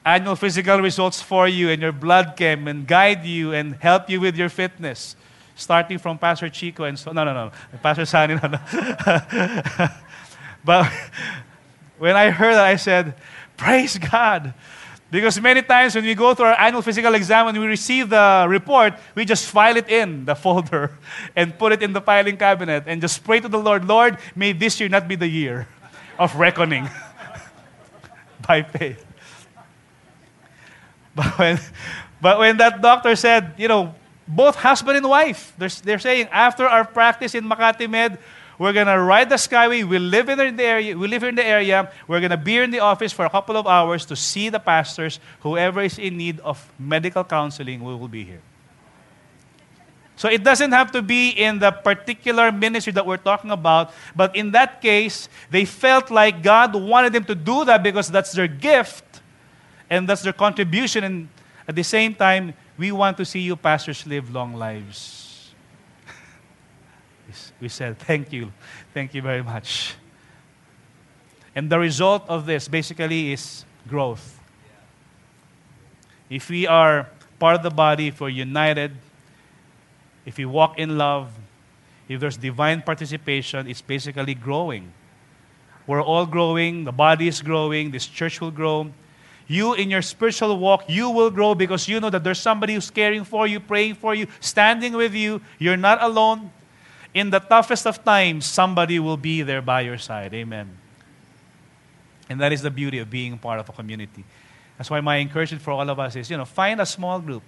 annual 0.05 0.37
physical 0.37 0.81
results 0.81 1.21
for 1.21 1.49
you 1.49 1.69
and 1.69 1.83
your 1.83 1.93
blood 1.93 2.35
chem 2.37 2.69
and 2.69 2.87
guide 2.87 3.25
you 3.25 3.53
and 3.53 3.75
help 3.77 4.09
you 4.09 4.21
with 4.21 4.37
your 4.37 4.49
fitness. 4.49 5.17
Starting 5.57 5.99
from 5.99 6.19
Pastor 6.19 6.49
Chico 6.49 6.85
and 6.85 6.99
so, 6.99 7.13
no, 7.13 7.25
no, 7.25 7.33
no, 7.33 7.53
Pastor 7.83 8.05
Sani, 8.05 8.35
no, 8.43 8.49
no. 8.49 8.59
but 10.65 10.93
when 11.99 12.15
I 12.15 12.31
heard 12.31 12.55
that, 12.55 12.65
I 12.65 12.77
said, 12.77 13.15
Praise 13.57 13.99
God. 13.99 14.53
Because 15.11 15.41
many 15.41 15.63
times 15.63 15.95
when 15.95 16.05
we 16.05 16.15
go 16.15 16.35
through 16.35 16.47
our 16.47 16.61
annual 16.61 16.83
physical 16.83 17.15
exam 17.15 17.47
and 17.47 17.59
we 17.59 17.67
receive 17.67 18.11
the 18.11 18.45
report, 18.49 18.95
we 19.15 19.25
just 19.25 19.47
file 19.47 19.77
it 19.77 19.89
in 19.89 20.25
the 20.25 20.35
folder 20.43 20.91
and 21.35 21.57
put 21.57 21.73
it 21.73 21.83
in 21.83 21.93
the 21.93 22.01
filing 22.01 22.37
cabinet 22.37 22.85
and 22.87 23.01
just 23.01 23.23
pray 23.25 23.41
to 23.41 23.49
the 23.49 23.59
Lord, 23.59 23.87
Lord, 23.87 24.19
may 24.35 24.53
this 24.53 24.79
year 24.81 24.89
not 24.89 25.07
be 25.09 25.15
the 25.15 25.29
year 25.29 25.69
of 26.19 26.35
reckoning 26.37 26.89
by 28.47 28.63
faith. 28.63 29.03
But 31.17 31.39
when, 31.39 31.59
but 32.21 32.39
when 32.39 32.57
that 32.59 32.83
doctor 32.83 33.17
said, 33.17 33.55
you 33.57 33.69
know, 33.69 33.95
both 34.29 34.55
husband 34.57 34.99
and 34.99 35.09
wife, 35.09 35.55
they're, 35.57 35.71
they're 35.83 35.99
saying, 35.99 36.29
after 36.31 36.67
our 36.67 36.85
practice 36.85 37.35
in 37.35 37.49
Makati 37.49 37.89
Med, 37.89 38.19
we're 38.59 38.73
going 38.73 38.87
to 38.87 39.01
ride 39.01 39.31
the 39.31 39.37
Skyway. 39.37 39.85
We 39.85 39.99
live 39.99 40.29
in 40.29 40.57
the 40.57 40.63
area. 40.63 40.97
We 40.97 41.09
live 41.09 41.23
in 41.23 41.35
the 41.35 41.45
area. 41.45 41.91
We're 42.09 42.21
going 42.21 42.31
to 42.31 42.37
be 42.37 42.57
in 42.59 42.71
the 42.71 42.81
office 42.81 43.13
for 43.13 43.25
a 43.25 43.31
couple 43.31 43.57
of 43.57 43.67
hours 43.67 44.05
to 44.07 44.17
see 44.17 44.49
the 44.49 44.59
pastors. 44.59 45.21
Whoever 45.41 45.83
is 45.83 45.99
in 45.99 46.17
need 46.17 46.41
of 46.41 46.71
medical 46.79 47.25
counseling, 47.25 47.83
we 47.83 47.95
will 47.95 48.09
be 48.09 48.25
here. 48.25 48.43
So 50.17 50.31
it 50.31 50.43
doesn't 50.43 50.73
have 50.73 50.91
to 50.93 51.03
be 51.03 51.31
in 51.31 51.59
the 51.59 51.71
particular 51.71 52.51
ministry 52.51 52.93
that 52.95 53.05
we're 53.05 53.19
talking 53.19 53.51
about, 53.51 53.93
but 54.17 54.35
in 54.35 54.51
that 54.53 54.81
case, 54.81 55.29
they 55.51 55.67
felt 55.67 56.11
like 56.11 56.43
God 56.43 56.75
wanted 56.75 57.13
them 57.13 57.25
to 57.25 57.35
do 57.35 57.67
that 57.67 57.83
because 57.83 58.11
that's 58.11 58.33
their 58.33 58.49
gift 58.49 59.05
and 59.91 60.09
that's 60.09 60.23
their 60.23 60.33
contribution. 60.33 61.05
And 61.05 61.29
at 61.69 61.77
the 61.77 61.85
same 61.85 62.15
time, 62.15 62.55
we 62.79 62.93
want 62.93 63.19
to 63.19 63.27
see 63.27 63.41
you 63.41 63.57
pastors 63.57 64.07
live 64.07 64.33
long 64.33 64.55
lives 64.55 65.53
we 67.61 67.69
said, 67.69 67.99
Thank 67.99 68.33
you. 68.33 68.53
Thank 68.95 69.15
you 69.15 69.21
very 69.21 69.43
much. 69.43 69.97
And 71.55 71.71
the 71.71 71.79
result 71.79 72.25
of 72.29 72.47
this 72.47 72.69
basically 72.69 73.33
is 73.33 73.65
growth. 73.89 74.41
If 76.29 76.49
we 76.49 76.67
are 76.67 77.09
part 77.39 77.57
of 77.57 77.63
the 77.63 77.71
body, 77.71 78.09
if 78.09 78.21
we're 78.21 78.29
united, 78.29 78.93
if 80.27 80.39
you 80.39 80.51
walk 80.51 80.79
in 80.79 80.99
love, 80.99 81.31
if 82.09 82.21
there's 82.21 82.37
divine 82.37 82.83
participation, 82.83 83.67
it's 83.67 83.81
basically 83.81 84.35
growing. 84.35 84.93
We're 85.87 86.03
all 86.03 86.27
growing, 86.27 86.85
the 86.85 86.93
body 86.93 87.29
is 87.29 87.41
growing, 87.41 87.93
this 87.93 88.07
church 88.07 88.41
will 88.41 88.51
grow. 88.51 88.91
You, 89.49 89.75
in 89.75 89.89
your 89.89 90.03
spiritual 90.03 90.59
walk, 90.59 90.85
you 90.89 91.09
will 91.09 91.31
grow 91.31 91.55
because 91.55 91.89
you 91.89 92.01
know 92.01 92.11
that 92.11 92.25
there's 92.25 92.41
somebody 92.41 92.75
who's 92.75 92.91
caring 92.91 93.25
for 93.25 93.47
you, 93.47 93.61
praying 93.61 93.95
for 93.95 94.15
you, 94.15 94.27
standing 94.41 94.93
with 94.93 95.15
you. 95.15 95.41
You're 95.59 95.77
not 95.77 96.03
alone 96.03 96.51
in 97.17 97.31
the 97.31 97.39
toughest 97.39 97.87
of 97.87 98.05
times, 98.05 98.45
somebody 98.45 98.99
will 98.99 99.17
be 99.17 99.41
there 99.41 99.63
by 99.63 99.81
your 99.81 99.97
side. 99.97 100.35
Amen. 100.35 100.69
And 102.29 102.39
that 102.43 102.53
is 102.53 102.61
the 102.61 102.71
beauty 102.71 102.99
of 102.99 103.09
being 103.09 103.39
part 103.39 103.59
of 103.59 103.67
a 103.71 103.73
community. 103.73 104.23
That's 104.77 104.91
why 104.91 105.01
my 105.01 105.17
encouragement 105.17 105.63
for 105.63 105.71
all 105.71 105.89
of 105.89 105.99
us 105.99 106.15
is, 106.15 106.31
you 106.31 106.37
know, 106.37 106.45
find 106.45 106.79
a 106.79 106.85
small 106.85 107.19
group. 107.19 107.43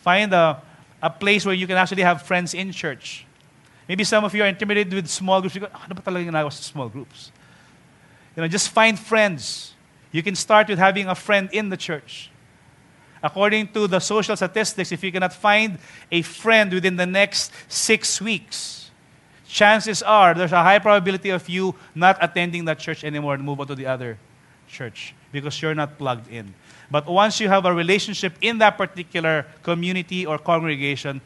Find 0.00 0.32
a, 0.32 0.62
a 1.04 1.10
place 1.10 1.44
where 1.44 1.54
you 1.54 1.66
can 1.66 1.76
actually 1.76 2.02
have 2.02 2.22
friends 2.22 2.54
in 2.54 2.72
church. 2.72 3.26
Maybe 3.86 4.04
some 4.04 4.24
of 4.24 4.34
you 4.34 4.42
are 4.42 4.46
intimidated 4.46 4.94
with 4.94 5.06
small 5.08 5.42
groups. 5.42 5.54
You 5.54 5.60
go, 5.60 5.68
ah, 5.74 5.84
ano 5.84 5.94
ba 5.94 6.00
talaga 6.00 6.24
ginagawa 6.24 6.50
sa 6.50 6.64
small 6.64 6.88
groups? 6.88 7.30
You 8.34 8.40
know, 8.40 8.48
just 8.48 8.70
find 8.70 8.98
friends. 8.98 9.74
You 10.12 10.22
can 10.22 10.34
start 10.34 10.66
with 10.68 10.78
having 10.78 11.06
a 11.06 11.14
friend 11.14 11.50
in 11.52 11.68
the 11.68 11.76
church. 11.76 12.30
According 13.22 13.68
to 13.76 13.86
the 13.86 14.00
social 14.00 14.34
statistics, 14.34 14.92
if 14.92 15.04
you 15.04 15.12
cannot 15.12 15.34
find 15.34 15.76
a 16.10 16.22
friend 16.22 16.72
within 16.72 16.96
the 16.96 17.04
next 17.04 17.52
six 17.68 18.20
weeks, 18.20 18.90
chances 19.46 20.02
are 20.02 20.32
there's 20.32 20.52
a 20.52 20.62
high 20.62 20.78
probability 20.78 21.28
of 21.28 21.46
you 21.50 21.74
not 21.94 22.16
attending 22.24 22.64
that 22.64 22.78
church 22.78 23.04
anymore 23.04 23.34
and 23.34 23.44
move 23.44 23.60
on 23.60 23.66
to 23.66 23.74
the 23.74 23.84
other 23.84 24.16
church 24.66 25.14
because 25.32 25.60
you're 25.60 25.74
not 25.74 25.98
plugged 25.98 26.32
in. 26.32 26.54
But 26.90 27.06
once 27.06 27.40
you 27.40 27.48
have 27.48 27.64
a 27.64 27.74
relationship 27.74 28.34
in 28.40 28.58
that 28.58 28.76
particular 28.76 29.46
community 29.62 30.26
or 30.26 30.38
congregation, 30.38 31.20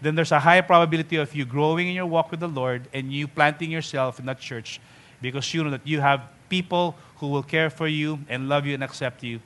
then 0.00 0.14
there's 0.14 0.32
a 0.32 0.40
high 0.40 0.60
probability 0.60 1.16
of 1.16 1.34
you 1.34 1.44
growing 1.44 1.88
in 1.88 1.94
your 1.94 2.06
walk 2.06 2.30
with 2.30 2.40
the 2.40 2.48
Lord 2.48 2.88
and 2.92 3.12
you 3.12 3.26
planting 3.26 3.70
yourself 3.70 4.18
in 4.18 4.26
that 4.26 4.38
church 4.38 4.80
because 5.20 5.52
you 5.52 5.64
know 5.64 5.70
that 5.70 5.86
you 5.86 6.00
have 6.00 6.22
people 6.48 6.96
who 7.16 7.28
will 7.28 7.42
care 7.42 7.70
for 7.70 7.88
you 7.88 8.20
and 8.28 8.48
love 8.48 8.64
you 8.64 8.74
and 8.74 8.84
accept 8.84 9.22
you 9.22 9.40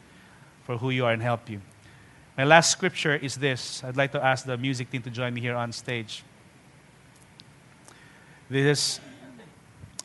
for 0.64 0.76
who 0.76 0.90
you 0.90 1.04
are 1.04 1.12
and 1.12 1.22
help 1.22 1.48
you. 1.48 1.60
My 2.36 2.44
last 2.44 2.70
scripture 2.70 3.14
is 3.14 3.36
this. 3.36 3.82
I'd 3.84 3.96
like 3.96 4.12
to 4.12 4.24
ask 4.24 4.44
the 4.44 4.56
music 4.56 4.90
team 4.90 5.02
to 5.02 5.10
join 5.10 5.34
me 5.34 5.40
here 5.40 5.54
on 5.54 5.72
stage. 5.72 6.22
This 8.48 8.78
is 8.78 9.00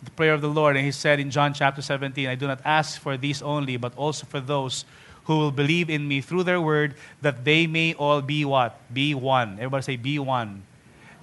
the 0.04 0.12
prayer 0.12 0.34
of 0.34 0.42
the 0.42 0.50
Lord, 0.50 0.76
and 0.76 0.86
He 0.86 0.92
said 0.92 1.20
in 1.20 1.32
John 1.32 1.54
chapter 1.54 1.82
17, 1.82 2.28
I 2.28 2.36
do 2.36 2.48
not 2.48 2.62
ask 2.64 3.00
for 3.00 3.18
these 3.18 3.42
only, 3.42 3.78
but 3.78 3.96
also 3.96 4.26
for 4.26 4.40
those 4.40 4.86
who 5.28 5.38
will 5.38 5.52
believe 5.52 5.90
in 5.90 6.08
me 6.08 6.22
through 6.22 6.44
their 6.44 6.62
word, 6.62 6.96
that 7.22 7.44
they 7.44 7.68
may 7.68 7.94
all 7.94 8.22
be 8.22 8.46
what? 8.46 8.80
Be 8.94 9.14
one. 9.14 9.56
Everybody 9.56 9.84
say, 9.84 9.96
be 9.98 10.18
one. 10.18 10.64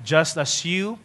Just 0.05 0.37
as 0.37 0.63
you, 0.65 0.99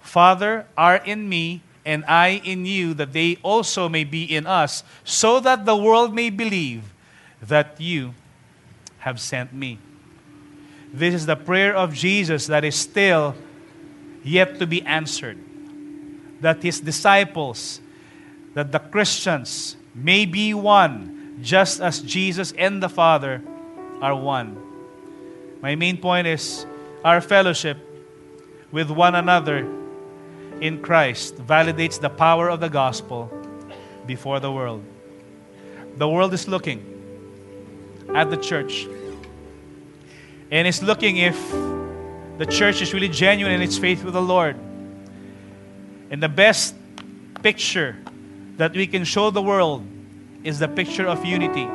Father, 0.00 0.66
are 0.76 0.96
in 0.96 1.28
me, 1.28 1.60
and 1.84 2.02
I 2.06 2.40
in 2.42 2.64
you, 2.64 2.94
that 2.94 3.12
they 3.12 3.36
also 3.42 3.90
may 3.90 4.04
be 4.04 4.24
in 4.24 4.46
us, 4.46 4.82
so 5.04 5.38
that 5.40 5.66
the 5.66 5.76
world 5.76 6.14
may 6.14 6.30
believe 6.30 6.94
that 7.42 7.78
you 7.78 8.14
have 9.00 9.20
sent 9.20 9.52
me. 9.52 9.78
This 10.94 11.12
is 11.12 11.26
the 11.26 11.36
prayer 11.36 11.76
of 11.76 11.92
Jesus 11.92 12.46
that 12.46 12.64
is 12.64 12.74
still 12.74 13.34
yet 14.24 14.58
to 14.58 14.66
be 14.66 14.80
answered. 14.82 15.38
That 16.40 16.62
his 16.62 16.80
disciples, 16.80 17.82
that 18.54 18.72
the 18.72 18.78
Christians 18.78 19.76
may 19.94 20.24
be 20.24 20.54
one 20.54 21.15
just 21.40 21.80
as 21.80 22.00
Jesus 22.00 22.52
and 22.52 22.82
the 22.82 22.88
Father 22.88 23.42
are 24.00 24.14
one. 24.14 24.56
My 25.60 25.74
main 25.74 25.98
point 25.98 26.26
is 26.26 26.66
our 27.04 27.20
fellowship 27.20 27.78
with 28.70 28.90
one 28.90 29.14
another 29.14 29.66
in 30.60 30.82
Christ 30.82 31.36
validates 31.36 32.00
the 32.00 32.08
power 32.08 32.48
of 32.48 32.60
the 32.60 32.68
gospel 32.68 33.30
before 34.06 34.40
the 34.40 34.50
world. 34.50 34.82
The 35.96 36.08
world 36.08 36.32
is 36.34 36.48
looking 36.48 36.84
at 38.14 38.30
the 38.30 38.36
church 38.36 38.86
and 40.50 40.66
is 40.66 40.82
looking 40.82 41.16
if 41.16 41.36
the 42.38 42.46
church 42.46 42.82
is 42.82 42.92
really 42.92 43.08
genuine 43.08 43.52
in 43.52 43.62
its 43.62 43.78
faith 43.78 44.04
with 44.04 44.14
the 44.14 44.22
Lord. 44.22 44.56
And 46.10 46.22
the 46.22 46.28
best 46.28 46.74
picture 47.42 47.96
that 48.56 48.72
we 48.72 48.86
can 48.86 49.04
show 49.04 49.30
the 49.30 49.42
world 49.42 49.86
is 50.46 50.60
the 50.60 50.68
picture 50.68 51.06
of 51.06 51.24
unity. 51.24 51.66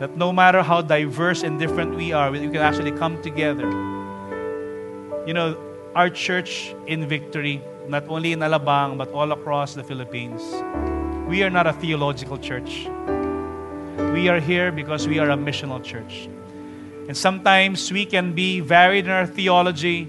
That 0.00 0.16
no 0.16 0.32
matter 0.32 0.62
how 0.62 0.80
diverse 0.80 1.42
and 1.42 1.58
different 1.60 1.94
we 1.94 2.12
are, 2.12 2.30
we 2.30 2.40
can 2.40 2.56
actually 2.56 2.92
come 2.92 3.20
together. 3.20 3.68
You 5.26 5.34
know, 5.34 5.56
our 5.94 6.08
church 6.08 6.74
in 6.86 7.06
victory, 7.06 7.62
not 7.86 8.08
only 8.08 8.32
in 8.32 8.40
Alabang, 8.40 8.96
but 8.96 9.12
all 9.12 9.30
across 9.32 9.74
the 9.74 9.84
Philippines, 9.84 10.40
we 11.28 11.42
are 11.42 11.50
not 11.50 11.66
a 11.66 11.74
theological 11.74 12.38
church. 12.38 12.88
We 14.16 14.28
are 14.28 14.40
here 14.40 14.72
because 14.72 15.06
we 15.06 15.18
are 15.18 15.30
a 15.30 15.36
missional 15.36 15.84
church. 15.84 16.28
And 17.06 17.14
sometimes 17.14 17.92
we 17.92 18.06
can 18.06 18.32
be 18.32 18.60
varied 18.60 19.04
in 19.04 19.10
our 19.10 19.26
theology. 19.26 20.08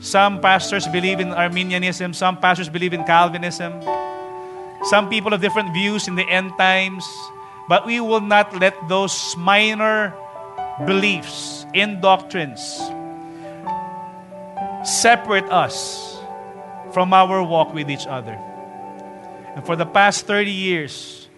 Some 0.00 0.40
pastors 0.40 0.88
believe 0.88 1.20
in 1.20 1.32
Arminianism, 1.32 2.14
some 2.14 2.38
pastors 2.38 2.70
believe 2.70 2.94
in 2.94 3.04
Calvinism. 3.04 3.80
Some 4.84 5.08
people 5.08 5.30
have 5.30 5.40
different 5.40 5.72
views 5.72 6.08
in 6.08 6.14
the 6.14 6.28
end 6.28 6.52
times, 6.58 7.08
but 7.68 7.86
we 7.86 8.00
will 8.00 8.20
not 8.20 8.54
let 8.60 8.76
those 8.86 9.34
minor 9.36 10.12
beliefs 10.84 11.64
in 11.72 12.00
doctrines 12.02 12.60
separate 14.84 15.48
us 15.48 16.20
from 16.92 17.14
our 17.14 17.42
walk 17.42 17.72
with 17.72 17.88
each 17.88 18.06
other. 18.06 18.36
And 19.56 19.64
for 19.64 19.74
the 19.74 19.86
past 19.86 20.26
30 20.26 20.50
years, 20.50 21.28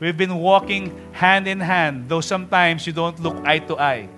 we've 0.00 0.16
been 0.16 0.36
walking 0.36 0.96
hand 1.12 1.46
in 1.46 1.60
hand, 1.60 2.08
though 2.08 2.22
sometimes 2.22 2.86
you 2.86 2.94
don't 2.94 3.20
look 3.20 3.36
eye 3.44 3.58
to 3.58 3.78
eye. 3.78 4.08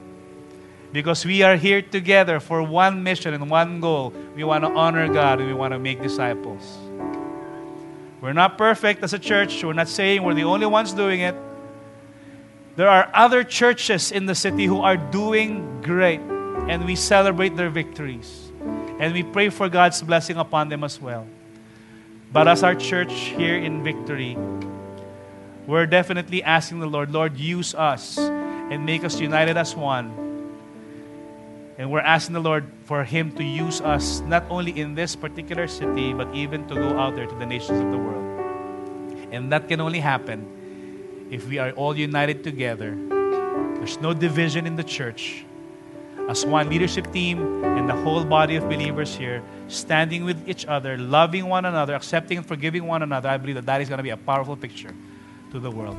Because 0.92 1.26
we 1.26 1.42
are 1.42 1.56
here 1.56 1.82
together 1.82 2.38
for 2.38 2.62
one 2.62 3.02
mission 3.02 3.34
and 3.34 3.50
one 3.50 3.80
goal. 3.80 4.12
We 4.36 4.44
want 4.44 4.62
to 4.62 4.70
honor 4.70 5.12
God 5.12 5.40
and 5.40 5.48
we 5.48 5.54
want 5.54 5.72
to 5.72 5.78
make 5.80 6.00
disciples. 6.00 6.85
We're 8.20 8.32
not 8.32 8.56
perfect 8.56 9.02
as 9.02 9.12
a 9.12 9.18
church. 9.18 9.62
We're 9.62 9.72
not 9.72 9.88
saying 9.88 10.22
we're 10.22 10.34
the 10.34 10.44
only 10.44 10.66
ones 10.66 10.92
doing 10.92 11.20
it. 11.20 11.34
There 12.76 12.88
are 12.88 13.10
other 13.14 13.44
churches 13.44 14.12
in 14.12 14.26
the 14.26 14.34
city 14.34 14.66
who 14.66 14.80
are 14.80 14.96
doing 14.96 15.82
great, 15.82 16.20
and 16.68 16.84
we 16.84 16.96
celebrate 16.96 17.56
their 17.56 17.70
victories. 17.70 18.52
And 18.98 19.12
we 19.12 19.22
pray 19.22 19.48
for 19.50 19.68
God's 19.68 20.02
blessing 20.02 20.36
upon 20.36 20.68
them 20.68 20.84
as 20.84 21.00
well. 21.00 21.26
But 22.32 22.48
as 22.48 22.62
our 22.62 22.74
church 22.74 23.12
here 23.12 23.56
in 23.56 23.84
Victory, 23.84 24.36
we're 25.66 25.86
definitely 25.86 26.42
asking 26.42 26.80
the 26.80 26.86
Lord, 26.86 27.12
Lord, 27.12 27.36
use 27.36 27.74
us 27.74 28.18
and 28.18 28.84
make 28.84 29.04
us 29.04 29.20
united 29.20 29.56
as 29.56 29.74
one 29.74 30.25
and 31.78 31.90
we're 31.90 32.00
asking 32.00 32.34
the 32.34 32.40
Lord 32.40 32.64
for 32.84 33.04
Him 33.04 33.32
to 33.32 33.44
use 33.44 33.80
us 33.80 34.20
not 34.20 34.44
only 34.48 34.78
in 34.78 34.94
this 34.94 35.14
particular 35.14 35.68
city, 35.68 36.14
but 36.14 36.32
even 36.34 36.66
to 36.68 36.74
go 36.74 36.98
out 36.98 37.16
there 37.16 37.26
to 37.26 37.34
the 37.34 37.46
nations 37.46 37.80
of 37.80 37.90
the 37.90 37.98
world. 37.98 38.24
And 39.30 39.52
that 39.52 39.68
can 39.68 39.80
only 39.80 40.00
happen 40.00 41.26
if 41.30 41.46
we 41.48 41.58
are 41.58 41.72
all 41.72 41.96
united 41.96 42.42
together. 42.42 42.96
There's 43.76 44.00
no 44.00 44.14
division 44.14 44.66
in 44.66 44.76
the 44.76 44.84
church. 44.84 45.44
As 46.28 46.44
one 46.44 46.68
leadership 46.70 47.12
team 47.12 47.62
and 47.62 47.88
the 47.88 47.94
whole 47.94 48.24
body 48.24 48.56
of 48.56 48.64
believers 48.68 49.14
here, 49.14 49.42
standing 49.68 50.24
with 50.24 50.48
each 50.48 50.66
other, 50.66 50.96
loving 50.96 51.46
one 51.48 51.64
another, 51.66 51.94
accepting 51.94 52.38
and 52.38 52.46
forgiving 52.46 52.86
one 52.86 53.02
another, 53.02 53.28
I 53.28 53.36
believe 53.36 53.54
that 53.56 53.66
that 53.66 53.80
is 53.80 53.88
going 53.88 53.98
to 53.98 54.02
be 54.02 54.10
a 54.10 54.16
powerful 54.16 54.56
picture 54.56 54.92
to 55.52 55.60
the 55.60 55.70
world. 55.70 55.96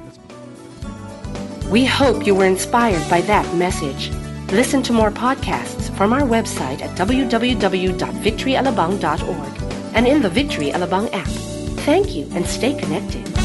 We 1.69 1.85
hope 1.85 2.25
you 2.25 2.35
were 2.35 2.45
inspired 2.45 3.07
by 3.09 3.21
that 3.21 3.55
message. 3.55 4.11
Listen 4.51 4.81
to 4.83 4.93
more 4.93 5.11
podcasts 5.11 5.93
from 5.97 6.13
our 6.13 6.21
website 6.21 6.81
at 6.81 6.97
www.victoryalabang.org 6.97 9.61
and 9.93 10.07
in 10.07 10.21
the 10.21 10.29
Victory 10.29 10.71
Alabang 10.71 11.13
app. 11.13 11.27
Thank 11.85 12.15
you 12.15 12.29
and 12.31 12.45
stay 12.45 12.73
connected. 12.73 13.36